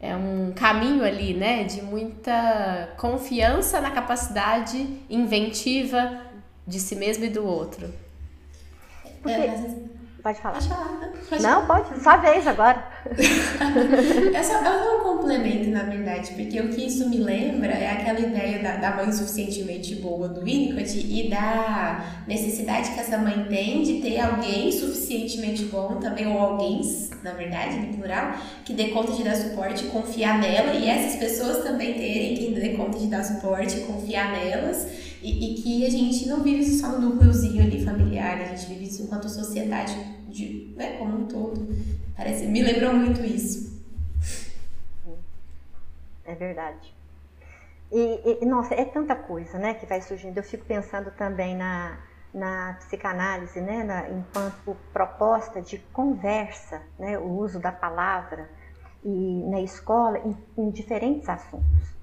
é 0.04 0.16
um 0.16 0.52
caminho 0.52 1.04
ali, 1.04 1.36
né, 1.36 1.64
de 1.64 1.84
muita 1.84 2.90
confiança 2.98 3.80
na 3.80 3.92
capacidade 3.92 4.98
inventiva 5.08 6.22
de 6.66 6.80
si 6.80 6.96
mesmo 6.96 7.24
e 7.24 7.30
do 7.30 7.46
outro. 7.46 7.88
Porque, 9.22 9.30
é, 9.30 9.76
Pode 10.22 10.40
falar. 10.40 10.54
Pode 10.56 10.70
falar. 10.70 11.12
Pode 11.30 11.44
não, 11.44 11.66
falar. 11.66 11.84
pode. 11.84 12.04
Só 12.04 12.18
vez 12.18 12.46
agora. 12.46 12.84
é 14.34 14.44
só 14.44 14.54
é 14.64 14.96
um 14.96 15.00
complemento, 15.00 15.70
na 15.72 15.84
verdade, 15.84 16.32
porque 16.34 16.60
o 16.60 16.70
que 16.70 16.86
isso 16.86 17.10
me 17.10 17.18
lembra 17.18 17.72
é 17.72 17.92
aquela 17.92 18.20
ideia 18.20 18.62
da, 18.62 18.76
da 18.76 18.96
mãe 18.96 19.12
suficientemente 19.12 19.96
boa 19.96 20.28
do 20.28 20.44
Winnicott 20.44 20.98
e 20.98 21.30
da 21.30 22.06
necessidade 22.28 22.92
que 22.92 23.00
essa 23.00 23.18
mãe 23.18 23.46
tem 23.50 23.82
de 23.82 24.02
ter 24.02 24.20
alguém 24.20 24.72
suficientemente 24.72 25.66
bom 25.66 25.96
também, 25.96 26.28
ou 26.28 26.38
alguém, 26.38 26.82
na 27.24 27.32
verdade, 27.32 27.78
no 27.78 27.98
plural, 27.98 28.34
que 28.64 28.74
dê 28.74 28.90
conta 28.90 29.14
de 29.14 29.24
dar 29.24 29.36
suporte 29.36 29.86
e 29.86 29.90
confiar 29.90 30.40
nela, 30.40 30.74
e 30.74 30.88
essas 30.88 31.20
pessoas 31.20 31.64
também 31.64 31.94
terem 31.94 32.36
quem 32.36 32.54
dê 32.54 32.70
conta 32.70 33.00
de 33.00 33.08
dar 33.08 33.24
suporte 33.24 33.78
e 33.78 33.82
confiar 33.82 34.32
nelas 34.32 35.11
e, 35.22 35.52
e, 35.52 35.62
que 35.62 35.86
a 35.86 35.90
gente 35.90 36.28
não 36.28 36.42
vive 36.42 36.62
isso 36.62 36.80
só 36.80 36.88
no 36.90 37.10
núcleozinho 37.10 37.62
ali 37.62 37.86
familiar, 37.86 38.42
a 38.42 38.46
gente 38.46 38.68
vive 38.68 38.86
isso 38.86 39.04
enquanto 39.04 39.30
sociedade 39.30 39.94
de, 40.28 40.74
né, 40.76 40.98
como 40.98 41.20
um 41.20 41.28
todo. 41.28 41.68
Parece, 42.18 42.48
me 42.48 42.62
lembrou 42.62 42.94
muito 42.94 43.22
isso. 43.22 43.80
É 46.26 46.34
verdade. 46.34 46.96
E, 47.92 48.40
e, 48.42 48.46
nossa, 48.46 48.74
é 48.74 48.86
tanta 48.86 49.16
coisa, 49.16 49.60
né, 49.60 49.76
que 49.76 49.86
vai 49.86 50.02
surgindo. 50.02 50.38
Eu 50.38 50.44
fico 50.44 50.66
pensando 50.66 51.12
também 51.12 51.56
na, 51.56 52.00
na 52.34 52.78
psicanálise, 52.80 53.62
né, 53.62 53.84
na, 53.84 54.10
enquanto 54.10 54.76
proposta 54.92 55.62
de 55.62 55.78
conversa, 55.94 56.82
né, 56.98 57.20
o 57.20 57.30
uso 57.38 57.60
da 57.60 57.72
palavra 57.72 58.50
e 59.04 59.44
na 59.50 59.62
escola 59.62 60.18
em, 60.20 60.36
em 60.58 60.70
diferentes 60.72 61.28
assuntos 61.30 62.01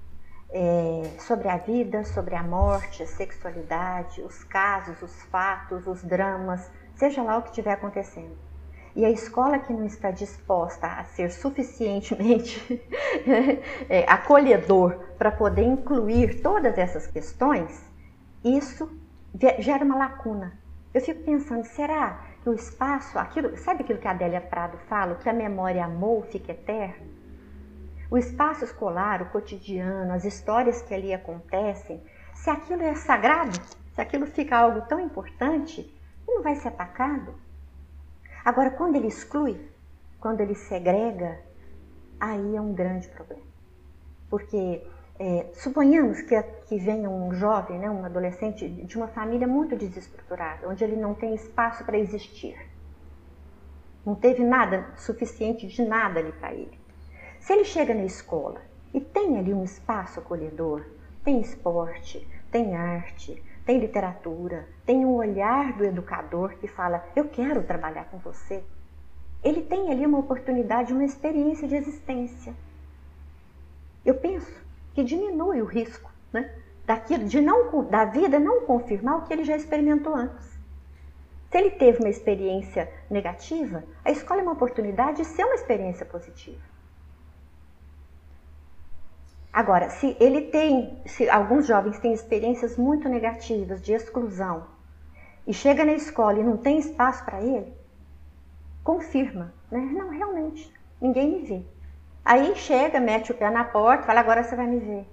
é, 0.51 1.03
sobre 1.19 1.47
a 1.47 1.57
vida, 1.57 2.03
sobre 2.03 2.35
a 2.35 2.43
morte, 2.43 3.03
a 3.03 3.07
sexualidade, 3.07 4.21
os 4.21 4.43
casos, 4.43 5.01
os 5.01 5.23
fatos, 5.23 5.85
os 5.85 6.03
dramas, 6.03 6.69
seja 6.95 7.21
lá 7.21 7.37
o 7.37 7.43
que 7.43 7.49
estiver 7.49 7.73
acontecendo. 7.73 8.35
E 8.95 9.05
a 9.05 9.09
escola 9.09 9.59
que 9.59 9.71
não 9.71 9.85
está 9.85 10.09
disposta 10.09 10.87
a 10.87 11.03
ser 11.03 11.31
suficientemente 11.31 12.81
é, 13.87 14.03
acolhedor 14.07 14.99
para 15.17 15.31
poder 15.31 15.63
incluir 15.63 16.41
todas 16.41 16.77
essas 16.77 17.05
questões, 17.05 17.85
isso 18.43 18.89
gera 19.59 19.85
uma 19.85 19.97
lacuna. 19.97 20.59
Eu 20.91 21.01
fico 21.01 21.23
pensando, 21.23 21.65
será 21.65 22.25
que 22.41 22.49
o 22.49 22.53
espaço, 22.53 23.19
aquilo, 23.19 23.55
sabe 23.57 23.83
aquilo 23.83 23.99
que 23.99 24.07
a 24.07 24.11
Adélia 24.11 24.41
Prado 24.41 24.77
fala, 24.89 25.15
que 25.15 25.29
a 25.29 25.33
memória 25.33 25.85
amou 25.85 26.23
fica 26.23 26.51
eterno? 26.51 27.18
O 28.11 28.17
espaço 28.17 28.63
escolar, 28.63 29.21
o 29.21 29.29
cotidiano, 29.29 30.11
as 30.13 30.25
histórias 30.25 30.81
que 30.81 30.93
ali 30.93 31.13
acontecem, 31.13 32.03
se 32.33 32.49
aquilo 32.49 32.81
é 32.81 32.95
sagrado, 32.95 33.55
se 33.93 34.01
aquilo 34.01 34.25
fica 34.25 34.57
algo 34.57 34.81
tão 34.87 34.99
importante, 34.99 35.95
não 36.27 36.41
vai 36.41 36.55
ser 36.55 36.69
atacado. 36.69 37.35
Agora, 38.43 38.71
quando 38.71 38.95
ele 38.95 39.07
exclui, 39.07 39.69
quando 40.19 40.41
ele 40.41 40.55
segrega, 40.55 41.39
aí 42.19 42.55
é 42.55 42.61
um 42.61 42.73
grande 42.73 43.07
problema. 43.09 43.45
Porque 44.27 44.83
é, 45.19 45.47
suponhamos 45.53 46.21
que, 46.21 46.41
que 46.67 46.79
venha 46.79 47.09
um 47.09 47.31
jovem, 47.33 47.77
né, 47.77 47.91
um 47.91 48.03
adolescente 48.05 48.67
de 48.67 48.97
uma 48.97 49.07
família 49.09 49.47
muito 49.47 49.75
desestruturada, 49.75 50.67
onde 50.67 50.83
ele 50.83 50.95
não 50.95 51.13
tem 51.13 51.35
espaço 51.35 51.83
para 51.83 51.97
existir. 51.97 52.57
Não 54.03 54.15
teve 54.15 54.43
nada 54.43 54.87
suficiente 54.97 55.67
de 55.67 55.83
nada 55.83 56.19
ali 56.19 56.31
para 56.31 56.53
ele. 56.53 56.79
Se 57.39 57.53
ele 57.53 57.63
chega 57.63 57.93
na 57.93 58.05
escola 58.05 58.61
e 58.93 58.99
tem 58.99 59.37
ali 59.37 59.53
um 59.53 59.63
espaço 59.63 60.19
acolhedor, 60.19 60.85
tem 61.23 61.41
esporte, 61.41 62.27
tem 62.51 62.75
arte, 62.75 63.41
tem 63.65 63.79
literatura, 63.79 64.67
tem 64.85 65.05
um 65.05 65.13
olhar 65.13 65.73
do 65.73 65.85
educador 65.85 66.55
que 66.55 66.67
fala: 66.67 67.03
Eu 67.15 67.29
quero 67.29 67.63
trabalhar 67.63 68.05
com 68.05 68.17
você. 68.17 68.63
Ele 69.43 69.61
tem 69.61 69.91
ali 69.91 70.05
uma 70.05 70.19
oportunidade, 70.19 70.91
uma 70.91 71.05
experiência 71.05 71.67
de 71.67 71.75
existência. 71.75 72.53
Eu 74.05 74.15
penso 74.15 74.51
que 74.93 75.03
diminui 75.03 75.61
o 75.61 75.65
risco 75.65 76.11
né, 76.33 76.53
daquilo, 76.85 77.25
de 77.25 77.39
não, 77.39 77.83
da 77.85 78.05
vida 78.05 78.39
não 78.39 78.65
confirmar 78.65 79.19
o 79.19 79.21
que 79.23 79.33
ele 79.33 79.43
já 79.43 79.55
experimentou 79.55 80.15
antes. 80.15 80.59
Se 81.49 81.57
ele 81.57 81.71
teve 81.71 81.99
uma 81.99 82.09
experiência 82.09 82.91
negativa, 83.09 83.83
a 84.03 84.11
escola 84.11 84.41
é 84.41 84.43
uma 84.43 84.53
oportunidade 84.53 85.17
de 85.17 85.25
ser 85.25 85.45
uma 85.45 85.55
experiência 85.55 86.05
positiva. 86.05 86.61
Agora, 89.51 89.89
se 89.89 90.15
ele 90.19 90.41
tem, 90.41 90.97
se 91.05 91.29
alguns 91.29 91.65
jovens 91.65 91.99
têm 91.99 92.13
experiências 92.13 92.77
muito 92.77 93.09
negativas 93.09 93.81
de 93.81 93.93
exclusão 93.93 94.67
e 95.47 95.53
chega 95.53 95.83
na 95.83 95.93
escola 95.93 96.39
e 96.39 96.43
não 96.43 96.57
tem 96.57 96.77
espaço 96.77 97.25
para 97.25 97.41
ele, 97.41 97.73
confirma, 98.83 99.53
né? 99.71 99.79
Não, 99.79 100.09
realmente, 100.09 100.71
ninguém 101.01 101.31
me 101.31 101.45
vê. 101.45 101.65
Aí 102.23 102.55
chega, 102.55 102.99
mete 102.99 103.31
o 103.31 103.35
pé 103.35 103.49
na 103.49 103.63
porta, 103.63 104.03
fala 104.03 104.19
agora 104.19 104.43
você 104.43 104.55
vai 104.55 104.67
me 104.67 104.79
ver. 104.79 105.07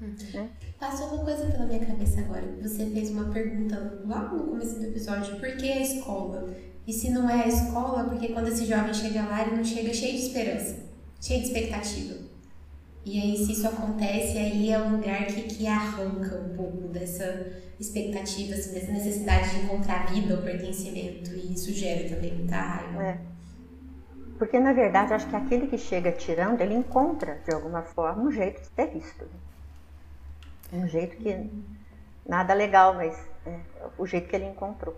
Uhum. 0.00 0.14
Né? 0.34 0.50
Passou 0.78 1.14
uma 1.14 1.24
coisa 1.24 1.46
pela 1.46 1.64
minha 1.64 1.84
cabeça 1.86 2.20
agora. 2.20 2.44
Você 2.60 2.84
fez 2.86 3.10
uma 3.10 3.32
pergunta 3.32 4.02
lá 4.04 4.28
no 4.28 4.44
começo 4.44 4.78
do 4.78 4.84
episódio: 4.84 5.40
por 5.40 5.56
que 5.56 5.72
a 5.72 5.80
escola? 5.80 6.54
E 6.86 6.92
se 6.92 7.10
não 7.10 7.30
é 7.30 7.44
a 7.44 7.48
escola, 7.48 8.04
porque 8.04 8.28
quando 8.28 8.48
esse 8.48 8.66
jovem 8.66 8.92
chega 8.92 9.22
lá, 9.22 9.40
ele 9.40 9.56
não 9.56 9.64
chega 9.64 9.94
cheio 9.94 10.12
de 10.12 10.26
esperança, 10.26 10.84
cheio 11.18 11.40
de 11.40 11.46
expectativa. 11.46 12.23
E 13.04 13.20
aí, 13.20 13.36
se 13.36 13.52
isso 13.52 13.68
acontece, 13.68 14.38
aí 14.38 14.70
é 14.70 14.78
um 14.78 14.96
lugar 14.96 15.26
que, 15.26 15.42
que 15.42 15.66
arranca 15.66 16.36
um 16.36 16.56
pouco 16.56 16.88
dessa 16.88 17.24
expectativa, 17.78 18.54
assim, 18.54 18.72
dessa 18.72 18.92
necessidade 18.92 19.50
de 19.50 19.64
encontrar 19.64 20.06
vida 20.10 20.34
ou 20.34 20.42
pertencimento. 20.42 21.30
E 21.30 21.52
isso 21.52 21.70
gera 21.72 22.08
também 22.08 22.34
muita 22.34 22.56
raiva. 22.56 23.02
É. 23.02 23.18
Porque, 24.38 24.58
na 24.58 24.72
verdade, 24.72 25.12
acho 25.12 25.28
que 25.28 25.36
aquele 25.36 25.66
que 25.66 25.76
chega 25.76 26.12
tirando, 26.12 26.60
ele 26.62 26.74
encontra, 26.74 27.40
de 27.46 27.54
alguma 27.54 27.82
forma, 27.82 28.22
um 28.22 28.32
jeito 28.32 28.62
de 28.62 28.70
ter 28.70 28.86
visto. 28.86 29.26
Um 30.72 30.88
jeito 30.88 31.16
que 31.16 31.50
nada 32.26 32.54
legal, 32.54 32.94
mas 32.94 33.16
é 33.46 33.60
o 33.98 34.06
jeito 34.06 34.28
que 34.28 34.34
ele 34.34 34.46
encontrou. 34.46 34.96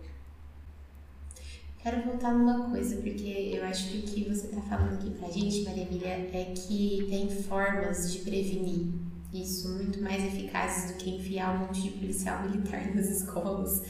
Quero 1.86 2.02
voltar 2.02 2.34
numa 2.34 2.68
coisa, 2.68 2.96
porque 2.96 3.52
eu 3.54 3.64
acho 3.64 3.88
que 3.88 3.98
o 3.98 4.02
que 4.02 4.24
você 4.24 4.48
está 4.48 4.60
falando 4.62 4.94
aqui 4.94 5.08
pra 5.10 5.28
gente, 5.28 5.62
Maria 5.62 5.84
Emília, 5.84 6.28
é 6.32 6.52
que 6.52 7.06
tem 7.08 7.28
formas 7.28 8.12
de 8.12 8.18
prevenir 8.18 8.88
isso 9.32 9.68
muito 9.68 10.02
mais 10.02 10.20
eficazes 10.24 10.90
do 10.90 10.96
que 10.96 11.10
enfiar 11.10 11.54
um 11.54 11.58
monte 11.58 11.82
de 11.82 11.90
policial 11.90 12.42
militar 12.42 12.84
nas 12.92 13.08
escolas. 13.08 13.84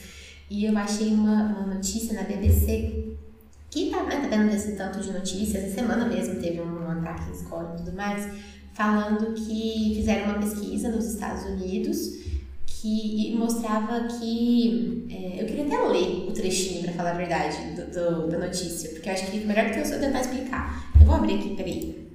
E 0.51 0.67
eu 0.67 0.77
achei 0.77 1.09
uma, 1.09 1.45
uma 1.45 1.75
notícia 1.75 2.13
na 2.13 2.25
BBC 2.25 3.17
que 3.71 3.89
tá, 3.89 4.03
né, 4.03 4.21
tá 4.21 4.29
dando 4.29 4.53
esse 4.53 4.77
tanto 4.77 5.01
de 5.01 5.11
notícias, 5.11 5.65
essa 5.65 5.77
semana 5.77 6.07
mesmo 6.07 6.39
teve 6.39 6.61
um 6.61 6.91
ataque 6.91 7.31
em 7.31 7.33
escola 7.33 7.77
e 7.77 7.83
tudo 7.83 7.97
mais, 7.97 8.31
falando 8.75 9.33
que 9.33 9.95
fizeram 9.97 10.33
uma 10.35 10.39
pesquisa 10.39 10.91
nos 10.91 11.15
Estados 11.15 11.45
Unidos 11.47 12.26
que 12.87 13.37
mostrava 13.37 14.07
que. 14.07 15.07
É, 15.11 15.43
eu 15.43 15.47
queria 15.47 15.67
até 15.67 15.79
ler 15.89 16.29
o 16.29 16.33
trechinho, 16.33 16.85
para 16.85 16.93
falar 16.93 17.11
a 17.11 17.15
verdade, 17.15 17.57
do, 17.75 17.87
do, 17.91 18.29
da 18.29 18.39
notícia, 18.39 18.91
porque 18.91 19.09
eu 19.09 19.13
acho 19.13 19.31
que 19.31 19.39
melhor 19.45 19.67
do 19.67 19.73
que 19.73 19.79
eu 19.81 20.01
tentar 20.01 20.21
explicar. 20.21 20.91
Eu 21.01 21.07
vou 21.07 21.17
abrir 21.17 21.35
aqui, 21.35 21.57
peraí. 21.57 22.09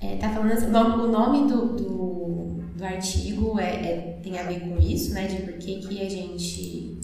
É, 0.00 0.16
tá 0.16 0.30
falando 0.30 0.52
assim, 0.52 0.66
o 0.66 1.08
nome 1.08 1.50
do, 1.50 1.74
do, 1.74 2.62
do 2.76 2.84
artigo 2.84 3.58
é, 3.58 3.64
é, 3.64 4.18
tem 4.22 4.38
a 4.38 4.44
ver 4.44 4.60
com 4.60 4.78
isso, 4.78 5.12
né? 5.12 5.26
De 5.26 5.42
por 5.42 5.54
que, 5.54 5.80
que 5.80 6.00
a 6.00 6.08
gente. 6.08 7.00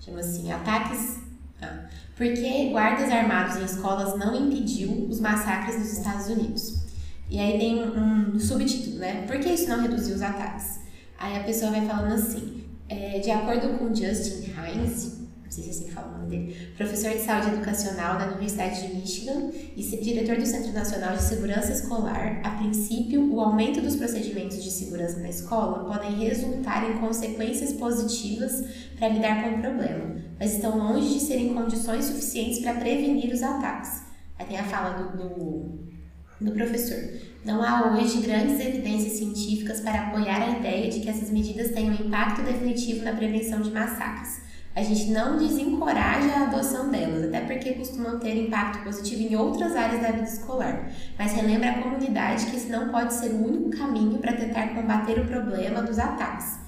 Chama 0.00 0.20
assim, 0.20 0.52
ataques. 0.52 1.18
Ah, 1.60 1.86
porque 2.14 2.70
guardas 2.70 3.10
armados 3.10 3.56
em 3.56 3.64
escolas 3.64 4.16
não 4.16 4.46
impediu 4.46 5.08
os 5.08 5.18
massacres 5.18 5.78
nos 5.78 5.98
Estados 5.98 6.28
Unidos. 6.28 6.85
E 7.28 7.38
aí 7.40 7.58
tem 7.58 7.82
um 7.82 8.38
subtítulo, 8.38 8.98
né? 8.98 9.24
Por 9.26 9.38
que 9.40 9.48
isso 9.48 9.68
não 9.68 9.80
reduziu 9.80 10.14
os 10.14 10.22
ataques? 10.22 10.80
Aí 11.18 11.36
a 11.36 11.44
pessoa 11.44 11.70
vai 11.70 11.84
falando 11.84 12.12
assim, 12.12 12.64
é, 12.88 13.18
de 13.18 13.30
acordo 13.30 13.78
com 13.78 13.92
Justin 13.94 14.52
Hines, 14.52 15.18
não 15.42 15.50
sei 15.50 15.64
se 15.64 15.68
é 15.68 15.72
assim 15.72 15.84
que 15.86 15.92
fala 15.92 16.08
o 16.08 16.18
nome 16.18 16.28
dele, 16.28 16.72
professor 16.76 17.10
de 17.10 17.20
saúde 17.20 17.48
educacional 17.48 18.18
da 18.18 18.26
Universidade 18.28 18.86
de 18.86 18.94
Michigan 18.94 19.50
e 19.76 19.82
diretor 19.82 20.36
do 20.36 20.46
Centro 20.46 20.72
Nacional 20.72 21.16
de 21.16 21.22
Segurança 21.22 21.72
Escolar, 21.72 22.40
a 22.44 22.50
princípio, 22.50 23.32
o 23.32 23.40
aumento 23.40 23.80
dos 23.80 23.96
procedimentos 23.96 24.62
de 24.62 24.70
segurança 24.70 25.18
na 25.18 25.28
escola 25.28 25.84
podem 25.84 26.12
resultar 26.18 26.88
em 26.88 26.98
consequências 26.98 27.72
positivas 27.72 28.64
para 28.96 29.08
lidar 29.08 29.42
com 29.42 29.56
o 29.56 29.60
problema, 29.62 30.16
mas 30.38 30.54
estão 30.54 30.78
longe 30.78 31.14
de 31.14 31.20
serem 31.20 31.54
condições 31.54 32.04
suficientes 32.04 32.60
para 32.60 32.74
prevenir 32.74 33.32
os 33.32 33.42
ataques. 33.42 34.02
Aí 34.38 34.46
tem 34.46 34.58
a 34.58 34.64
fala 34.64 34.90
do, 34.98 35.16
do 35.16 35.95
do 36.40 36.52
professor. 36.52 36.98
Não 37.44 37.62
há 37.62 37.92
hoje 37.92 38.20
grandes 38.20 38.60
evidências 38.60 39.14
científicas 39.14 39.80
para 39.80 40.08
apoiar 40.08 40.42
a 40.42 40.58
ideia 40.58 40.90
de 40.90 41.00
que 41.00 41.08
essas 41.08 41.30
medidas 41.30 41.70
um 41.84 42.06
impacto 42.06 42.42
definitivo 42.42 43.04
na 43.04 43.12
prevenção 43.12 43.60
de 43.60 43.70
massacres. 43.70 44.44
A 44.74 44.82
gente 44.82 45.10
não 45.10 45.38
desencoraja 45.38 46.32
a 46.34 46.42
adoção 46.48 46.90
delas, 46.90 47.24
até 47.24 47.40
porque 47.40 47.72
costumam 47.72 48.18
ter 48.18 48.36
impacto 48.36 48.84
positivo 48.84 49.22
em 49.22 49.34
outras 49.34 49.74
áreas 49.74 50.02
da 50.02 50.10
vida 50.10 50.28
escolar, 50.28 50.90
mas 51.18 51.32
relembra 51.32 51.70
a 51.70 51.82
comunidade 51.82 52.44
que 52.46 52.56
esse 52.56 52.68
não 52.68 52.90
pode 52.90 53.14
ser 53.14 53.30
o 53.30 53.46
único 53.46 53.70
caminho 53.70 54.18
para 54.18 54.34
tentar 54.34 54.74
combater 54.74 55.18
o 55.18 55.26
problema 55.26 55.80
dos 55.80 55.98
ataques. 55.98 56.65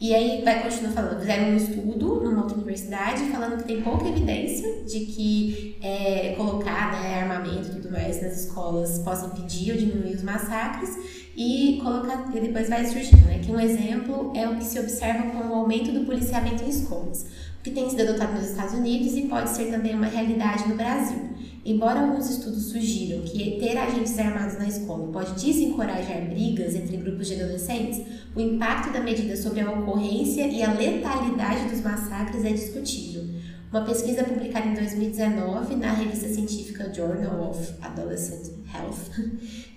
E 0.00 0.14
aí 0.14 0.42
vai 0.42 0.62
continuar 0.62 0.92
falando, 0.92 1.20
fizeram 1.20 1.50
um 1.50 1.56
estudo 1.56 2.22
numa 2.24 2.40
outra 2.40 2.56
universidade 2.56 3.22
falando 3.24 3.58
que 3.58 3.64
tem 3.64 3.82
pouca 3.82 4.08
evidência 4.08 4.82
de 4.84 5.00
que 5.00 5.76
é, 5.82 6.32
colocar 6.38 6.92
né, 6.92 7.20
armamento 7.20 7.68
e 7.68 7.70
tudo 7.72 7.90
mais 7.90 8.22
nas 8.22 8.46
escolas 8.46 8.98
possa 9.00 9.26
impedir 9.26 9.72
ou 9.72 9.76
diminuir 9.76 10.14
os 10.14 10.22
massacres 10.22 10.96
e 11.36 11.78
colocar 11.82 12.34
e 12.34 12.40
depois 12.40 12.70
vai 12.70 12.86
surgindo, 12.86 13.26
né? 13.26 13.40
Que 13.40 13.52
um 13.52 13.60
exemplo 13.60 14.32
é 14.34 14.48
o 14.48 14.56
que 14.56 14.64
se 14.64 14.80
observa 14.80 15.30
com 15.30 15.48
o 15.48 15.54
aumento 15.54 15.92
do 15.92 16.06
policiamento 16.06 16.64
em 16.64 16.70
escolas, 16.70 17.26
que 17.62 17.70
tem 17.70 17.90
sido 17.90 18.02
adotado 18.02 18.34
nos 18.34 18.50
Estados 18.50 18.74
Unidos 18.74 19.14
e 19.14 19.22
pode 19.22 19.50
ser 19.50 19.70
também 19.70 19.94
uma 19.94 20.06
realidade 20.06 20.68
no 20.68 20.76
Brasil. 20.76 21.30
Embora 21.64 22.00
alguns 22.00 22.30
estudos 22.30 22.70
sugiram 22.70 23.20
que 23.22 23.58
ter 23.60 23.76
agentes 23.76 24.18
armados 24.18 24.58
na 24.58 24.66
escola 24.66 25.12
pode 25.12 25.32
desencorajar 25.44 26.22
brigas 26.30 26.74
entre 26.74 26.96
grupos 26.96 27.26
de 27.26 27.34
adolescentes, 27.34 28.00
o 28.34 28.40
impacto 28.40 28.90
da 28.92 29.00
medida 29.00 29.36
sobre 29.36 29.60
a 29.60 29.70
ocorrência 29.70 30.46
e 30.46 30.62
a 30.62 30.72
letalidade 30.72 31.68
dos 31.68 31.82
massacres 31.82 32.44
é 32.46 32.52
discutível. 32.52 33.24
Uma 33.70 33.82
pesquisa 33.82 34.24
publicada 34.24 34.66
em 34.66 34.74
2019 34.74 35.76
na 35.76 35.92
revista 35.92 36.28
científica 36.28 36.92
Journal 36.92 37.50
of 37.50 37.74
Adolescent 37.82 38.52
Health, 38.74 39.30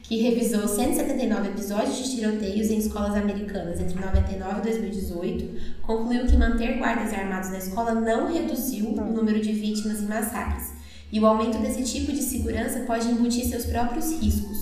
que 0.04 0.22
revisou 0.22 0.68
179 0.68 1.48
episódios 1.48 1.98
de 1.98 2.16
tiroteios 2.16 2.70
em 2.70 2.78
escolas 2.78 3.16
americanas 3.16 3.80
entre 3.80 4.00
99 4.00 4.60
e 4.60 4.64
2018, 4.64 5.80
concluiu 5.82 6.26
que 6.28 6.38
manter 6.38 6.78
guardas 6.78 7.14
armados 7.14 7.50
na 7.50 7.58
escola 7.58 7.96
não 7.96 8.32
reduziu 8.32 8.90
o 8.90 9.14
número 9.14 9.40
de 9.40 9.54
vítimas 9.54 10.02
em 10.02 10.08
massacres 10.08 10.74
e 11.10 11.20
o 11.20 11.26
aumento 11.26 11.58
desse 11.60 11.84
tipo 11.84 12.12
de 12.12 12.22
segurança 12.22 12.82
pode 12.82 13.08
embutir 13.08 13.46
seus 13.46 13.66
próprios 13.66 14.12
riscos. 14.20 14.53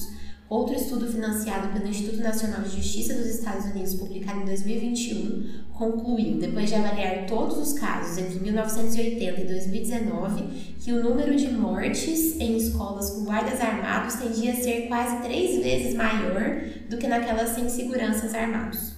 Outro 0.51 0.75
estudo 0.75 1.07
financiado 1.07 1.69
pelo 1.69 1.87
Instituto 1.87 2.21
Nacional 2.21 2.61
de 2.63 2.75
Justiça 2.75 3.13
dos 3.13 3.25
Estados 3.25 3.67
Unidos, 3.67 3.93
publicado 3.93 4.41
em 4.41 4.45
2021, 4.47 5.63
concluiu, 5.71 6.39
depois 6.41 6.67
de 6.67 6.75
avaliar 6.75 7.25
todos 7.25 7.57
os 7.57 7.79
casos 7.79 8.17
entre 8.17 8.37
1980 8.37 9.39
e 9.39 9.47
2019, 9.47 10.75
que 10.77 10.91
o 10.91 11.01
número 11.01 11.37
de 11.37 11.47
mortes 11.47 12.37
em 12.37 12.57
escolas 12.57 13.11
com 13.11 13.23
guardas 13.23 13.61
armados 13.61 14.15
tendia 14.15 14.51
a 14.51 14.55
ser 14.57 14.89
quase 14.89 15.23
três 15.23 15.63
vezes 15.63 15.95
maior 15.95 16.61
do 16.89 16.97
que 16.97 17.07
naquelas 17.07 17.51
sem 17.51 17.69
seguranças 17.69 18.33
armados. 18.33 18.95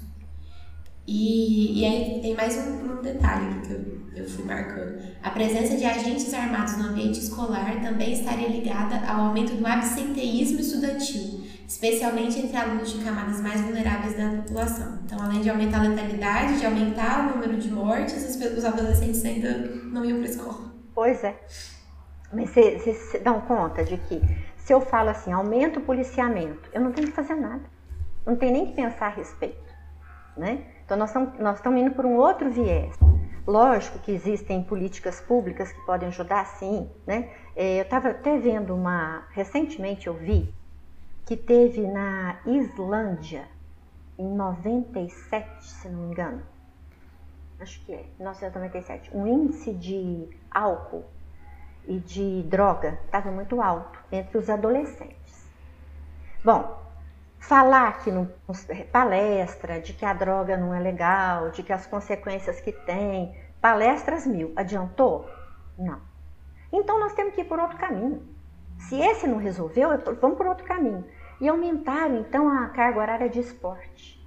E, 1.06 1.82
e 1.82 1.86
aí 1.86 2.20
tem 2.20 2.34
mais 2.34 2.58
um, 2.58 2.98
um 2.98 3.02
detalhe 3.04 3.62
que 3.62 3.74
eu 3.74 4.04
eu 4.16 4.30
fui 4.30 4.46
marcando. 4.46 5.00
A 5.22 5.30
presença 5.32 5.76
de 5.76 5.86
agentes 5.86 6.34
armados 6.34 6.78
no 6.78 6.90
ambiente 6.90 7.20
escolar 7.20 7.82
também 7.82 8.14
estaria 8.14 8.48
ligada 8.48 9.00
ao 9.08 9.28
aumento 9.28 9.56
do 9.56 9.66
absenteísmo 9.66 10.60
estudantil, 10.60 11.43
especialmente 11.68 12.40
entre 12.40 12.56
alunos 12.58 12.92
de 12.92 13.04
camadas 13.04 13.42
mais 13.42 13.62
vulneráveis 13.62 14.18
da 14.18 14.42
população. 14.42 15.00
Então, 15.06 15.22
além 15.22 15.42
de 15.42 15.50
aumentar 15.50 15.80
a 15.80 15.90
letalidade, 15.90 16.60
de 16.60 16.66
aumentar 16.66 17.28
o 17.28 17.36
número 17.36 17.58
de 17.58 17.72
mortes, 17.72 18.36
os 18.36 18.66
adolescentes 18.66 19.24
ainda 19.26 19.58
não 19.92 20.04
iam 20.06 20.20
para 20.20 20.28
a 20.28 20.32
escola. 20.32 20.74
Pois 20.94 21.24
é. 21.24 21.36
Mas 22.32 22.50
vocês 22.50 23.22
dão 23.24 23.42
conta 23.42 23.84
de 23.84 23.98
que 23.98 24.22
se 24.58 24.74
eu 24.74 24.82
falo 24.82 25.10
assim, 25.10 25.32
aumenta 25.32 25.80
o 25.80 25.84
policiamento, 25.84 26.70
eu 26.74 26.82
não 26.82 26.92
tenho 26.92 27.08
que 27.08 27.14
fazer 27.14 27.36
nada. 27.36 27.64
Não 28.26 28.36
tenho 28.36 28.54
nem 28.54 28.66
que 28.68 28.74
pensar 28.74 29.08
a 29.08 29.10
respeito. 29.10 29.74
Né? 30.38 30.64
Então 30.86 30.98
nós 30.98 31.10
estamos, 31.10 31.40
nós 31.40 31.58
estamos 31.58 31.82
indo 31.82 31.92
por 31.92 32.06
um 32.06 32.16
outro 32.16 32.50
viés. 32.50 32.98
Lógico 33.46 34.00
que 34.00 34.12
existem 34.12 34.64
políticas 34.64 35.20
públicas 35.20 35.72
que 35.72 35.86
podem 35.86 36.08
ajudar, 36.08 36.46
sim. 36.46 36.90
Né? 37.06 37.30
É, 37.56 37.80
eu 37.80 37.84
estava 37.84 38.10
até 38.10 38.38
vendo 38.38 38.74
uma. 38.74 39.28
Recentemente 39.32 40.08
eu 40.08 40.14
vi 40.14 40.54
que 41.26 41.38
teve 41.38 41.88
na 41.88 42.40
Islândia, 42.46 43.48
em 44.18 44.28
97, 44.28 45.64
se 45.64 45.90
não 45.90 46.00
me 46.00 46.12
engano. 46.12 46.44
Acho 47.60 47.84
que 47.86 47.94
é, 47.94 48.06
1997. 48.18 49.16
Um 49.16 49.26
índice 49.26 49.74
de 49.74 50.30
álcool 50.52 51.06
e 51.88 52.00
de 52.00 52.44
droga 52.44 53.00
estava 53.06 53.32
muito 53.32 53.62
alto 53.62 54.00
entre 54.12 54.38
os 54.38 54.50
adolescentes. 54.50 55.50
Bom, 56.44 56.82
falar 57.40 57.88
aqui 57.90 58.12
no 58.12 58.30
palestra 58.92 59.80
de 59.80 59.94
que 59.94 60.06
a 60.06 60.14
droga 60.14 60.58
não 60.58 60.74
é 60.74 60.80
legal, 60.80 61.52
de 61.52 61.64
que 61.64 61.72
as 61.72 61.88
consequências 61.88 62.60
que 62.60 62.72
tem, 62.72 63.34
palestras 63.62 64.26
mil, 64.26 64.52
adiantou? 64.56 65.30
Não. 65.78 66.02
Então 66.72 67.00
nós 67.00 67.14
temos 67.14 67.34
que 67.34 67.42
ir 67.42 67.46
por 67.46 67.60
outro 67.60 67.78
caminho. 67.78 68.33
Se 68.88 69.00
esse 69.00 69.28
não 69.28 69.38
resolveu, 69.38 69.90
vamos 70.20 70.38
por 70.38 70.48
outro 70.48 70.66
caminho. 70.66 71.06
E 71.40 71.48
aumentaram 71.48 72.20
então 72.20 72.50
a 72.50 72.68
carga 72.68 73.00
horária 73.00 73.30
de 73.30 73.40
esporte. 73.40 74.22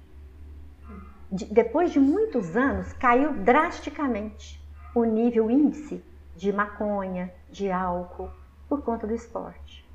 De, 1.31 1.45
depois 1.45 1.91
de 1.91 1.99
muitos 1.99 2.55
anos, 2.55 2.93
caiu 2.93 3.33
drasticamente 3.33 4.63
o 4.95 5.03
nível 5.03 5.47
o 5.47 5.51
índice 5.51 6.03
de 6.35 6.53
maconha, 6.53 7.33
de 7.49 7.71
álcool, 7.71 8.29
por 8.69 8.81
conta 8.81 9.05
do 9.07 9.13
esporte. 9.13 9.87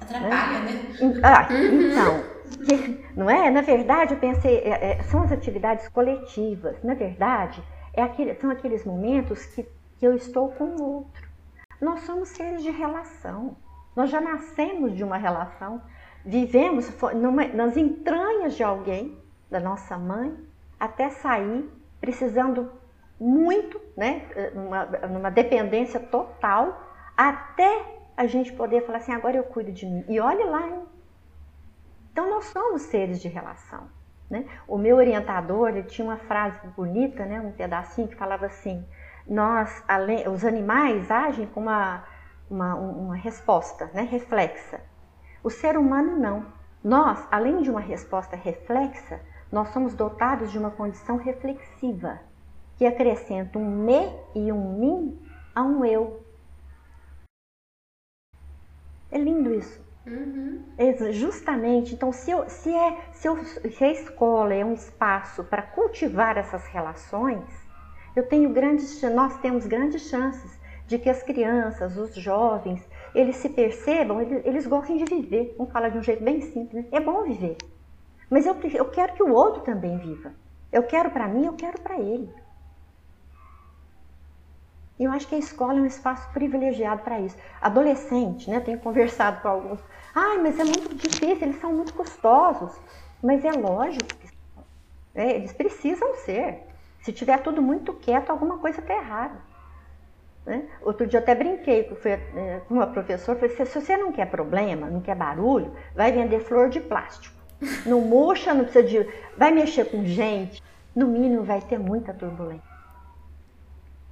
Atrapalha, 0.00 0.60
né? 0.60 0.72
né? 1.00 1.20
Ah. 1.22 1.48
Então, 1.50 3.04
não 3.16 3.28
é? 3.28 3.50
Na 3.50 3.62
verdade, 3.62 4.14
eu 4.14 4.20
pensei, 4.20 4.58
é, 4.58 4.92
é, 4.92 5.02
são 5.04 5.22
as 5.22 5.32
atividades 5.32 5.88
coletivas. 5.88 6.82
Na 6.82 6.94
verdade, 6.94 7.62
é 7.92 8.02
aquele, 8.02 8.34
são 8.36 8.50
aqueles 8.50 8.84
momentos 8.84 9.44
que, 9.46 9.66
que 9.98 10.06
eu 10.06 10.14
estou 10.14 10.50
com 10.52 10.64
o 10.64 10.82
outro. 10.82 11.28
Nós 11.80 12.00
somos 12.00 12.28
seres 12.28 12.62
de 12.62 12.70
relação. 12.70 13.56
Nós 13.98 14.10
já 14.10 14.20
nascemos 14.20 14.94
de 14.94 15.02
uma 15.02 15.16
relação, 15.16 15.82
vivemos 16.24 16.88
numa, 17.16 17.48
nas 17.48 17.76
entranhas 17.76 18.54
de 18.54 18.62
alguém, 18.62 19.20
da 19.50 19.58
nossa 19.58 19.98
mãe, 19.98 20.38
até 20.78 21.10
sair 21.10 21.68
precisando 22.00 22.70
muito, 23.18 23.80
né, 23.96 24.22
numa, 24.54 24.84
numa 24.84 25.30
dependência 25.30 25.98
total, 25.98 26.80
até 27.16 27.98
a 28.16 28.24
gente 28.24 28.52
poder 28.52 28.86
falar 28.86 28.98
assim, 28.98 29.10
agora 29.10 29.36
eu 29.36 29.42
cuido 29.42 29.72
de 29.72 29.84
mim. 29.84 30.04
E 30.08 30.20
olhe 30.20 30.44
lá, 30.44 30.64
hein? 30.68 30.84
Então 32.12 32.30
nós 32.30 32.44
somos 32.44 32.82
seres 32.82 33.20
de 33.20 33.26
relação. 33.26 33.88
Né? 34.30 34.44
O 34.68 34.78
meu 34.78 34.94
orientador 34.94 35.70
ele 35.70 35.82
tinha 35.82 36.06
uma 36.06 36.18
frase 36.18 36.60
bonita, 36.76 37.26
né, 37.26 37.40
um 37.40 37.50
pedacinho 37.50 38.06
que 38.06 38.14
falava 38.14 38.46
assim: 38.46 38.86
nós, 39.26 39.82
além, 39.88 40.28
os 40.28 40.44
animais 40.44 41.10
agem 41.10 41.46
com 41.46 41.62
uma, 41.62 42.04
uma, 42.50 42.74
uma 42.74 43.16
resposta 43.16 43.90
né, 43.94 44.02
reflexa. 44.02 44.80
O 45.42 45.50
ser 45.50 45.76
humano 45.76 46.18
não. 46.18 46.46
Nós, 46.82 47.26
além 47.30 47.62
de 47.62 47.70
uma 47.70 47.80
resposta 47.80 48.36
reflexa, 48.36 49.20
nós 49.50 49.68
somos 49.68 49.94
dotados 49.94 50.50
de 50.50 50.58
uma 50.58 50.70
condição 50.70 51.16
reflexiva, 51.16 52.20
que 52.76 52.86
acrescenta 52.86 53.58
um 53.58 53.68
me 53.68 54.12
e 54.34 54.52
um 54.52 54.78
mim 54.78 55.18
a 55.54 55.62
um 55.62 55.84
eu. 55.84 56.22
É 59.10 59.18
lindo 59.18 59.52
isso. 59.54 59.86
Uhum. 60.06 60.62
É 60.78 61.12
justamente, 61.12 61.94
então, 61.94 62.12
se, 62.12 62.30
eu, 62.30 62.48
se, 62.48 62.72
é, 62.72 62.98
se, 63.12 63.28
eu, 63.28 63.44
se 63.44 63.84
a 63.84 63.90
escola 63.90 64.54
é 64.54 64.64
um 64.64 64.72
espaço 64.72 65.44
para 65.44 65.62
cultivar 65.62 66.38
essas 66.38 66.66
relações, 66.66 67.44
eu 68.16 68.26
tenho 68.26 68.50
grandes, 68.52 69.02
nós 69.02 69.38
temos 69.40 69.66
grandes 69.66 70.02
chances 70.08 70.57
de 70.88 70.98
que 70.98 71.10
as 71.10 71.22
crianças, 71.22 71.98
os 71.98 72.14
jovens, 72.14 72.82
eles 73.14 73.36
se 73.36 73.50
percebam, 73.50 74.22
eles, 74.22 74.44
eles 74.44 74.66
gostem 74.66 74.96
de 74.96 75.04
viver. 75.04 75.54
Vamos 75.58 75.70
falar 75.70 75.90
de 75.90 75.98
um 75.98 76.02
jeito 76.02 76.24
bem 76.24 76.40
simples. 76.40 76.82
Né? 76.82 76.88
É 76.90 76.98
bom 76.98 77.22
viver. 77.22 77.58
Mas 78.30 78.46
eu, 78.46 78.56
eu 78.74 78.86
quero 78.86 79.12
que 79.12 79.22
o 79.22 79.32
outro 79.32 79.62
também 79.62 79.98
viva. 79.98 80.32
Eu 80.72 80.82
quero 80.84 81.10
para 81.10 81.28
mim, 81.28 81.44
eu 81.44 81.52
quero 81.52 81.78
para 81.82 82.00
ele. 82.00 82.32
E 84.98 85.04
eu 85.04 85.12
acho 85.12 85.28
que 85.28 85.34
a 85.34 85.38
escola 85.38 85.78
é 85.78 85.82
um 85.82 85.86
espaço 85.86 86.26
privilegiado 86.32 87.02
para 87.02 87.20
isso. 87.20 87.36
Adolescente, 87.60 88.50
né? 88.50 88.58
Tenho 88.58 88.80
conversado 88.80 89.42
com 89.42 89.48
alguns. 89.48 89.80
Ai, 90.14 90.38
mas 90.38 90.58
é 90.58 90.64
muito 90.64 90.94
difícil, 90.94 91.42
eles 91.42 91.60
são 91.60 91.72
muito 91.72 91.92
custosos. 91.92 92.74
Mas 93.22 93.44
é 93.44 93.52
lógico 93.52 94.06
que 94.06 94.28
é, 95.14 95.36
eles 95.36 95.52
precisam 95.52 96.14
ser. 96.14 96.66
Se 97.02 97.12
tiver 97.12 97.42
tudo 97.42 97.60
muito 97.60 97.92
quieto, 97.92 98.30
alguma 98.30 98.58
coisa 98.58 98.80
está 98.80 98.94
errada. 98.94 99.47
Né? 100.48 100.64
Outro 100.80 101.06
dia 101.06 101.18
eu 101.18 101.22
até 101.22 101.34
brinquei 101.34 101.84
com 101.84 102.08
é, 102.08 102.62
uma 102.70 102.86
professora, 102.86 103.38
falei, 103.38 103.54
se 103.54 103.66
você 103.66 103.98
não 103.98 104.10
quer 104.10 104.30
problema, 104.30 104.88
não 104.88 105.02
quer 105.02 105.14
barulho, 105.14 105.70
vai 105.94 106.10
vender 106.10 106.40
flor 106.40 106.70
de 106.70 106.80
plástico. 106.80 107.36
Não 107.84 108.00
murcha, 108.00 108.54
não 108.54 108.64
precisa 108.64 108.82
de. 108.82 109.06
Vai 109.36 109.50
mexer 109.50 109.84
com 109.90 110.02
gente, 110.06 110.62
no 110.96 111.06
mínimo 111.06 111.42
vai 111.42 111.60
ter 111.60 111.78
muita 111.78 112.14
turbulência. 112.14 112.66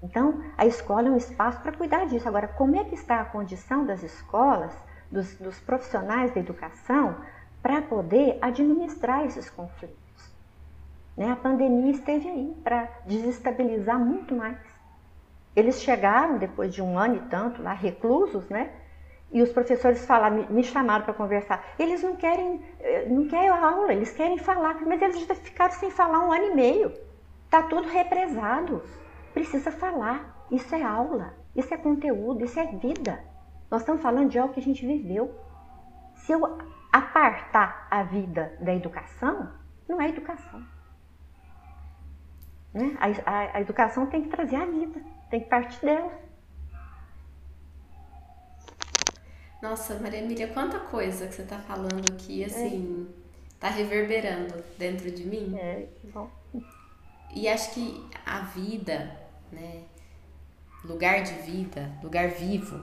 Então, 0.03 0.43
a 0.59 0.67
escola 0.67 1.09
é 1.09 1.11
um 1.11 1.17
espaço 1.17 1.59
para 1.63 1.73
cuidar 1.73 2.07
disso. 2.07 2.29
Agora, 2.29 2.49
como 2.49 2.77
é 2.77 2.85
que 2.85 2.95
está 2.95 3.23
a 3.23 3.25
condição 3.25 3.87
das 3.87 4.03
escolas, 4.03 4.77
dos, 5.11 5.37
dos 5.37 5.59
profissionais 5.61 6.35
da 6.35 6.41
educação, 6.41 7.17
para 7.63 7.81
poder 7.81 8.37
administrar 8.43 9.25
esses 9.25 9.49
conflitos? 9.49 9.97
Né? 11.17 11.33
A 11.33 11.37
pandemia 11.37 11.93
esteve 11.93 12.29
aí 12.29 12.55
para 12.63 12.91
desestabilizar 13.07 13.99
muito 13.99 14.35
mais. 14.35 14.59
Eles 15.57 15.83
chegaram 15.83 16.39
depois 16.39 16.73
de 16.73 16.83
um 16.83 16.99
ano 16.99 17.17
e 17.17 17.21
tanto 17.23 17.63
lá, 17.63 17.73
reclusos, 17.73 18.47
né? 18.49 18.71
E 19.33 19.43
os 19.43 19.51
professores 19.51 20.05
falaram, 20.07 20.47
me 20.51 20.63
chamaram 20.63 21.05
para 21.05 21.15
conversar. 21.15 21.65
Eles 21.79 22.03
não 22.03 22.15
querem, 22.15 22.63
eh, 22.79 23.07
não 23.09 23.27
querem 23.27 23.49
aula, 23.49 23.93
eles 23.93 24.13
querem 24.13 24.39
falar, 24.39 24.81
mas 24.87 25.03
eles 25.03 25.27
ficaram 25.41 25.73
sem 25.73 25.91
falar 25.91 26.25
um 26.25 26.33
ano 26.33 26.53
e 26.53 26.55
meio. 26.55 26.93
Tá 27.51 27.63
tudo 27.63 27.89
represado 27.89 28.83
precisa 29.37 29.71
falar. 29.71 30.47
Isso 30.51 30.75
é 30.75 30.83
aula, 30.83 31.35
isso 31.55 31.75
é 31.75 31.77
conteúdo, 31.77 32.43
isso 32.43 32.59
é 32.59 32.65
vida. 32.65 33.23
Nós 33.71 33.83
estamos 33.83 34.01
falando 34.01 34.31
de 34.31 34.39
algo 34.39 34.55
que 34.55 34.61
a 34.61 34.63
gente 34.63 34.87
viveu. 34.87 35.39
Se 36.15 36.33
eu 36.33 36.59
apartar 36.91 37.87
a 37.91 38.03
vida 38.03 38.57
da 38.59 38.75
educação, 38.75 39.53
não 39.87 40.01
é 40.01 40.09
educação. 40.09 40.65
Né? 42.73 42.97
A, 42.99 43.31
a, 43.31 43.57
a 43.57 43.61
educação 43.61 44.07
tem 44.07 44.23
que 44.23 44.31
trazer 44.31 44.57
a 44.57 44.65
vida, 44.65 45.03
tem 45.31 45.41
que 45.41 45.47
partir 45.47 45.85
dela. 45.85 46.27
Nossa, 49.61 49.95
Maria 49.99 50.21
Emília, 50.21 50.49
quanta 50.49 50.79
coisa 50.79 51.27
que 51.27 51.35
você 51.35 51.43
está 51.43 51.59
falando 51.59 52.13
aqui, 52.13 52.45
assim, 52.45 53.09
está 53.55 53.69
é. 53.69 53.73
reverberando 53.73 54.63
dentro 54.79 55.11
de 55.11 55.25
mim. 55.25 55.57
É, 55.59 55.87
que 55.97 56.07
bom. 56.07 56.31
E 57.35 57.49
acho 57.49 57.73
que 57.73 58.05
a 58.25 58.41
vida, 58.41 59.19
né? 59.51 59.83
Lugar 60.85 61.23
de 61.23 61.33
vida, 61.43 61.91
lugar 62.03 62.31
vivo, 62.31 62.81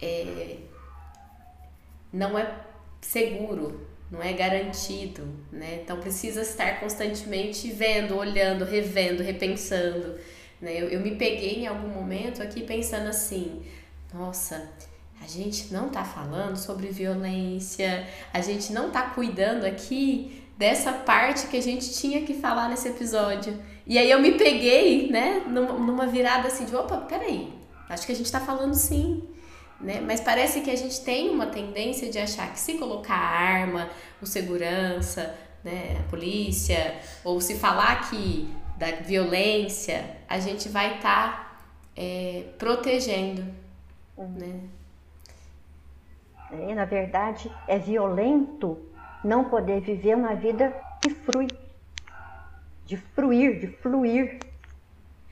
é, 0.00 0.58
não 2.12 2.38
é 2.38 2.64
seguro, 3.00 3.86
não 4.10 4.22
é 4.22 4.32
garantido, 4.32 5.28
né? 5.52 5.80
Então 5.82 6.00
precisa 6.00 6.40
estar 6.42 6.80
constantemente 6.80 7.70
vendo, 7.70 8.16
olhando, 8.16 8.64
revendo, 8.64 9.22
repensando. 9.22 10.18
Né? 10.60 10.80
Eu, 10.80 10.88
eu 10.88 11.00
me 11.00 11.16
peguei 11.16 11.62
em 11.62 11.66
algum 11.66 11.88
momento 11.88 12.42
aqui 12.42 12.62
pensando 12.62 13.08
assim, 13.08 13.62
nossa, 14.12 14.70
a 15.22 15.26
gente 15.26 15.72
não 15.72 15.88
tá 15.88 16.04
falando 16.04 16.56
sobre 16.56 16.88
violência, 16.88 18.06
a 18.32 18.40
gente 18.40 18.72
não 18.72 18.90
tá 18.90 19.02
cuidando 19.02 19.64
aqui 19.64 20.44
dessa 20.56 20.92
parte 20.92 21.46
que 21.46 21.56
a 21.56 21.62
gente 21.62 21.92
tinha 21.92 22.22
que 22.22 22.34
falar 22.34 22.68
nesse 22.68 22.88
episódio. 22.88 23.58
E 23.86 23.96
aí 23.96 24.10
eu 24.10 24.20
me 24.20 24.32
peguei, 24.32 25.10
né, 25.10 25.44
numa 25.46 26.06
virada 26.06 26.48
assim 26.48 26.64
de, 26.64 26.74
opa, 26.74 26.98
peraí, 26.98 27.52
acho 27.88 28.04
que 28.04 28.12
a 28.12 28.14
gente 28.14 28.30
tá 28.30 28.40
falando 28.40 28.74
sim. 28.74 29.22
Né? 29.80 30.00
Mas 30.00 30.20
parece 30.20 30.60
que 30.60 30.70
a 30.70 30.76
gente 30.76 31.00
tem 31.02 31.30
uma 31.30 31.46
tendência 31.46 32.10
de 32.10 32.18
achar 32.18 32.52
que 32.52 32.58
se 32.58 32.74
colocar 32.74 33.14
arma, 33.14 33.88
o 34.20 34.26
segurança, 34.26 35.34
né, 35.62 35.96
a 36.00 36.10
polícia, 36.10 36.96
ou 37.22 37.40
se 37.40 37.54
falar 37.54 37.92
aqui 37.92 38.48
da 38.78 38.92
violência, 38.92 40.16
a 40.28 40.38
gente 40.38 40.68
vai 40.68 40.96
estar 40.96 41.32
tá, 41.32 41.58
é, 41.96 42.44
protegendo, 42.56 43.44
uhum. 44.16 44.28
né? 44.28 44.60
É, 46.52 46.74
na 46.74 46.84
verdade, 46.84 47.52
é 47.66 47.76
violento 47.76 48.78
não 49.22 49.44
poder 49.44 49.80
viver 49.80 50.16
uma 50.16 50.34
vida 50.34 50.72
que 51.02 51.10
flui, 51.10 51.48
de 52.86 52.96
fruir, 52.96 53.58
de 53.58 53.66
fluir. 53.66 54.38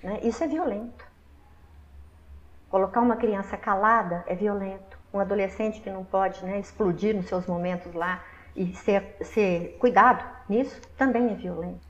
Né? 0.03 0.21
Isso 0.25 0.43
é 0.43 0.49
violento. 0.49 1.07
Colocar 2.69 3.01
uma 3.01 3.17
criança 3.17 3.57
calada 3.57 4.25
é 4.27 4.35
violento. 4.35 4.99
Um 5.15 5.21
adolescente 5.21 5.81
que 5.81 5.89
não 5.89 6.05
pode 6.05 6.45
né, 6.45 6.59
explodir 6.59 7.15
nos 7.15 7.27
seus 7.27 7.47
momentos 7.47 7.95
lá 7.95 8.23
e 8.55 8.75
ser, 8.75 9.17
ser 9.23 9.77
cuidado 9.79 10.23
nisso 10.49 10.83
também 10.99 11.31
é 11.31 11.35
violento. 11.35 11.86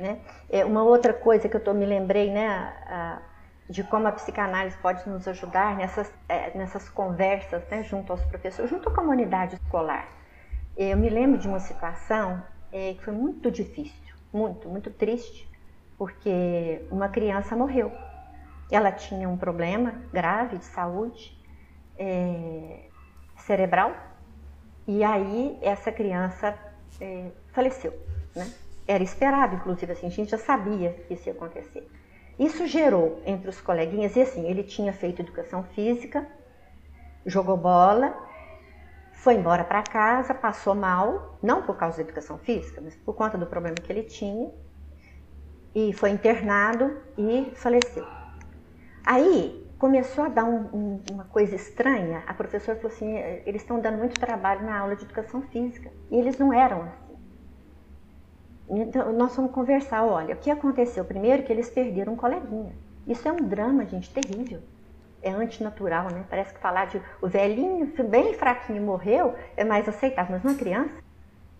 Né? 0.00 0.20
É 0.48 0.64
uma 0.64 0.82
outra 0.82 1.12
coisa 1.12 1.48
que 1.48 1.56
eu 1.56 1.62
tô, 1.62 1.74
me 1.74 1.84
lembrei 1.84 2.30
né, 2.30 2.48
a, 2.86 3.20
de 3.68 3.84
como 3.84 4.08
a 4.08 4.12
psicanálise 4.12 4.76
pode 4.78 5.06
nos 5.08 5.28
ajudar 5.28 5.76
nessas, 5.76 6.10
é, 6.28 6.56
nessas 6.56 6.88
conversas 6.88 7.62
né, 7.70 7.82
junto 7.82 8.10
aos 8.10 8.24
professores, 8.24 8.70
junto 8.70 8.88
à 8.88 8.94
comunidade 8.94 9.56
escolar. 9.56 10.08
Eu 10.76 10.96
me 10.96 11.10
lembro 11.10 11.38
de 11.38 11.46
uma 11.46 11.60
situação 11.60 12.42
é, 12.72 12.94
que 12.94 13.04
foi 13.04 13.12
muito 13.12 13.50
difícil, 13.50 14.14
muito, 14.32 14.68
muito 14.68 14.90
triste, 14.90 15.46
porque 15.98 16.86
uma 16.90 17.10
criança 17.10 17.54
morreu. 17.54 17.92
Ela 18.70 18.90
tinha 18.90 19.28
um 19.28 19.36
problema 19.36 20.02
grave 20.12 20.56
de 20.56 20.64
saúde 20.64 21.38
é, 21.98 22.88
cerebral 23.36 23.94
e 24.86 25.04
aí 25.04 25.58
essa 25.60 25.92
criança 25.92 26.56
é, 27.00 27.30
faleceu, 27.52 27.92
né? 28.34 28.50
Era 28.90 29.04
esperado, 29.04 29.54
inclusive, 29.54 29.92
assim, 29.92 30.08
a 30.08 30.10
gente 30.10 30.32
já 30.32 30.36
sabia 30.36 30.92
que 31.06 31.14
isso 31.14 31.28
ia 31.28 31.32
acontecer. 31.32 31.88
Isso 32.36 32.66
gerou 32.66 33.22
entre 33.24 33.48
os 33.48 33.60
coleguinhas, 33.60 34.16
e 34.16 34.22
assim, 34.22 34.50
ele 34.50 34.64
tinha 34.64 34.92
feito 34.92 35.22
educação 35.22 35.62
física, 35.62 36.26
jogou 37.24 37.56
bola, 37.56 38.12
foi 39.12 39.34
embora 39.34 39.62
para 39.62 39.80
casa, 39.84 40.34
passou 40.34 40.74
mal, 40.74 41.38
não 41.40 41.62
por 41.62 41.76
causa 41.76 41.98
da 41.98 42.02
educação 42.02 42.36
física, 42.38 42.80
mas 42.80 42.96
por 42.96 43.14
conta 43.14 43.38
do 43.38 43.46
problema 43.46 43.80
que 43.80 43.92
ele 43.92 44.02
tinha, 44.02 44.50
e 45.72 45.92
foi 45.92 46.10
internado 46.10 47.00
e 47.16 47.52
faleceu. 47.54 48.04
Aí 49.06 49.72
começou 49.78 50.24
a 50.24 50.28
dar 50.28 50.46
um, 50.46 50.62
um, 50.74 51.04
uma 51.12 51.26
coisa 51.26 51.54
estranha. 51.54 52.24
A 52.26 52.34
professora 52.34 52.76
falou 52.76 52.92
assim: 52.92 53.16
eles 53.46 53.62
estão 53.62 53.80
dando 53.80 53.98
muito 53.98 54.18
trabalho 54.18 54.66
na 54.66 54.76
aula 54.76 54.96
de 54.96 55.04
educação 55.04 55.42
física. 55.42 55.92
E 56.10 56.16
eles 56.16 56.38
não 56.38 56.52
eram 56.52 56.82
assim. 56.82 57.09
Então, 58.70 59.12
nós 59.12 59.34
vamos 59.34 59.50
conversar. 59.50 60.04
Olha, 60.04 60.34
o 60.34 60.38
que 60.38 60.50
aconteceu? 60.50 61.04
Primeiro, 61.04 61.42
que 61.42 61.52
eles 61.52 61.68
perderam 61.68 62.12
um 62.12 62.16
coleguinha. 62.16 62.72
Isso 63.06 63.26
é 63.26 63.32
um 63.32 63.48
drama, 63.48 63.84
gente, 63.84 64.12
terrível. 64.12 64.60
É 65.20 65.30
antinatural, 65.30 66.08
né? 66.10 66.24
Parece 66.30 66.54
que 66.54 66.60
falar 66.60 66.86
de 66.86 67.02
o 67.20 67.28
velhinho, 67.28 67.92
bem 68.08 68.34
fraquinho, 68.34 68.80
morreu, 68.80 69.34
é 69.56 69.64
mais 69.64 69.88
aceitável. 69.88 70.36
Mas 70.36 70.44
uma 70.44 70.58
criança 70.58 71.02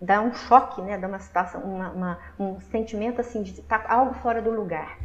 dá 0.01 0.21
um 0.21 0.33
choque, 0.33 0.81
né? 0.81 0.97
Dá 0.97 1.07
uma 1.07 1.19
situação, 1.19 1.61
uma, 1.61 1.91
uma, 1.91 2.19
um 2.39 2.59
sentimento 2.61 3.19
assim 3.19 3.43
de 3.43 3.61
tá 3.61 3.83
algo 3.89 4.13
fora 4.15 4.41
do 4.41 4.49
lugar. 4.49 4.97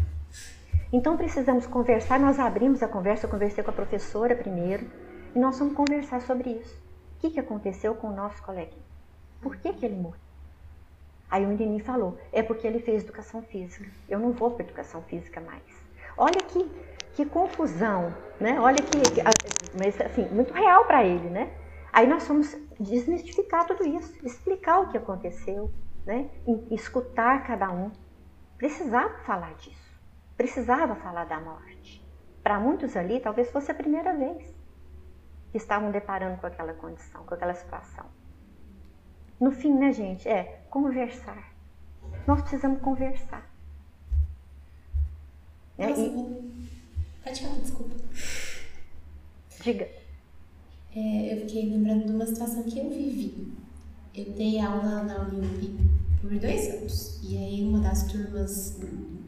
Então 0.92 1.16
precisamos 1.16 1.66
conversar, 1.66 2.20
nós 2.20 2.38
abrimos 2.38 2.82
a 2.82 2.88
conversa, 2.88 3.26
eu 3.26 3.30
conversei 3.30 3.64
com 3.64 3.70
a 3.70 3.74
professora 3.74 4.36
primeiro, 4.36 4.88
e 5.34 5.38
nós 5.38 5.58
vamos 5.58 5.74
conversar 5.74 6.20
sobre 6.22 6.50
isso. 6.50 6.74
O 7.16 7.18
que, 7.18 7.30
que 7.30 7.40
aconteceu 7.40 7.94
com 7.96 8.06
o 8.06 8.14
nosso 8.14 8.40
coleguinha? 8.42 8.86
Por 9.42 9.56
que, 9.56 9.72
que 9.72 9.84
ele 9.84 9.96
morreu? 9.96 10.25
Aí 11.30 11.44
o 11.44 11.48
menininho 11.48 11.84
falou, 11.84 12.18
é 12.32 12.42
porque 12.42 12.66
ele 12.66 12.78
fez 12.78 13.02
educação 13.02 13.42
física. 13.42 13.88
Eu 14.08 14.18
não 14.18 14.32
vou 14.32 14.52
para 14.52 14.64
educação 14.64 15.02
física 15.02 15.40
mais. 15.40 15.62
Olha 16.16 16.40
que, 16.42 16.70
que 17.14 17.26
confusão, 17.26 18.14
né? 18.40 18.58
Olha 18.60 18.82
que, 18.82 18.98
mas 19.78 20.00
assim, 20.00 20.28
muito 20.28 20.52
real 20.54 20.84
para 20.84 21.04
ele, 21.04 21.28
né? 21.28 21.52
Aí 21.92 22.06
nós 22.06 22.26
fomos 22.26 22.56
desmistificar 22.78 23.66
tudo 23.66 23.86
isso, 23.86 24.14
explicar 24.24 24.80
o 24.80 24.88
que 24.88 24.98
aconteceu, 24.98 25.70
né? 26.04 26.28
escutar 26.70 27.44
cada 27.46 27.70
um. 27.70 27.90
Precisava 28.58 29.18
falar 29.24 29.54
disso 29.54 29.86
precisava 30.36 30.94
falar 30.96 31.24
da 31.24 31.40
morte. 31.40 32.04
Para 32.42 32.60
muitos 32.60 32.96
ali, 32.96 33.18
talvez 33.18 33.50
fosse 33.50 33.70
a 33.70 33.74
primeira 33.74 34.14
vez 34.14 34.54
que 35.50 35.56
estavam 35.56 35.90
deparando 35.90 36.38
com 36.40 36.46
aquela 36.46 36.74
condição, 36.74 37.24
com 37.24 37.34
aquela 37.34 37.54
situação. 37.54 38.06
No 39.40 39.50
fim, 39.50 39.74
né, 39.74 39.92
gente? 39.92 40.28
É 40.28 40.65
conversar. 40.76 41.54
Nós 42.26 42.42
precisamos 42.42 42.82
conversar. 42.82 43.50
É, 45.78 45.88
Nossa, 45.88 46.02
e... 46.02 46.70
Pode 47.24 47.40
falar, 47.40 47.60
desculpa. 47.60 47.94
Diga. 49.62 49.88
É, 50.94 51.32
eu 51.32 51.40
fiquei 51.40 51.70
lembrando 51.70 52.04
de 52.04 52.12
uma 52.12 52.26
situação 52.26 52.62
que 52.64 52.78
eu 52.78 52.90
vivi. 52.90 53.54
Eu 54.14 54.32
dei 54.32 54.60
aula 54.60 55.02
na 55.04 55.20
Unimp 55.22 55.80
por 56.20 56.30
dois 56.38 56.68
anos. 56.74 57.20
E 57.22 57.38
aí, 57.38 57.64
uma 57.64 57.80
das 57.80 58.02
turmas 58.04 58.78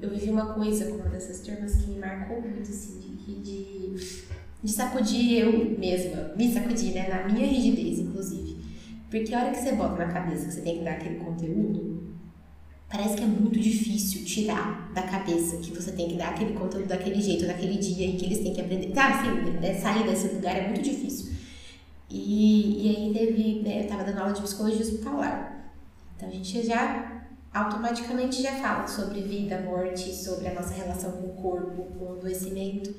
eu 0.02 0.10
vivi 0.10 0.30
uma 0.30 0.52
coisa 0.52 0.84
com 0.84 0.96
uma 0.96 1.08
dessas 1.08 1.40
turmas 1.40 1.76
que 1.76 1.90
me 1.90 1.98
marcou 1.98 2.42
muito, 2.42 2.70
assim, 2.70 3.00
de, 3.00 3.34
de, 3.40 4.22
de 4.62 4.70
sacudir 4.70 5.38
eu 5.38 5.78
mesma, 5.78 6.34
me 6.36 6.52
sacudir, 6.52 6.92
né, 6.92 7.08
na 7.08 7.26
minha 7.26 7.46
rigidez, 7.46 7.98
inclusive. 8.00 8.57
Porque 9.10 9.34
a 9.34 9.40
hora 9.40 9.50
que 9.50 9.58
você 9.58 9.72
bota 9.72 10.04
na 10.04 10.12
cabeça 10.12 10.46
que 10.46 10.52
você 10.52 10.60
tem 10.60 10.78
que 10.78 10.84
dar 10.84 10.92
aquele 10.92 11.16
conteúdo, 11.16 12.14
parece 12.88 13.16
que 13.16 13.22
é 13.22 13.26
muito 13.26 13.58
difícil 13.58 14.24
tirar 14.24 14.92
da 14.92 15.02
cabeça 15.02 15.56
que 15.58 15.70
você 15.70 15.92
tem 15.92 16.08
que 16.08 16.16
dar 16.16 16.30
aquele 16.30 16.52
conteúdo 16.52 16.86
daquele 16.86 17.20
jeito, 17.20 17.46
daquele 17.46 17.78
dia 17.78 18.06
e 18.06 18.16
que 18.16 18.26
eles 18.26 18.40
têm 18.40 18.54
que 18.54 18.60
aprender. 18.60 18.94
Sabe, 18.94 19.14
assim, 19.14 19.50
né, 19.60 19.74
sair 19.74 20.06
desse 20.06 20.34
lugar 20.34 20.56
é 20.56 20.66
muito 20.66 20.82
difícil. 20.82 21.32
E, 22.10 22.86
e 22.86 22.96
aí 22.96 23.12
teve, 23.12 23.62
né, 23.62 23.84
eu 23.84 23.88
tava 23.88 24.04
dando 24.04 24.18
aula 24.18 24.32
de 24.32 24.42
psicologia 24.42 24.80
hospitalar. 24.80 25.72
Então 26.16 26.28
a 26.28 26.32
gente 26.32 26.66
já 26.66 27.18
automaticamente 27.52 28.42
já 28.42 28.52
fala 28.56 28.86
sobre 28.86 29.22
vida, 29.22 29.60
morte, 29.60 30.14
sobre 30.14 30.48
a 30.48 30.54
nossa 30.54 30.74
relação 30.74 31.12
com 31.12 31.28
o 31.28 31.34
corpo, 31.34 31.82
com 31.98 32.04
o 32.04 32.12
adoecimento. 32.12 32.94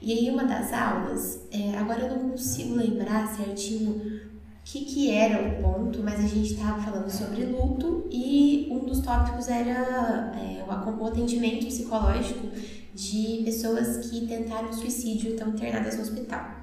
E 0.00 0.12
aí, 0.12 0.30
uma 0.30 0.44
das 0.44 0.72
aulas, 0.72 1.46
é, 1.50 1.76
agora 1.78 2.02
eu 2.02 2.16
não 2.16 2.30
consigo 2.30 2.74
lembrar 2.74 3.34
certinho 3.34 4.20
que, 4.66 4.84
que 4.84 5.10
era 5.12 5.40
o 5.40 5.62
ponto, 5.62 6.02
mas 6.02 6.18
a 6.18 6.26
gente 6.26 6.54
estava 6.54 6.82
falando 6.82 7.08
sobre 7.08 7.44
luto 7.44 8.08
e 8.10 8.66
um 8.68 8.80
dos 8.80 9.00
tópicos 9.00 9.48
era 9.48 10.32
é, 10.36 10.64
o 10.66 11.06
atendimento 11.06 11.66
psicológico 11.66 12.48
de 12.92 13.42
pessoas 13.44 14.08
que 14.08 14.26
tentaram 14.26 14.72
suicídio 14.72 15.30
e 15.30 15.32
estão 15.34 15.50
internadas 15.50 15.94
no 15.94 16.02
hospital. 16.02 16.56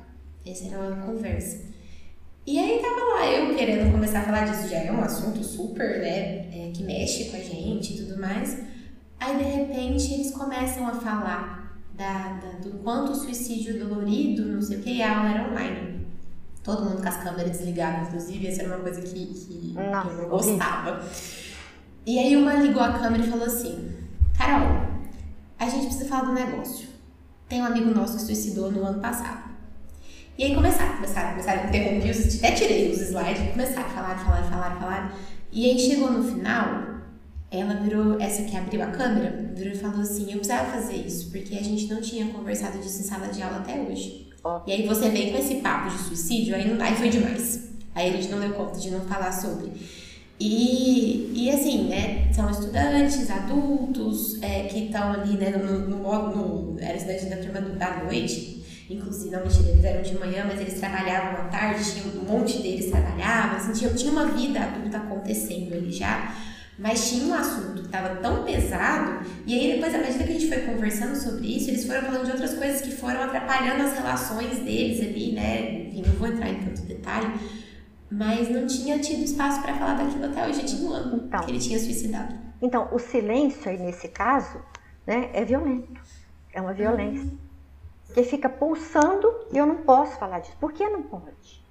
Essa 0.46 0.68
era 0.68 0.80
uma 0.80 1.06
conversa. 1.06 1.62
E 2.46 2.60
aí 2.60 2.82
tava 2.82 3.00
lá 3.14 3.32
eu 3.32 3.56
querendo 3.56 3.90
começar 3.90 4.20
a 4.20 4.24
falar 4.24 4.52
disso, 4.52 4.68
já 4.68 4.80
é 4.80 4.92
um 4.92 5.02
assunto 5.02 5.42
super, 5.42 6.02
né, 6.02 6.50
é, 6.54 6.72
que 6.74 6.84
mexe 6.84 7.30
com 7.30 7.38
a 7.38 7.40
gente 7.40 7.94
e 7.94 7.98
tudo 8.04 8.20
mais. 8.20 8.62
Aí 9.18 9.38
de 9.38 9.44
repente 9.46 10.14
eles 10.14 10.32
começam 10.32 10.86
a 10.86 10.96
falar 10.96 11.82
da, 11.96 12.34
da, 12.34 12.52
do 12.60 12.80
quanto 12.80 13.14
o 13.14 13.16
suicídio 13.16 13.80
dolorido, 13.80 14.44
não 14.44 14.62
sei 14.62 14.80
o 14.80 14.82
que, 14.82 15.02
a 15.02 15.20
aula 15.20 15.30
era 15.30 15.50
online. 15.50 16.03
Todo 16.64 16.86
mundo 16.86 17.02
com 17.02 17.10
as 17.10 17.18
câmeras 17.18 17.52
desligadas, 17.52 18.08
inclusive, 18.08 18.48
essa 18.48 18.62
era 18.62 18.76
uma 18.76 18.84
coisa 18.84 19.02
que, 19.02 19.26
que 19.26 19.74
Nossa, 19.74 20.10
eu 20.10 20.18
não 20.18 20.30
gostava. 20.30 21.06
E 22.06 22.18
aí 22.20 22.36
uma 22.38 22.54
ligou 22.54 22.82
a 22.82 22.94
câmera 22.94 23.24
e 23.24 23.30
falou 23.30 23.46
assim, 23.46 23.92
Carol, 24.38 24.88
a 25.60 25.70
gente 25.70 25.88
precisa 25.88 26.06
falar 26.06 26.24
do 26.24 26.34
negócio. 26.34 26.88
Tem 27.50 27.62
um 27.62 27.66
amigo 27.66 27.94
nosso 27.94 28.16
que 28.16 28.24
suicidou 28.24 28.72
no 28.72 28.86
ano 28.86 29.02
passado. 29.02 29.52
E 30.38 30.46
aí 30.46 30.56
começaram, 30.56 30.96
começaram, 30.96 31.32
começaram, 31.32 31.70
interrompi, 31.70 32.10
os, 32.10 32.38
até 32.38 32.52
tirei 32.52 32.92
os 32.92 33.02
slides, 33.02 33.52
começaram 33.52 33.86
a 33.86 33.90
falar, 33.90 34.18
falar, 34.18 34.44
falar, 34.44 34.80
falar. 34.80 35.18
E 35.52 35.70
aí 35.70 35.78
chegou 35.78 36.12
no 36.12 36.24
final, 36.24 36.94
ela 37.52 37.76
virou, 37.76 38.20
essa 38.20 38.44
que 38.44 38.58
abriu 38.58 38.82
a 38.82 38.88
câmera, 38.88 39.52
virou 39.54 39.74
e 39.74 39.78
falou 39.78 40.02
assim: 40.02 40.32
Eu 40.32 40.38
precisava 40.38 40.72
fazer 40.72 40.96
isso, 40.96 41.30
porque 41.30 41.56
a 41.56 41.62
gente 41.62 41.94
não 41.94 42.02
tinha 42.02 42.26
conversado 42.34 42.80
disso 42.80 43.02
em 43.02 43.04
sala 43.04 43.28
de 43.28 43.44
aula 43.44 43.58
até 43.58 43.80
hoje. 43.80 44.33
E 44.68 44.72
aí 44.72 44.88
você 44.88 45.10
vem 45.10 45.32
com 45.32 45.38
esse 45.38 45.56
papo 45.56 45.90
de 45.90 45.98
suicídio, 46.04 46.56
aí, 46.56 46.68
não, 46.68 46.84
aí 46.84 46.96
foi 46.96 47.10
demais. 47.10 47.70
Aí 47.96 48.10
a 48.10 48.14
gente 48.14 48.30
não 48.30 48.40
deu 48.40 48.54
conta 48.54 48.80
de 48.80 48.92
não 48.92 49.02
falar 49.02 49.32
sobre. 49.32 49.72
E, 50.40 51.32
e 51.34 51.50
assim, 51.50 51.88
né, 51.88 52.32
são 52.34 52.50
estudantes, 52.50 53.30
adultos, 53.30 54.42
é, 54.42 54.64
que 54.64 54.86
estão 54.86 55.14
ali, 55.14 55.38
né, 55.38 55.52
no, 55.52 55.88
no, 55.88 55.98
no, 55.98 56.74
no 56.74 56.80
era 56.80 56.98
estudante 56.98 57.26
da 57.28 57.38
turma 57.38 57.62
da 57.62 58.04
noite, 58.04 58.54
Inclusive, 58.90 59.32
não 59.32 59.42
mentira, 59.42 59.70
eles 59.70 59.84
eram 59.84 60.02
de 60.02 60.18
manhã, 60.20 60.46
mas 60.46 60.60
eles 60.60 60.80
trabalhavam 60.80 61.46
à 61.46 61.48
tarde, 61.48 61.84
tinha 61.84 62.06
um 62.06 62.26
monte 62.26 62.62
deles 62.62 62.92
trabalhava, 62.92 63.56
assim, 63.56 63.74
tinha, 63.74 63.94
tinha 63.94 64.12
uma 64.12 64.26
vida 64.28 64.60
adulta 64.60 64.98
acontecendo 64.98 65.74
ali 65.74 65.92
já. 65.92 66.36
Mas 66.78 67.10
tinha 67.10 67.26
um 67.26 67.34
assunto 67.34 67.82
que 67.82 67.86
estava 67.86 68.16
tão 68.16 68.44
pesado, 68.44 69.26
e 69.46 69.54
aí 69.54 69.74
depois, 69.74 69.94
à 69.94 70.00
medida 70.00 70.24
que 70.24 70.30
a 70.32 70.34
gente 70.34 70.48
foi 70.48 70.62
conversando 70.62 71.16
sobre 71.16 71.56
isso, 71.56 71.70
eles 71.70 71.86
foram 71.86 72.02
falando 72.02 72.26
de 72.26 72.32
outras 72.32 72.56
coisas 72.56 72.82
que 72.82 72.92
foram 72.92 73.22
atrapalhando 73.22 73.84
as 73.84 73.94
relações 73.94 74.60
deles 74.60 75.00
ali, 75.02 75.34
né? 75.34 75.84
Enfim, 75.88 76.04
não 76.08 76.14
vou 76.16 76.28
entrar 76.28 76.50
em 76.50 76.60
tanto 76.64 76.82
detalhe, 76.82 77.32
mas 78.10 78.50
não 78.50 78.66
tinha 78.66 78.98
tido 79.00 79.24
espaço 79.24 79.62
para 79.62 79.76
falar 79.76 79.96
daquilo 79.96 80.26
até 80.26 80.48
hoje, 80.48 80.66
tinha 80.66 80.90
um 80.90 80.94
ano 80.94 81.24
então, 81.26 81.42
que 81.42 81.52
ele 81.52 81.60
tinha 81.60 81.80
suicidado. 81.80 82.36
Então, 82.62 82.90
o 82.92 82.98
silêncio 82.98 83.70
aí 83.70 83.78
nesse 83.78 84.08
caso, 84.08 84.60
né, 85.06 85.30
é 85.34 85.46
violento, 85.46 86.02
é 86.54 86.60
uma 86.60 86.74
violência. 86.74 87.24
Uhum 87.24 87.44
que 88.14 88.24
fica 88.24 88.48
pulsando 88.48 89.28
e 89.52 89.58
eu 89.58 89.66
não 89.66 89.78
posso 89.78 90.18
falar 90.18 90.40
disso. 90.40 90.56
Por 90.60 90.72
que 90.72 90.88
não 90.88 91.02
pode? 91.02 91.64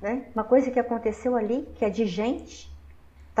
Né? 0.00 0.26
Uma 0.34 0.44
coisa 0.44 0.70
que 0.70 0.80
aconteceu 0.80 1.36
ali, 1.36 1.68
que 1.74 1.84
é 1.84 1.90
de 1.90 2.06
gente, 2.06 2.67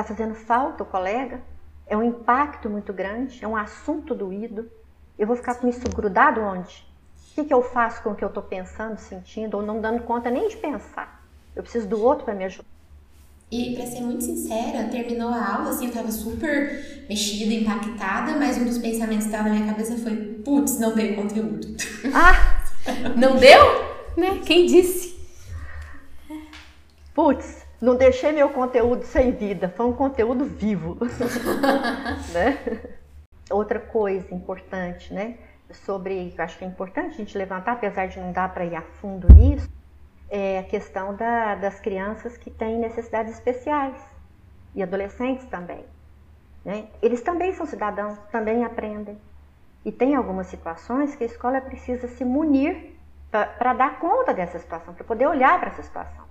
está 0.00 0.04
fazendo 0.04 0.34
falta 0.34 0.84
o 0.84 0.86
colega, 0.86 1.40
é 1.84 1.96
um 1.96 2.02
impacto 2.02 2.70
muito 2.70 2.92
grande, 2.92 3.44
é 3.44 3.48
um 3.48 3.56
assunto 3.56 4.14
doído. 4.14 4.70
Eu 5.18 5.26
vou 5.26 5.34
ficar 5.34 5.56
com 5.56 5.66
isso 5.66 5.88
grudado 5.88 6.40
onde? 6.40 6.86
O 7.32 7.34
que, 7.34 7.44
que 7.44 7.54
eu 7.54 7.62
faço 7.62 8.02
com 8.02 8.10
o 8.10 8.14
que 8.14 8.22
eu 8.22 8.28
estou 8.28 8.42
pensando, 8.42 8.98
sentindo, 8.98 9.56
ou 9.56 9.62
não 9.62 9.80
dando 9.80 10.02
conta 10.04 10.30
nem 10.30 10.48
de 10.48 10.56
pensar? 10.56 11.24
Eu 11.54 11.62
preciso 11.62 11.88
do 11.88 12.00
outro 12.00 12.24
para 12.24 12.34
me 12.34 12.44
ajudar. 12.44 12.68
E 13.50 13.74
para 13.74 13.86
ser 13.86 14.02
muito 14.02 14.22
sincera, 14.22 14.88
terminou 14.88 15.30
a 15.30 15.54
aula, 15.54 15.70
assim, 15.70 15.86
eu 15.86 15.92
tava 15.92 16.12
super 16.12 17.06
mexida, 17.08 17.52
impactada, 17.54 18.36
mas 18.36 18.58
um 18.58 18.66
dos 18.66 18.78
pensamentos 18.78 19.26
que 19.26 19.32
tava 19.32 19.48
na 19.48 19.54
minha 19.54 19.66
cabeça 19.66 19.96
foi, 19.96 20.14
putz, 20.44 20.78
não 20.78 20.94
dei 20.94 21.16
conteúdo. 21.16 21.66
Ah! 22.14 22.62
não 23.16 23.36
deu? 23.36 23.60
Né? 24.16 24.40
Quem 24.44 24.66
disse? 24.66 25.18
Putz, 27.14 27.57
não 27.80 27.96
deixei 27.96 28.32
meu 28.32 28.50
conteúdo 28.50 29.04
sem 29.04 29.32
vida, 29.32 29.68
foi 29.68 29.86
um 29.86 29.92
conteúdo 29.92 30.44
vivo. 30.44 30.96
né? 32.32 32.58
Outra 33.50 33.78
coisa 33.78 34.34
importante, 34.34 35.12
né? 35.14 35.38
Sobre, 35.70 36.34
eu 36.36 36.44
acho 36.44 36.58
que 36.58 36.64
é 36.64 36.68
importante 36.68 37.14
a 37.14 37.18
gente 37.18 37.36
levantar, 37.36 37.72
apesar 37.72 38.06
de 38.06 38.18
não 38.18 38.32
dar 38.32 38.52
para 38.52 38.64
ir 38.64 38.74
a 38.74 38.82
fundo 38.82 39.32
nisso, 39.32 39.68
é 40.30 40.58
a 40.58 40.62
questão 40.62 41.14
da, 41.14 41.54
das 41.54 41.80
crianças 41.80 42.36
que 42.36 42.50
têm 42.50 42.78
necessidades 42.78 43.32
especiais 43.34 43.96
e 44.74 44.82
adolescentes 44.82 45.46
também. 45.46 45.84
Né? 46.64 46.88
Eles 47.00 47.22
também 47.22 47.52
são 47.52 47.64
cidadãos, 47.64 48.18
também 48.30 48.64
aprendem. 48.64 49.18
E 49.84 49.92
tem 49.92 50.14
algumas 50.14 50.48
situações 50.48 51.14
que 51.14 51.24
a 51.24 51.26
escola 51.26 51.60
precisa 51.60 52.08
se 52.08 52.24
munir 52.24 52.96
para 53.30 53.72
dar 53.72 53.98
conta 53.98 54.34
dessa 54.34 54.58
situação, 54.58 54.92
para 54.94 55.04
poder 55.04 55.26
olhar 55.26 55.58
para 55.60 55.70
essa 55.70 55.82
situação. 55.82 56.27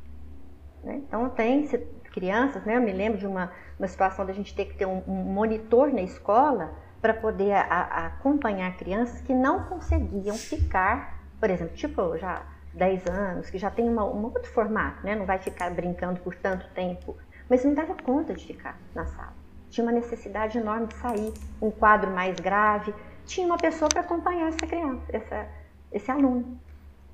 Né? 0.84 1.02
Então, 1.08 1.30
tem 1.30 1.68
crianças, 2.12 2.64
né? 2.66 2.78
eu 2.78 2.82
me 2.82 2.92
lembro 2.92 3.18
de 3.18 3.28
uma, 3.28 3.52
uma 3.78 3.88
situação 3.88 4.26
da 4.26 4.34
gente 4.34 4.56
ter 4.56 4.66
que 4.66 4.76
ter 4.76 4.86
um, 4.86 5.04
um 5.08 5.24
monitor 5.24 5.94
na 5.94 6.02
escola 6.02 6.74
para 7.02 7.14
poder 7.14 7.52
a, 7.54 7.62
a 7.62 8.06
acompanhar 8.08 8.76
crianças 8.76 9.22
que 9.22 9.34
não 9.34 9.66
conseguiam 9.66 10.36
ficar, 10.36 11.22
por 11.40 11.50
exemplo, 11.50 11.76
tipo, 11.76 12.18
já 12.18 12.44
10 12.74 13.08
anos, 13.08 13.50
que 13.50 13.58
já 13.58 13.70
tem 13.70 13.88
uma, 13.88 14.04
um 14.04 14.24
outro 14.24 14.52
formato, 14.52 15.06
né? 15.06 15.16
Não 15.16 15.26
vai 15.26 15.40
ficar 15.40 15.70
brincando 15.72 16.20
por 16.22 16.36
tanto 16.36 16.68
tempo. 16.70 17.16
Mas 17.50 17.64
não 17.64 17.74
dava 17.74 17.96
conta 17.96 18.34
de 18.34 18.46
ficar 18.46 18.78
na 18.94 19.06
sala. 19.06 19.34
Tinha 19.70 19.86
uma 19.86 19.92
necessidade 19.92 20.58
enorme 20.58 20.88
de 20.88 20.96
sair, 20.96 21.34
um 21.62 21.72
quadro 21.72 22.10
mais 22.12 22.40
grave. 22.40 22.94
Tinha 23.26 23.46
uma 23.46 23.58
pessoa 23.58 23.90
para 23.90 24.02
acompanhar 24.02 24.50
essa 24.50 24.66
criança, 24.66 25.04
essa, 25.10 25.48
esse 25.92 26.10
aluno, 26.10 26.58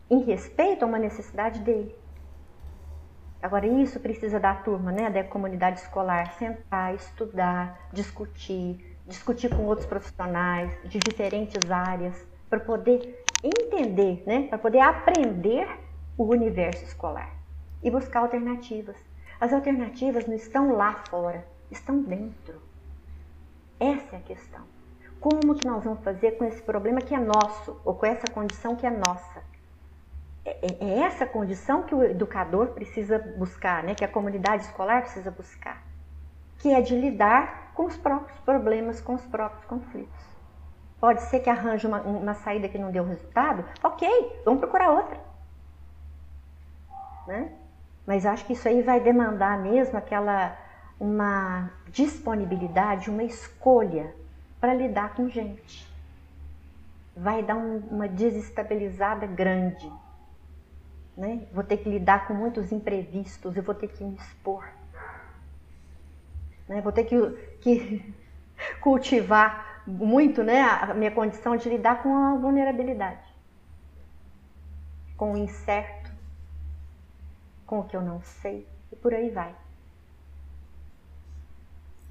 em 0.09 0.20
respeito 0.24 0.84
a 0.84 0.88
uma 0.88 0.99
necessidade 0.99 1.59
dele. 1.59 1.95
Agora, 3.44 3.68
isso 3.68 4.00
precisa 4.00 4.39
da 4.39 4.56
turma, 4.56 4.89
né, 4.89 5.10
da 5.10 5.22
comunidade 5.22 5.82
escolar, 5.82 6.32
sentar, 6.32 6.96
estudar, 6.96 7.89
discutir, 7.91 8.98
discutir 9.06 9.50
com 9.50 9.66
outros 9.66 9.86
profissionais 9.86 10.72
de 10.86 11.02
diferentes 11.02 11.70
áreas, 11.70 12.26
para 12.50 12.62
poder 12.62 13.02
entender, 13.44 14.24
né, 14.26 14.48
para 14.48 14.58
poder 14.58 14.80
aprender 14.80 15.68
o 16.18 16.24
universo 16.24 16.86
escolar 16.86 17.36
e 17.84 17.91
buscar 17.91 18.22
alternativas. 18.22 18.96
As 19.41 19.52
alternativas 19.52 20.26
não 20.26 20.36
estão 20.36 20.72
lá 20.78 20.94
fora, 20.96 21.46
estão 21.70 22.02
dentro. 22.02 22.62
Essa 23.78 24.16
é 24.16 24.20
a 24.20 24.24
questão. 24.24 24.66
Como 25.20 25.54
que 25.54 25.68
nós 25.68 25.84
vamos 25.84 26.02
fazer 26.02 26.38
com 26.38 26.46
esse 26.46 26.62
problema 26.62 27.02
que 27.02 27.14
é 27.14 27.20
nosso, 27.20 27.82
ou 27.84 27.94
com 27.94 28.06
essa 28.06 28.30
condição 28.32 28.78
que 28.78 28.88
é 28.88 28.89
nossa? 28.89 29.44
É, 30.46 30.68
é, 30.68 30.89
é 30.89 31.00
essa 31.00 31.26
condição 31.26 31.84
que 31.84 31.96
o 31.96 32.04
educador 32.04 32.68
precisa 32.68 33.18
buscar, 33.38 33.84
né? 33.84 33.96
que 33.96 34.04
a 34.04 34.08
comunidade 34.08 34.64
escolar 34.64 35.02
precisa 35.02 35.32
buscar, 35.32 35.82
que 36.60 36.74
é 36.74 36.82
de 36.82 36.96
lidar 36.96 37.72
com 37.74 37.86
os 37.86 37.96
próprios 37.96 38.38
problemas, 38.39 39.00
com 39.00 39.14
os 39.16 39.26
próprios 39.26 39.66
conflitos. 39.66 40.34
Pode 41.00 41.22
ser 41.24 41.39
que 41.41 41.50
arranje 41.50 41.86
uma, 41.86 42.02
uma 42.02 42.34
saída 42.34 42.70
que 42.70 42.78
não 42.78 42.91
deu 42.91 43.06
resultado? 43.06 43.66
Ok, 43.84 44.08
vamos 44.46 44.60
procurar 44.60 44.91
outra. 44.91 45.20
Né? 47.28 47.52
Mas 48.06 48.26
acho 48.26 48.46
que 48.46 48.54
isso 48.54 48.68
aí 48.68 48.82
vai 48.82 49.00
demandar 49.00 49.58
mesmo 49.60 49.98
aquela 49.98 50.58
uma 51.00 51.70
disponibilidade, 51.89 53.10
uma 53.10 53.24
escolha 53.24 54.14
para 54.60 54.74
lidar 54.74 55.14
com 55.16 55.28
gente. 55.28 55.91
Vai 57.16 57.44
dar 57.44 57.56
um, 57.56 57.80
uma 57.91 58.08
desestabilizada 58.08 59.28
grande. 59.28 59.91
Né? 61.16 61.47
Vou 61.53 61.64
ter 61.64 61.78
que 61.78 61.89
lidar 61.89 62.28
com 62.28 62.34
muitos 62.34 62.72
imprevistos, 62.72 63.55
eu 63.55 63.64
vou 63.64 63.76
ter 63.76 63.88
que 63.88 64.03
me 64.03 64.16
expor. 64.16 64.68
Né? 66.68 66.82
Vou 66.82 66.91
ter 66.91 67.03
que, 67.03 67.18
que 67.61 68.14
cultivar 68.82 69.84
muito 69.86 70.43
né, 70.43 70.61
a 70.61 70.93
minha 70.93 71.11
condição 71.11 71.55
de 71.55 71.70
lidar 71.70 72.01
com 72.01 72.16
a 72.16 72.36
vulnerabilidade, 72.36 73.28
com 75.18 75.34
o 75.34 75.38
incerto, 75.38 76.11
com 77.66 77.80
o 77.80 77.84
que 77.84 77.95
eu 77.95 78.01
não 78.01 78.22
sei, 78.22 78.68
e 78.91 78.95
por 78.95 79.14
aí 79.14 79.30
vai. 79.30 79.53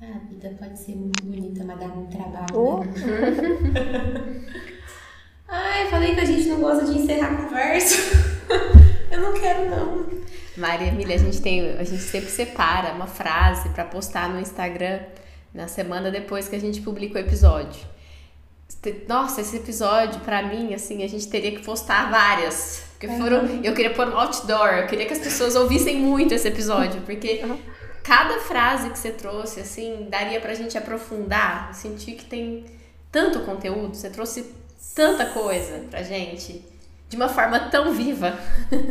A 0.03 0.19
vida 0.29 0.55
pode 0.59 0.77
ser 0.79 0.97
muito 0.97 1.25
bonita, 1.25 1.63
mas 1.65 1.79
dá 1.79 1.87
muito 1.87 2.17
trabalho. 2.17 2.47
Oh. 2.55 2.85
Né? 2.85 2.93
Ai, 5.47 5.87
falei 5.91 6.15
que 6.15 6.21
a 6.21 6.25
gente 6.25 6.49
não 6.49 6.61
gosta 6.61 6.85
de 6.87 6.99
encerrar 6.99 7.33
a 7.33 7.37
conversa. 7.37 8.19
eu 9.13 9.21
não 9.21 9.33
quero, 9.35 9.71
não. 9.71 10.07
Maria 10.57 10.89
Emília, 10.89 11.17
a 11.17 11.19
gente 11.19 11.41
tem, 11.41 11.77
a 11.77 11.85
gente 11.85 12.03
sempre 12.03 12.31
separa 12.31 12.93
uma 12.93 13.07
frase 13.07 13.69
para 13.71 13.85
postar 13.85 14.29
no 14.29 14.41
Instagram 14.41 15.01
na 15.55 15.69
semana 15.69 16.11
depois 16.11 16.49
que 16.49 16.57
a 16.57 16.61
gente 16.61 16.81
publica 16.81 17.19
o 17.19 17.19
episódio. 17.19 17.81
Nossa, 19.07 19.43
esse 19.43 19.57
episódio, 19.57 20.21
para 20.21 20.43
mim, 20.43 20.75
assim, 20.75 21.05
a 21.05 21.09
gente 21.09 21.29
teria 21.29 21.53
que 21.53 21.63
postar 21.63 22.11
várias. 22.11 22.85
Porque 22.93 23.07
foram. 23.17 23.61
Eu 23.63 23.75
queria 23.75 23.93
pôr 23.93 24.07
no 24.07 24.19
outdoor, 24.19 24.75
eu 24.75 24.87
queria 24.87 25.07
que 25.07 25.13
as 25.13 25.19
pessoas 25.19 25.55
ouvissem 25.55 26.01
muito 26.01 26.35
esse 26.35 26.49
episódio, 26.49 27.01
porque 27.03 27.43
cada 28.03 28.41
frase 28.41 28.91
que 28.91 28.99
você 28.99 29.11
trouxe, 29.11 29.61
assim, 29.61 30.09
daria 30.11 30.41
pra 30.41 30.55
gente 30.55 30.77
aprofundar, 30.77 31.73
sentir 31.75 32.13
que 32.13 32.25
tem 32.25 32.65
tanto 33.11 33.41
conteúdo, 33.41 33.95
você 33.95 34.11
trouxe 34.11 34.53
tanta 34.95 35.27
coisa 35.27 35.85
pra 35.91 36.03
gente 36.03 36.65
de 37.13 37.17
uma 37.17 37.29
forma 37.29 37.61
tão 37.61 37.93
viva. 37.93 38.39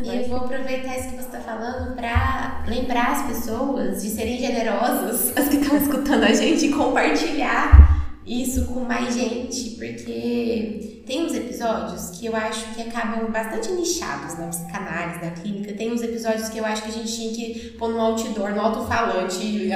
E 0.03 0.15
eu 0.15 0.29
vou 0.29 0.37
aproveitar 0.41 0.95
isso 0.95 1.09
que 1.09 1.15
você 1.15 1.37
está 1.37 1.39
falando 1.39 1.95
para 1.95 2.61
lembrar 2.67 3.13
as 3.13 3.23
pessoas 3.23 4.03
de 4.03 4.11
serem 4.11 4.37
generosas, 4.37 5.35
as 5.35 5.47
que 5.47 5.55
estão 5.55 5.75
escutando 5.75 6.25
a 6.25 6.31
gente, 6.31 6.67
e 6.67 6.71
compartilhar 6.71 8.00
isso 8.25 8.65
com 8.65 8.81
mais 8.81 9.15
gente, 9.15 9.71
porque 9.71 11.03
tem 11.07 11.25
uns 11.25 11.33
episódios 11.33 12.11
que 12.11 12.27
eu 12.27 12.35
acho 12.35 12.73
que 12.75 12.81
acabam 12.83 13.31
bastante 13.31 13.71
nichados 13.71 14.37
na 14.37 14.47
psicanálise, 14.47 15.25
na 15.25 15.31
clínica. 15.31 15.73
Tem 15.73 15.91
uns 15.91 16.03
episódios 16.03 16.47
que 16.49 16.59
eu 16.59 16.65
acho 16.65 16.83
que 16.83 16.89
a 16.89 16.93
gente 16.93 17.13
tinha 17.13 17.33
que 17.33 17.69
pôr 17.71 17.89
no 17.89 17.99
outdoor, 17.99 18.53
no 18.53 18.61
alto-falante, 18.61 19.69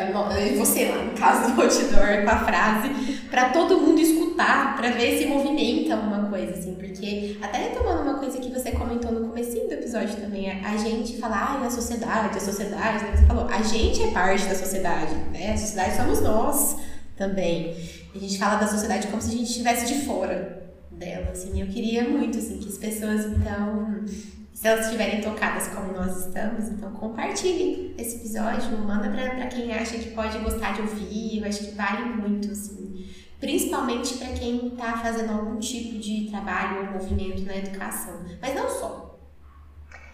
você 0.58 0.86
lá, 0.86 1.04
no 1.04 1.12
caso 1.14 1.54
do 1.54 1.62
outdoor, 1.62 2.24
com 2.24 2.30
a 2.30 2.46
frase, 2.46 2.90
para 3.32 3.50
todo 3.50 3.80
mundo 3.80 4.00
escutar, 4.00 4.76
para 4.76 4.92
ver 4.92 5.18
se 5.18 5.26
movimenta 5.26 5.96
alguma 5.96 6.30
coisa, 6.30 6.54
assim, 6.54 6.76
porque 6.76 7.38
até 7.42 7.58
retomando 7.58 8.04
uma 8.04 8.20
coisa 8.20 8.38
que 8.38 8.50
você 8.50 8.72
comentou 8.72 9.12
no 9.12 9.28
começo 9.28 9.52
do 9.52 9.74
episódio 9.74 10.16
também, 10.18 10.52
a, 10.52 10.78
gente 10.78 11.18
fala, 11.18 11.36
ah, 11.36 11.66
a 11.66 11.70
sociedade, 11.72 12.38
a 12.38 12.42
sociedade, 12.42 13.04
né? 13.06 13.18
Você 13.18 13.26
falou, 13.26 13.48
a 13.48 13.62
gente 13.64 14.04
é 14.04 14.12
parte 14.12 14.46
da 14.46 14.56
sociedade, 14.56 15.16
né? 15.32 15.54
A 15.54 15.58
sociedade 15.58 15.98
somos 15.98 16.22
nós 16.22 16.78
também. 17.18 17.76
A 18.16 18.20
gente 18.20 18.40
fala 18.40 18.56
da 18.56 18.68
sociedade 18.68 19.08
como 19.08 19.22
se 19.22 19.28
a 19.28 19.38
gente 19.38 19.50
estivesse 19.50 19.94
de 19.94 20.06
fora 20.06 20.72
dela, 20.90 21.32
assim. 21.32 21.60
Eu 21.60 21.68
queria 21.68 22.08
muito, 22.08 22.38
assim, 22.38 22.60
que 22.60 22.70
as 22.70 22.78
pessoas, 22.78 23.26
então, 23.26 24.06
se 24.54 24.66
elas 24.66 24.86
estiverem 24.86 25.20
tocadas 25.20 25.68
como 25.68 25.92
nós 25.92 26.26
estamos, 26.26 26.70
então 26.70 26.92
compartilhem 26.94 27.94
esse 27.98 28.16
episódio, 28.16 28.78
manda 28.78 29.10
para 29.10 29.48
quem 29.48 29.74
acha 29.74 29.98
que 29.98 30.12
pode 30.12 30.38
gostar 30.40 30.74
de 30.74 30.82
ouvir. 30.82 31.40
Eu 31.40 31.46
acho 31.46 31.66
que 31.66 31.76
vale 31.76 32.06
muito, 32.06 32.50
assim. 32.52 33.06
Principalmente 33.38 34.18
para 34.18 34.30
quem 34.30 34.68
está 34.68 34.98
fazendo 34.98 35.34
algum 35.34 35.60
tipo 35.60 36.00
de 36.00 36.30
trabalho 36.30 36.86
ou 36.86 36.94
movimento 36.94 37.44
na 37.44 37.58
educação. 37.58 38.22
Mas 38.42 38.56
não 38.56 38.70
só. 38.70 39.20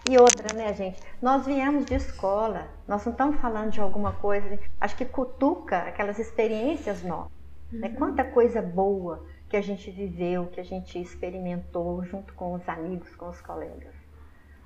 E 0.10 0.18
outra, 0.18 0.58
né, 0.58 0.74
gente? 0.74 1.00
Nós 1.22 1.46
viemos 1.46 1.86
de 1.86 1.94
escola, 1.94 2.68
nós 2.88 3.06
não 3.06 3.12
estamos 3.12 3.40
falando 3.40 3.70
de 3.70 3.80
alguma 3.80 4.12
coisa, 4.14 4.60
acho 4.82 4.96
que 4.96 5.06
cutuca 5.06 5.78
aquelas 5.84 6.18
experiências 6.18 7.04
nossas. 7.04 7.41
Né? 7.72 7.88
Uhum. 7.90 7.96
Quanta 7.96 8.24
coisa 8.24 8.62
boa 8.62 9.26
que 9.48 9.58
a 9.58 9.62
gente 9.62 9.92
viveu, 9.92 10.48
que 10.48 10.60
a 10.60 10.64
gente 10.64 11.00
experimentou 11.00 12.04
junto 12.06 12.34
com 12.34 12.54
os 12.54 12.68
amigos, 12.68 13.14
com 13.16 13.30
os 13.30 13.42
colegas. 13.42 13.94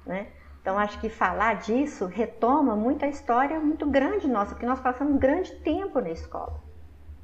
Né? 0.05 0.27
Então, 0.61 0.77
acho 0.77 0.99
que 0.99 1.09
falar 1.09 1.55
disso 1.55 2.05
retoma 2.05 2.75
muita 2.75 3.07
história 3.07 3.59
muito 3.59 3.85
grande 3.87 4.27
nossa, 4.27 4.51
porque 4.51 4.65
nós 4.65 4.79
passamos 4.79 5.19
grande 5.19 5.51
tempo 5.57 5.99
na 5.99 6.09
escola. 6.09 6.59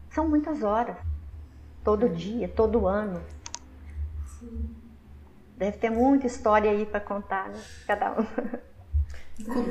São 0.10 0.28
muitas 0.28 0.64
horas, 0.64 0.98
todo 1.84 2.08
uhum. 2.08 2.14
dia, 2.14 2.48
todo 2.48 2.88
ano. 2.88 3.22
Sim. 4.26 4.76
Deve 5.58 5.78
ter 5.78 5.90
muita 5.90 6.28
história 6.28 6.70
aí 6.72 6.86
para 6.86 7.00
contar, 7.00 7.50
né? 7.50 7.60
Cada 7.86 8.14
um. 8.20 8.26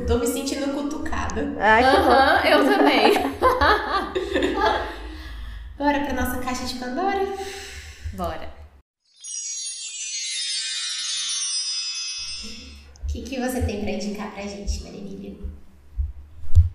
Tô 0.07 0.19
me 0.19 0.27
sentindo 0.27 0.73
cutucada. 0.73 1.57
Ai, 1.59 1.85
uhum, 1.85 2.47
eu 2.49 2.77
também. 2.77 3.13
Bora 5.81 5.99
para 6.01 6.13
nossa 6.13 6.39
caixa 6.43 6.67
de 6.67 6.79
Pandora? 6.79 7.25
Bora. 8.13 8.51
O 13.03 13.07
que, 13.07 13.23
que 13.23 13.41
você 13.41 13.63
tem 13.63 13.81
para 13.81 13.93
indicar 13.93 14.31
para 14.31 14.43
gente, 14.43 14.85
Marilene? 14.85 15.43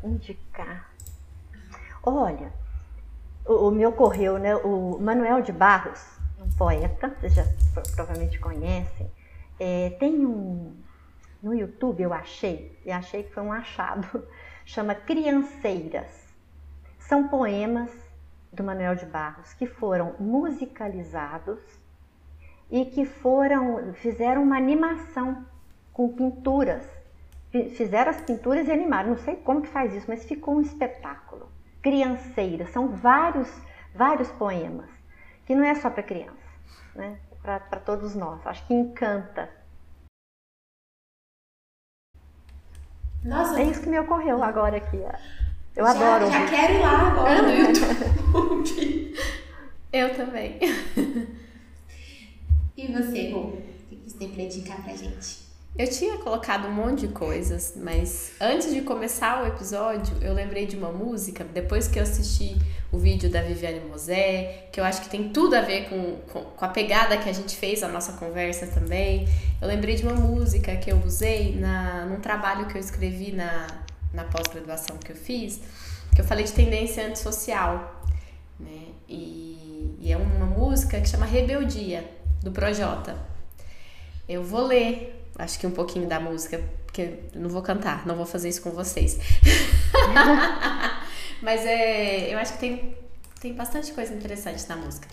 Indicar. 0.04 0.92
Olha, 2.02 2.52
o, 3.46 3.68
o 3.68 3.72
me 3.72 3.86
ocorreu, 3.86 4.40
né? 4.40 4.56
O 4.56 4.98
Manuel 5.00 5.44
de 5.44 5.52
Barros, 5.52 6.04
um 6.42 6.50
poeta, 6.58 7.16
vocês 7.20 7.36
já 7.36 7.46
provavelmente 7.94 8.40
conhecem, 8.40 9.12
é, 9.60 9.92
tem 10.00 10.26
um. 10.26 10.76
No 11.44 11.54
YouTube 11.54 12.02
eu 12.02 12.12
achei, 12.12 12.76
e 12.84 12.92
achei 12.92 13.22
que 13.22 13.32
foi 13.36 13.44
um 13.44 13.54
achado, 13.54 14.28
chama 14.66 14.96
Crianceiras. 14.96 16.26
São 16.98 17.28
poemas 17.28 18.05
do 18.56 18.64
Manuel 18.64 18.96
de 18.96 19.06
Barros 19.06 19.54
que 19.54 19.68
foram 19.68 20.16
musicalizados 20.20 21.60
e 22.72 22.86
que 22.86 23.06
foram 23.06 23.94
fizeram 23.94 24.44
uma 24.44 24.58
animação 24.58 25.46
com 25.94 26.12
pinturas. 26.14 26.84
Fizeram 27.76 28.10
as 28.10 28.20
pinturas 28.20 28.68
e 28.68 28.72
animaram. 28.72 29.10
Não 29.12 29.18
sei 29.18 29.36
como 29.36 29.62
que 29.62 29.68
faz 29.68 29.94
isso, 29.94 30.08
mas 30.10 30.26
ficou 30.26 30.56
um 30.56 30.62
espetáculo. 30.62 31.50
Crianceira, 31.82 32.66
são 32.68 32.90
vários 32.90 33.50
vários 33.94 34.30
poemas 34.34 34.90
que 35.46 35.56
não 35.56 35.64
é 35.64 35.76
só 35.76 35.90
para 35.90 36.04
criança, 36.04 36.36
né? 36.96 37.20
Para 37.42 37.80
todos 37.80 38.16
nós. 38.16 38.46
Acho 38.46 38.66
que 38.68 38.74
encanta. 38.74 39.50
Nossa, 43.24 43.60
é 43.60 43.64
isso 43.64 43.82
que 43.82 43.90
me 43.90 44.00
ocorreu 44.00 44.44
agora 44.44 44.78
aqui. 44.78 45.00
Eu 45.76 45.84
já, 45.84 45.92
adoro. 45.92 46.32
Já 46.32 46.46
quero 46.48 46.74
ir 46.74 46.80
lá 46.80 47.08
agora 47.08 47.42
no 47.42 47.50
YouTube. 47.50 49.16
Eu 49.92 50.14
também. 50.16 50.60
E 52.78 52.92
você, 52.92 53.32
Rô? 53.32 53.40
O 53.42 53.62
que 53.90 54.10
você 54.10 54.18
tem 54.18 54.30
para 54.30 54.44
indicar 54.44 54.84
pra 54.84 54.96
gente? 54.96 55.46
Eu 55.78 55.90
tinha 55.90 56.18
colocado 56.18 56.70
um 56.70 56.72
monte 56.72 57.06
de 57.06 57.10
coisas, 57.10 57.74
mas 57.76 58.32
antes 58.40 58.74
de 58.74 58.82
começar 58.82 59.44
o 59.44 59.48
episódio, 59.48 60.16
eu 60.22 60.34
lembrei 60.34 60.66
de 60.66 60.78
uma 60.78 60.90
música, 60.90 61.44
depois 61.44 61.86
que 61.88 62.00
eu 62.00 62.04
assisti 62.04 62.56
o 62.94 62.98
vídeo 62.98 63.30
da 63.30 63.42
Viviane 63.42 63.82
Mosé, 63.82 64.70
que 64.72 64.80
eu 64.80 64.86
acho 64.86 65.02
que 65.02 65.10
tem 65.10 65.30
tudo 65.30 65.54
a 65.54 65.62
ver 65.62 65.90
com, 65.90 66.16
com, 66.32 66.42
com, 66.46 66.66
a 66.66 66.70
pegada 66.70 67.18
que 67.18 67.30
a 67.30 67.34
gente 67.34 67.58
fez 67.58 67.84
a 67.84 67.90
nossa 67.90 68.14
conversa 68.14 68.68
também. 68.68 69.28
Eu 69.62 69.68
lembrei 69.68 69.96
de 69.96 70.04
uma 70.04 70.16
música 70.16 70.74
que 70.78 70.90
eu 70.90 70.98
usei 71.06 71.56
na, 71.58 72.06
num 72.06 72.22
trabalho 72.22 72.68
que 72.68 72.78
eu 72.78 72.80
escrevi 72.80 73.34
na, 73.34 73.68
na 74.16 74.24
pós-graduação 74.24 74.98
que 74.98 75.12
eu 75.12 75.16
fiz, 75.16 75.60
que 76.14 76.22
eu 76.22 76.26
falei 76.26 76.46
de 76.46 76.54
tendência 76.54 77.06
antissocial, 77.06 78.04
né? 78.60 78.88
E, 79.08 79.98
e 80.00 80.12
é 80.12 80.18
uma 80.18 80.46
música 80.46 81.00
que 81.00 81.08
chama 81.08 81.26
Rebeldia 81.26 82.10
do 82.42 82.52
Projota. 82.52 83.18
Eu 84.28 84.44
vou 84.44 84.66
ler, 84.66 85.30
acho 85.38 85.60
que 85.60 85.68
um 85.68 85.72
pouquinho 85.72 86.08
da 86.08 86.20
música, 86.20 86.64
porque 86.86 87.02
eu 87.34 87.42
não 87.42 87.50
vou 87.50 87.62
cantar, 87.62 88.08
não 88.08 88.16
vou 88.16 88.26
fazer 88.26 88.50
isso 88.50 88.62
com 88.62 88.72
vocês. 88.72 89.20
Mas 91.42 91.66
é, 91.66 92.34
eu 92.34 92.40
acho 92.40 92.54
que 92.54 92.60
tem, 92.60 92.98
tem 93.40 93.54
bastante 93.54 93.92
coisa 93.92 94.14
interessante 94.14 94.68
na 94.68 94.76
música. 94.76 95.08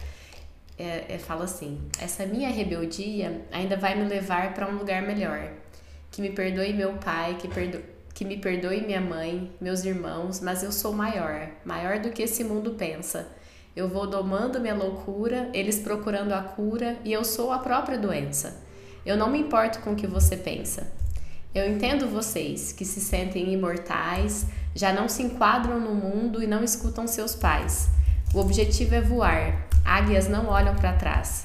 É, 0.79 1.15
é, 1.15 1.19
fala 1.19 1.45
assim: 1.45 1.81
essa 2.01 2.25
minha 2.25 2.49
rebeldia 2.49 3.43
ainda 3.53 3.77
vai 3.77 3.95
me 3.95 4.05
levar 4.05 4.55
para 4.55 4.67
um 4.69 4.77
lugar 4.77 5.03
melhor. 5.03 5.53
Que 6.11 6.23
me 6.23 6.31
perdoe 6.31 6.73
meu 6.73 6.95
pai, 6.95 7.37
que, 7.41 7.49
perdo, 7.49 7.83
que 8.15 8.25
me 8.25 8.37
perdoe 8.37 8.83
minha 8.83 9.01
mãe, 9.01 9.51
meus 9.61 9.85
irmãos, 9.85 10.41
mas 10.41 10.63
eu 10.63 10.71
sou 10.71 10.93
maior, 10.93 11.49
maior 11.65 11.99
do 11.99 12.11
que 12.11 12.23
esse 12.23 12.45
mundo 12.45 12.73
pensa. 12.73 13.29
Eu 13.75 13.89
vou 13.89 14.07
domando 14.07 14.61
minha 14.61 14.75
loucura, 14.75 15.49
eles 15.55 15.79
procurando 15.79 16.33
a 16.33 16.43
cura 16.43 16.99
e 17.05 17.13
eu 17.13 17.25
sou 17.25 17.51
a 17.51 17.59
própria 17.59 17.99
doença. 17.99 18.63
Eu 19.05 19.17
não 19.17 19.31
me 19.31 19.39
importo 19.39 19.81
com 19.81 19.93
o 19.93 19.97
que 19.97 20.07
você 20.07 20.37
pensa. 20.37 20.93
Eu 21.55 21.69
entendo 21.71 22.09
vocês 22.09 22.73
que 22.73 22.85
se 22.85 23.01
sentem 23.01 23.53
imortais, 23.53 24.47
já 24.75 24.93
não 24.93 25.09
se 25.09 25.23
enquadram 25.23 25.81
no 25.81 25.95
mundo 25.95 26.43
e 26.43 26.47
não 26.47 26.63
escutam 26.63 27.07
seus 27.07 27.35
pais. 27.35 27.89
O 28.35 28.39
objetivo 28.39 28.95
é 28.95 29.01
voar. 29.01 29.69
Águias 29.85 30.29
não 30.29 30.49
olham 30.49 30.75
para 30.75 30.95
trás. 30.95 31.45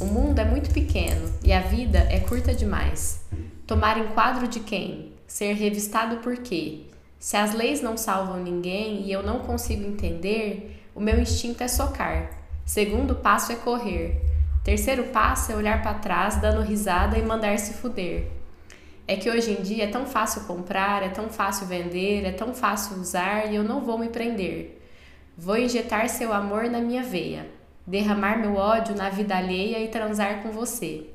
O 0.00 0.04
mundo 0.04 0.38
é 0.38 0.44
muito 0.44 0.70
pequeno 0.70 1.32
e 1.42 1.52
a 1.52 1.60
vida 1.60 2.00
é 2.10 2.20
curta 2.20 2.54
demais. 2.54 3.20
Tomar 3.66 3.96
enquadro 3.96 4.46
de 4.46 4.60
quem? 4.60 5.15
Ser 5.26 5.54
revistado 5.54 6.18
por 6.18 6.36
quê? 6.36 6.82
Se 7.18 7.36
as 7.36 7.52
leis 7.52 7.80
não 7.80 7.96
salvam 7.96 8.42
ninguém 8.42 9.02
e 9.02 9.12
eu 9.12 9.22
não 9.22 9.40
consigo 9.40 9.84
entender, 9.84 10.80
o 10.94 11.00
meu 11.00 11.18
instinto 11.18 11.62
é 11.62 11.68
socar. 11.68 12.30
Segundo 12.64 13.16
passo 13.16 13.52
é 13.52 13.56
correr. 13.56 14.20
Terceiro 14.62 15.04
passo 15.04 15.52
é 15.52 15.56
olhar 15.56 15.82
para 15.82 15.94
trás, 15.94 16.36
dando 16.40 16.60
risada 16.60 17.18
e 17.18 17.22
mandar 17.22 17.58
se 17.58 17.74
fuder. 17.74 18.28
É 19.08 19.16
que 19.16 19.30
hoje 19.30 19.52
em 19.52 19.62
dia 19.62 19.84
é 19.84 19.86
tão 19.88 20.06
fácil 20.06 20.42
comprar, 20.44 21.02
é 21.02 21.08
tão 21.08 21.28
fácil 21.28 21.66
vender, 21.66 22.24
é 22.24 22.32
tão 22.32 22.54
fácil 22.54 22.96
usar 22.96 23.50
e 23.50 23.56
eu 23.56 23.62
não 23.62 23.80
vou 23.80 23.98
me 23.98 24.08
prender. 24.08 24.82
Vou 25.36 25.56
injetar 25.56 26.08
seu 26.08 26.32
amor 26.32 26.64
na 26.64 26.80
minha 26.80 27.02
veia, 27.02 27.46
derramar 27.86 28.38
meu 28.38 28.56
ódio 28.56 28.96
na 28.96 29.08
vida 29.08 29.36
alheia 29.36 29.78
e 29.78 29.88
transar 29.88 30.42
com 30.42 30.50
você. 30.50 31.06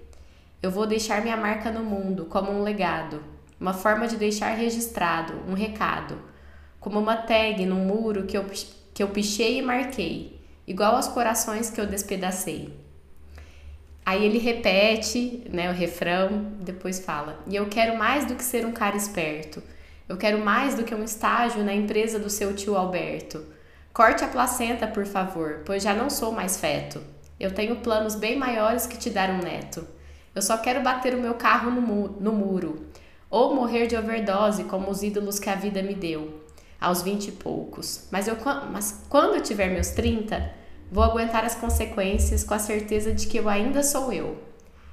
Eu 0.62 0.72
vou 0.72 0.86
deixar 0.86 1.22
minha 1.22 1.36
marca 1.36 1.72
no 1.72 1.84
mundo 1.84 2.26
como 2.26 2.52
um 2.52 2.64
legado, 2.64 3.22
uma 3.62 3.74
forma 3.74 4.08
de 4.08 4.18
deixar 4.18 4.56
registrado, 4.56 5.34
um 5.48 5.54
recado, 5.54 6.18
como 6.80 7.00
uma 7.00 7.16
tag 7.16 7.64
num 7.64 7.86
muro 7.86 8.26
que 8.26 8.36
eu 8.36 8.44
que 8.94 9.02
eu 9.02 9.08
pichei 9.08 9.60
e 9.60 9.62
marquei, 9.62 10.42
igual 10.68 10.96
aos 10.96 11.08
corações 11.08 11.70
que 11.70 11.80
eu 11.80 11.86
despedacei. 11.86 12.78
Aí 14.06 14.26
ele 14.26 14.38
repete, 14.38 15.44
né, 15.50 15.70
o 15.70 15.74
refrão, 15.74 16.52
depois 16.60 17.00
fala: 17.00 17.40
"E 17.48 17.56
eu 17.56 17.68
quero 17.68 17.98
mais 17.98 18.26
do 18.26 18.36
que 18.36 18.44
ser 18.44 18.66
um 18.66 18.72
cara 18.72 18.98
esperto. 18.98 19.62
Eu 20.10 20.18
quero 20.18 20.40
mais 20.40 20.76
do 20.76 20.84
que 20.84 20.96
um 20.96 21.04
estágio 21.04 21.64
na 21.64 21.74
empresa 21.74 22.20
do 22.20 22.30
seu 22.30 22.54
tio 22.56 22.76
Alberto. 22.76 23.46
Corte 23.94 24.24
a 24.26 24.28
placenta, 24.28 24.88
por 24.88 25.06
favor, 25.06 25.62
pois 25.66 25.84
já 25.84 25.94
não 25.94 26.10
sou 26.10 26.32
mais 26.32 26.58
feto. 26.60 27.00
Eu 27.40 27.54
tenho 27.54 27.78
planos 27.78 28.16
bem 28.16 28.36
maiores 28.36 28.88
que 28.88 28.98
te 28.98 29.10
dar 29.10 29.30
um 29.30 29.38
neto. 29.38 29.88
Eu 30.34 30.42
só 30.42 30.58
quero 30.58 30.82
bater 30.82 31.14
o 31.14 31.22
meu 31.22 31.36
carro 31.36 31.70
no, 31.72 31.82
mu 31.82 32.08
no 32.20 32.32
muro, 32.34 32.88
ou 33.32 33.56
morrer 33.56 33.88
de 33.88 33.96
overdose 33.96 34.66
como 34.66 34.92
os 34.92 35.02
ídolos 35.02 35.40
que 35.40 35.50
a 35.50 35.56
vida 35.56 35.82
me 35.82 35.96
deu 35.96 36.42
aos 36.82 37.04
vinte 37.04 37.28
e 37.28 37.32
poucos. 37.32 38.08
Mas, 38.12 38.28
eu, 38.28 38.36
mas 38.72 39.06
quando 39.08 39.36
eu 39.36 39.44
tiver 39.44 39.70
meus 39.70 39.90
30, 39.90 40.52
vou 40.92 41.04
aguentar 41.04 41.46
as 41.46 41.56
consequências 41.56 42.44
com 42.44 42.56
a 42.56 42.60
certeza 42.60 43.14
de 43.14 43.28
que 43.28 43.38
eu 43.38 43.48
ainda 43.48 43.84
sou 43.84 44.12
eu. 44.12 44.38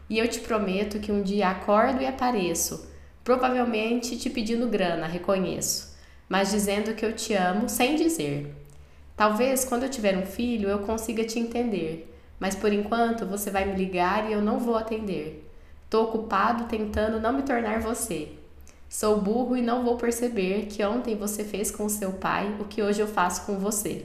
E 0.09 0.19
eu 0.19 0.29
te 0.29 0.41
prometo 0.41 1.01
que 1.01 1.11
um 1.11 1.23
dia 1.23 1.49
acordo 1.49 2.03
e 2.03 2.07
apareço, 2.07 2.89
provavelmente 3.25 4.19
te 4.19 4.29
pedindo 4.29 4.69
grana, 4.69 5.07
reconheço, 5.07 5.97
mas 6.29 6.51
dizendo 6.51 6.95
que 6.95 7.05
eu 7.05 7.15
te 7.15 7.33
amo 7.35 7.69
sem 7.69 7.97
dizer. 7.97 8.55
Talvez 9.17 9.65
quando 9.65 9.83
eu 9.83 9.91
tiver 9.91 10.17
um 10.17 10.27
filho 10.27 10.69
eu 10.69 10.81
consiga 10.81 11.25
te 11.25 11.39
entender, 11.39 12.15
mas 12.39 12.55
por 12.55 12.73
enquanto 12.73 13.27
você 13.27 13.51
vai 13.51 13.65
me 13.65 13.75
ligar 13.75 14.29
e 14.29 14.33
eu 14.33 14.41
não 14.41 14.59
vou 14.59 14.77
atender. 14.77 15.48
Tô 15.91 16.05
ocupado 16.05 16.65
tentando 16.65 17.21
não 17.21 17.33
me 17.33 17.43
tornar 17.43 17.81
você. 17.81 18.33
Sou 18.89 19.21
burro 19.21 19.57
e 19.57 19.63
não 19.63 19.85
vou 19.85 19.97
perceber 19.97 20.67
que 20.67 20.85
ontem 20.85 21.17
você 21.17 21.45
fez 21.45 21.71
com 21.71 21.89
seu 21.89 22.13
pai 22.13 22.57
o 22.59 22.65
que 22.65 22.83
hoje 22.83 23.01
eu 23.01 23.07
faço 23.07 23.45
com 23.45 23.59
você. 23.59 24.05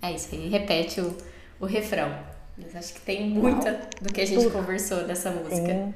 É 0.00 0.12
isso 0.12 0.34
aí, 0.34 0.48
repete 0.48 1.00
o, 1.00 1.16
o 1.60 1.66
refrão. 1.66 2.14
Mas 2.56 2.74
acho 2.74 2.94
que 2.94 3.00
tem 3.00 3.28
muita 3.28 3.88
do 4.00 4.12
que 4.12 4.20
a 4.20 4.26
gente 4.26 4.50
conversou 4.50 5.06
nessa 5.06 5.30
música. 5.30 5.72
Sim. 5.72 5.94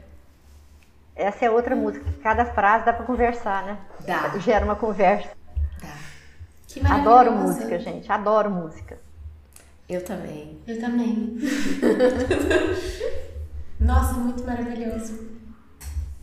Essa 1.17 1.47
é 1.47 1.51
outra 1.51 1.77
música, 1.77 2.05
cada 2.23 2.45
frase 2.45 2.85
dá 2.85 2.93
para 2.93 3.07
conversar, 3.07 3.65
né? 3.65 3.79
Dá. 4.01 4.37
Gera 4.39 4.65
uma 4.65 4.77
conversa. 4.77 5.31
Dá. 5.81 5.97
Que 6.69 6.85
Adoro 6.85 7.33
música, 7.33 7.79
gente. 7.79 8.11
Adoro 8.11 8.51
música. 8.51 8.99
Eu 9.89 10.03
também. 10.05 10.59
Eu 10.67 10.81
também. 10.81 11.39
Nossa, 13.81 14.14
muito 14.14 14.45
maravilhoso. 14.45 15.18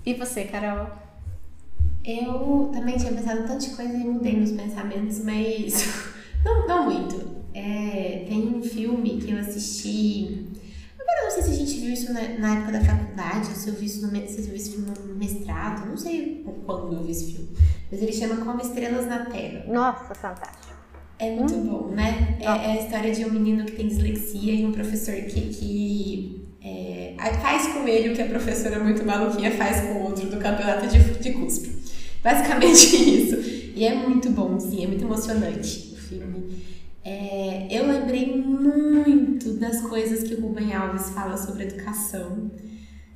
E 0.06 0.14
você, 0.16 0.46
Carol? 0.46 0.88
Eu 2.04 2.72
também 2.74 2.98
tinha 2.98 3.14
pensado 3.14 3.46
tanta 3.46 3.70
coisa 3.76 3.94
e 3.94 4.04
mudei 4.04 4.36
meus 4.36 4.52
pensamentos, 4.52 5.24
mas 5.24 6.14
não, 6.44 6.68
não 6.68 6.86
muito. 6.86 7.30
É, 7.54 8.26
tem 8.28 8.56
um 8.56 8.64
filme 8.64 9.18
que 9.18 9.32
eu 9.32 9.38
assisti. 9.38 10.48
Agora 11.00 11.24
não 11.26 11.32
sei 11.32 11.44
se 11.44 11.50
a 11.52 11.54
gente 11.54 11.80
viu 11.80 11.94
isso 11.94 12.14
na, 12.14 12.22
na 12.40 12.56
época 12.56 12.72
da 12.72 12.84
faculdade, 12.84 13.50
ou 13.50 13.56
se 13.56 13.70
eu 13.70 13.76
vi 13.76 13.86
isso 13.86 14.02
no, 14.02 14.10
se 14.10 14.40
eu 14.40 14.46
vi 14.46 14.56
esse 14.56 14.72
filme 14.72 14.92
no 15.06 15.16
mestrado, 15.16 15.88
não 15.88 15.98
sei 15.98 16.44
quando 16.66 16.96
eu 16.96 17.04
vi 17.04 17.12
esse 17.12 17.34
filme. 17.34 17.50
Mas 17.92 18.02
ele 18.02 18.14
chama 18.14 18.44
Como 18.44 18.62
Estrelas 18.62 19.06
na 19.06 19.26
Terra. 19.26 19.66
Nossa, 19.68 20.16
fantástico. 20.16 20.72
É 21.20 21.36
muito 21.36 21.54
hum. 21.54 21.68
bom, 21.68 21.88
né? 21.90 22.38
É, 22.40 22.46
é, 22.46 22.72
a 22.72 22.84
história 22.84 23.14
de 23.14 23.24
um 23.26 23.32
menino 23.32 23.64
que 23.66 23.74
tem 23.74 23.88
dislexia 23.88 24.54
e 24.54 24.66
um 24.66 24.72
professor 24.72 25.14
que, 25.14 25.42
que 25.50 26.41
é, 26.64 27.16
faz 27.42 27.68
com 27.68 27.88
ele 27.88 28.10
o 28.10 28.16
que 28.16 28.22
a 28.22 28.28
professora 28.28 28.84
muito 28.84 29.04
maluquinha 29.04 29.52
faz 29.52 29.82
com 29.82 29.94
o 29.94 30.04
outro 30.04 30.28
do 30.28 30.38
campeonato 30.38 30.88
de, 30.88 31.00
de 31.20 31.32
cuspe. 31.32 31.82
Basicamente 32.24 32.96
isso. 32.96 33.36
E 33.76 33.86
é 33.86 33.96
muito 33.96 34.30
bom, 34.30 34.60
sim, 34.60 34.84
é 34.84 34.88
muito 34.88 35.04
emocionante 35.04 35.94
o 35.94 35.98
filme. 35.98 36.64
É, 37.04 37.68
eu 37.72 37.88
lembrei 37.88 38.36
muito 38.36 39.54
das 39.54 39.82
coisas 39.82 40.28
que 40.28 40.36
o 40.36 40.42
Rubem 40.42 40.74
Alves 40.74 41.10
fala 41.10 41.36
sobre 41.36 41.64
educação, 41.64 42.52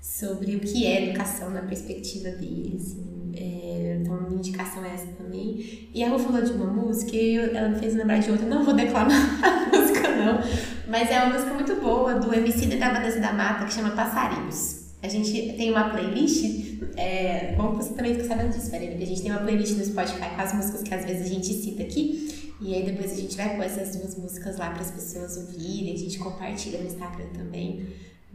sobre 0.02 0.56
o 0.56 0.60
que 0.60 0.86
é 0.86 1.10
educação 1.10 1.52
na 1.52 1.62
perspectiva 1.62 2.30
dele. 2.30 2.80
Assim. 2.82 3.15
É, 3.38 4.00
então, 4.02 4.22
minha 4.22 4.38
indicação 4.38 4.84
é 4.86 4.94
essa 4.94 5.08
também. 5.08 5.90
E 5.94 6.04
a 6.04 6.10
Ru 6.10 6.20
falou 6.20 6.42
de 6.42 6.52
uma 6.52 6.68
música 6.68 7.16
e 7.16 7.38
ela 7.38 7.70
me 7.70 7.80
fez 7.80 7.96
lembrar 7.96 8.20
de 8.20 8.32
outra. 8.32 8.46
Não 8.46 8.64
vou 8.64 8.74
declamar 8.74 9.12
a 9.44 9.76
música, 9.76 10.10
não. 10.10 10.40
Mas 10.88 11.10
é 11.10 11.24
uma 11.24 11.34
música 11.34 11.54
muito 11.54 11.76
boa 11.76 12.16
do 12.16 12.34
MC 12.34 12.68
da 12.78 12.92
Vanessa 12.92 13.20
da 13.20 13.34
Mata 13.34 13.66
que 13.66 13.74
chama 13.74 13.92
Passarinhos. 13.92 14.86
A 15.02 15.08
gente 15.08 15.54
tem 15.54 15.72
uma 15.72 15.90
playlist. 15.90 16.80
É, 16.98 17.54
bom 17.56 17.74
você 17.74 17.94
também 17.94 18.16
fica 18.16 18.28
sabendo 18.28 18.54
disso, 18.54 18.72
Verônica. 18.72 19.04
A 19.04 19.06
gente 19.06 19.22
tem 19.22 19.32
uma 19.32 19.42
playlist 19.42 19.78
no 19.78 19.86
Spotify 19.86 20.30
com 20.36 20.42
as 20.42 20.54
músicas 20.54 20.82
que 20.84 20.94
às 20.94 21.06
vezes 21.06 21.26
a 21.26 21.30
gente 21.30 21.54
cita 21.54 21.84
aqui. 21.84 22.54
E 22.62 22.74
aí 22.74 22.84
depois 22.84 23.12
a 23.12 23.16
gente 23.16 23.36
vai 23.36 23.56
pôr 23.56 23.66
essas 23.66 23.96
duas 23.96 24.18
músicas 24.18 24.58
lá 24.58 24.72
para 24.72 24.82
as 24.82 24.92
pessoas 24.92 25.38
ouvirem. 25.38 25.94
A 25.94 25.98
gente 25.98 26.18
compartilha 26.18 26.80
no 26.80 26.88
Instagram 26.88 27.28
também. 27.34 27.86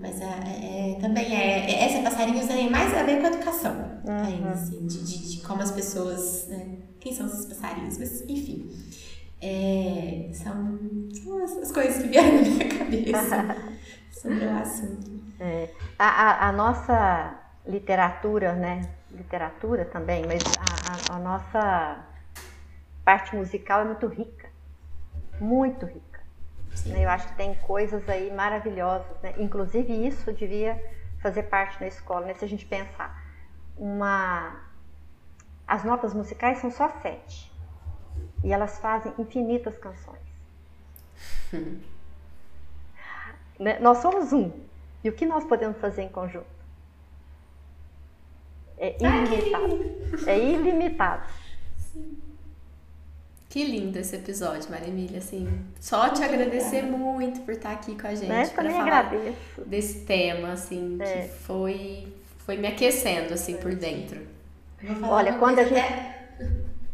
Mas 0.00 0.18
é, 0.18 0.24
é, 0.24 0.92
é, 0.92 1.00
também 1.00 1.36
é, 1.36 1.70
é. 1.70 1.84
Essa 1.84 2.02
passarinhos 2.02 2.46
tem 2.46 2.70
mais 2.70 2.92
a 2.96 3.02
ver 3.02 3.20
com 3.20 3.26
a 3.26 3.30
educação. 3.30 4.00
Uhum. 4.04 4.24
Ainda, 4.24 4.50
assim, 4.50 4.86
de, 4.86 5.04
de, 5.04 5.36
de, 5.36 5.42
como 5.46 5.60
as 5.60 5.70
pessoas. 5.70 6.48
Né, 6.48 6.78
quem 6.98 7.14
são 7.14 7.26
esses 7.26 7.44
passarinhos? 7.44 7.98
Mas, 7.98 8.22
enfim. 8.22 8.70
É, 9.42 10.30
são, 10.32 10.78
são 11.12 11.62
as 11.62 11.70
coisas 11.70 12.02
que 12.02 12.08
vieram 12.08 12.32
na 12.40 12.40
minha 12.40 12.68
cabeça 12.78 13.56
sobre 14.10 14.46
o 14.46 14.58
assunto. 14.58 15.20
É, 15.38 15.68
a, 15.98 16.08
a, 16.08 16.48
a, 16.48 16.52
nossa 16.52 17.38
literatura, 17.66 18.54
né? 18.54 18.88
Literatura 19.10 19.84
também, 19.84 20.24
mas 20.26 20.42
a, 20.58 21.14
a, 21.14 21.16
a 21.16 21.18
nossa 21.18 22.04
parte 23.04 23.36
musical 23.36 23.82
é 23.82 23.84
muito 23.84 24.06
rica. 24.06 24.48
Muito 25.38 25.84
rica. 25.86 26.09
Sim. 26.74 27.02
Eu 27.02 27.10
acho 27.10 27.28
que 27.28 27.36
tem 27.36 27.54
coisas 27.54 28.08
aí 28.08 28.30
maravilhosas, 28.30 29.20
né? 29.22 29.34
Inclusive 29.38 30.06
isso 30.06 30.32
devia 30.32 30.82
fazer 31.20 31.44
parte 31.44 31.78
da 31.78 31.86
escola, 31.86 32.26
né? 32.26 32.34
Se 32.34 32.44
a 32.44 32.48
gente 32.48 32.64
pensar, 32.64 33.22
uma... 33.76 34.60
as 35.66 35.84
notas 35.84 36.14
musicais 36.14 36.58
são 36.58 36.70
só 36.70 36.88
sete 37.02 37.50
e 38.42 38.52
elas 38.52 38.78
fazem 38.78 39.12
infinitas 39.18 39.76
canções. 39.78 40.20
né? 43.58 43.78
Nós 43.80 43.98
somos 43.98 44.32
um 44.32 44.50
e 45.04 45.08
o 45.08 45.12
que 45.12 45.26
nós 45.26 45.44
podemos 45.44 45.78
fazer 45.78 46.02
em 46.02 46.08
conjunto? 46.08 46.60
É 48.78 48.96
ilimitado. 48.98 50.26
É 50.26 50.38
ilimitado. 50.38 51.28
Que 53.50 53.64
lindo 53.64 53.98
esse 53.98 54.14
episódio, 54.14 54.70
Maria 54.70 54.86
Emília, 54.86 55.18
assim, 55.18 55.48
só 55.80 56.08
te 56.10 56.22
agradecer 56.22 56.82
muito 56.82 57.40
por 57.40 57.54
estar 57.54 57.72
aqui 57.72 58.00
com 58.00 58.06
a 58.06 58.14
gente 58.14 58.28
né? 58.28 58.46
para 58.46 58.70
falar 58.70 58.82
agradeço. 58.82 59.60
desse 59.66 60.00
tema, 60.02 60.52
assim, 60.52 60.96
é. 61.00 61.04
que 61.04 61.28
foi 61.40 62.06
foi 62.46 62.56
me 62.56 62.68
aquecendo 62.68 63.34
assim 63.34 63.56
por 63.56 63.74
dentro. 63.74 64.20
Olha, 65.02 65.32
quando 65.32 65.58
a 65.58 65.64
gente 65.64 65.82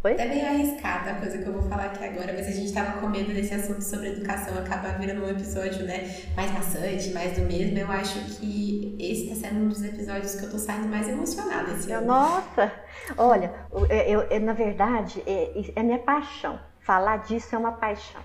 Oi? 0.07 0.15
É 0.17 0.25
meio 0.25 0.47
arriscada 0.47 1.11
a 1.11 1.15
coisa 1.15 1.37
que 1.37 1.45
eu 1.45 1.53
vou 1.53 1.69
falar 1.69 1.87
aqui 1.87 2.05
agora, 2.05 2.33
mas 2.33 2.47
a 2.47 2.53
gente 2.53 2.73
tava 2.73 3.01
com 3.01 3.09
medo 3.09 3.35
desse 3.35 3.53
assunto 3.53 3.83
sobre 3.83 4.11
educação 4.11 4.57
acabar 4.57 4.97
virando 5.01 5.25
um 5.25 5.29
episódio, 5.29 5.85
né, 5.85 6.09
mais 6.37 6.53
maçante, 6.53 7.11
mais 7.13 7.37
do 7.37 7.41
mesmo. 7.41 7.77
Eu 7.77 7.91
acho 7.91 8.21
que 8.37 8.97
esse 9.01 9.29
tá 9.29 9.35
sendo 9.35 9.65
um 9.65 9.69
dos 9.69 9.83
episódios 9.83 10.37
que 10.37 10.45
eu 10.45 10.51
tô 10.53 10.59
saindo 10.59 10.87
mais 10.87 11.09
emocionada 11.09 11.73
esse 11.73 11.91
ano. 11.91 12.07
Nossa! 12.07 12.73
Olha, 13.19 13.53
eu, 13.73 14.23
eu 14.23 14.41
na 14.41 14.53
verdade, 14.53 15.21
é, 15.27 15.73
é 15.75 15.83
minha 15.83 15.99
paixão. 15.99 16.61
Falar 16.79 17.25
disso 17.25 17.57
é 17.57 17.59
uma 17.59 17.73
paixão. 17.73 18.23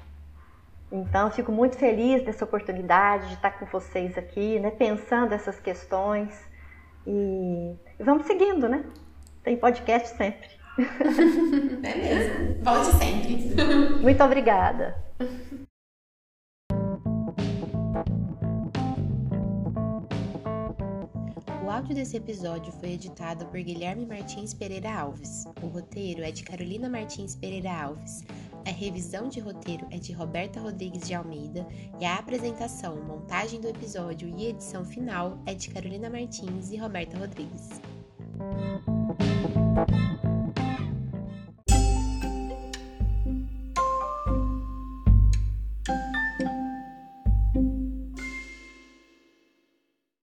Então, 0.91 1.29
eu 1.29 1.31
fico 1.31 1.51
muito 1.51 1.77
feliz 1.77 2.23
dessa 2.23 2.45
oportunidade 2.45 3.29
de 3.29 3.33
estar 3.33 3.57
com 3.57 3.65
vocês 3.65 4.15
aqui, 4.19 4.59
né, 4.59 4.69
pensando 4.69 5.33
essas 5.33 5.59
questões. 5.59 6.31
E 7.07 7.73
vamos 7.99 8.27
seguindo, 8.27 8.69
né? 8.69 8.85
Tem 9.43 9.57
podcast 9.57 10.15
sempre. 10.15 10.60
é 11.83 11.95
mesmo. 11.95 12.63
Volte 12.63 12.95
sempre. 12.97 13.55
Muito 14.01 14.23
obrigada. 14.23 14.95
O 21.63 21.69
áudio 21.69 21.95
desse 21.95 22.17
episódio 22.17 22.71
foi 22.73 22.91
editado 22.91 23.45
por 23.45 23.59
Guilherme 23.59 24.05
Martins 24.05 24.53
Pereira 24.53 24.93
Alves. 24.93 25.45
O 25.61 25.67
roteiro 25.67 26.23
é 26.23 26.31
de 26.31 26.43
Carolina 26.43 26.89
Martins 26.89 27.35
Pereira 27.35 27.71
Alves. 27.71 28.23
A 28.65 28.69
revisão 28.69 29.27
de 29.27 29.39
roteiro 29.39 29.87
é 29.89 29.97
de 29.97 30.11
Roberta 30.11 30.59
Rodrigues 30.59 31.07
de 31.07 31.13
Almeida 31.13 31.65
e 31.99 32.05
a 32.05 32.15
apresentação, 32.15 33.01
montagem 33.01 33.59
do 33.59 33.67
episódio 33.67 34.31
e 34.37 34.47
edição 34.47 34.85
final 34.85 35.41
é 35.45 35.53
de 35.53 35.69
Carolina 35.69 36.09
Martins 36.09 36.71
e 36.71 36.77
Roberta 36.77 37.17
Rodrigues. 37.17 37.81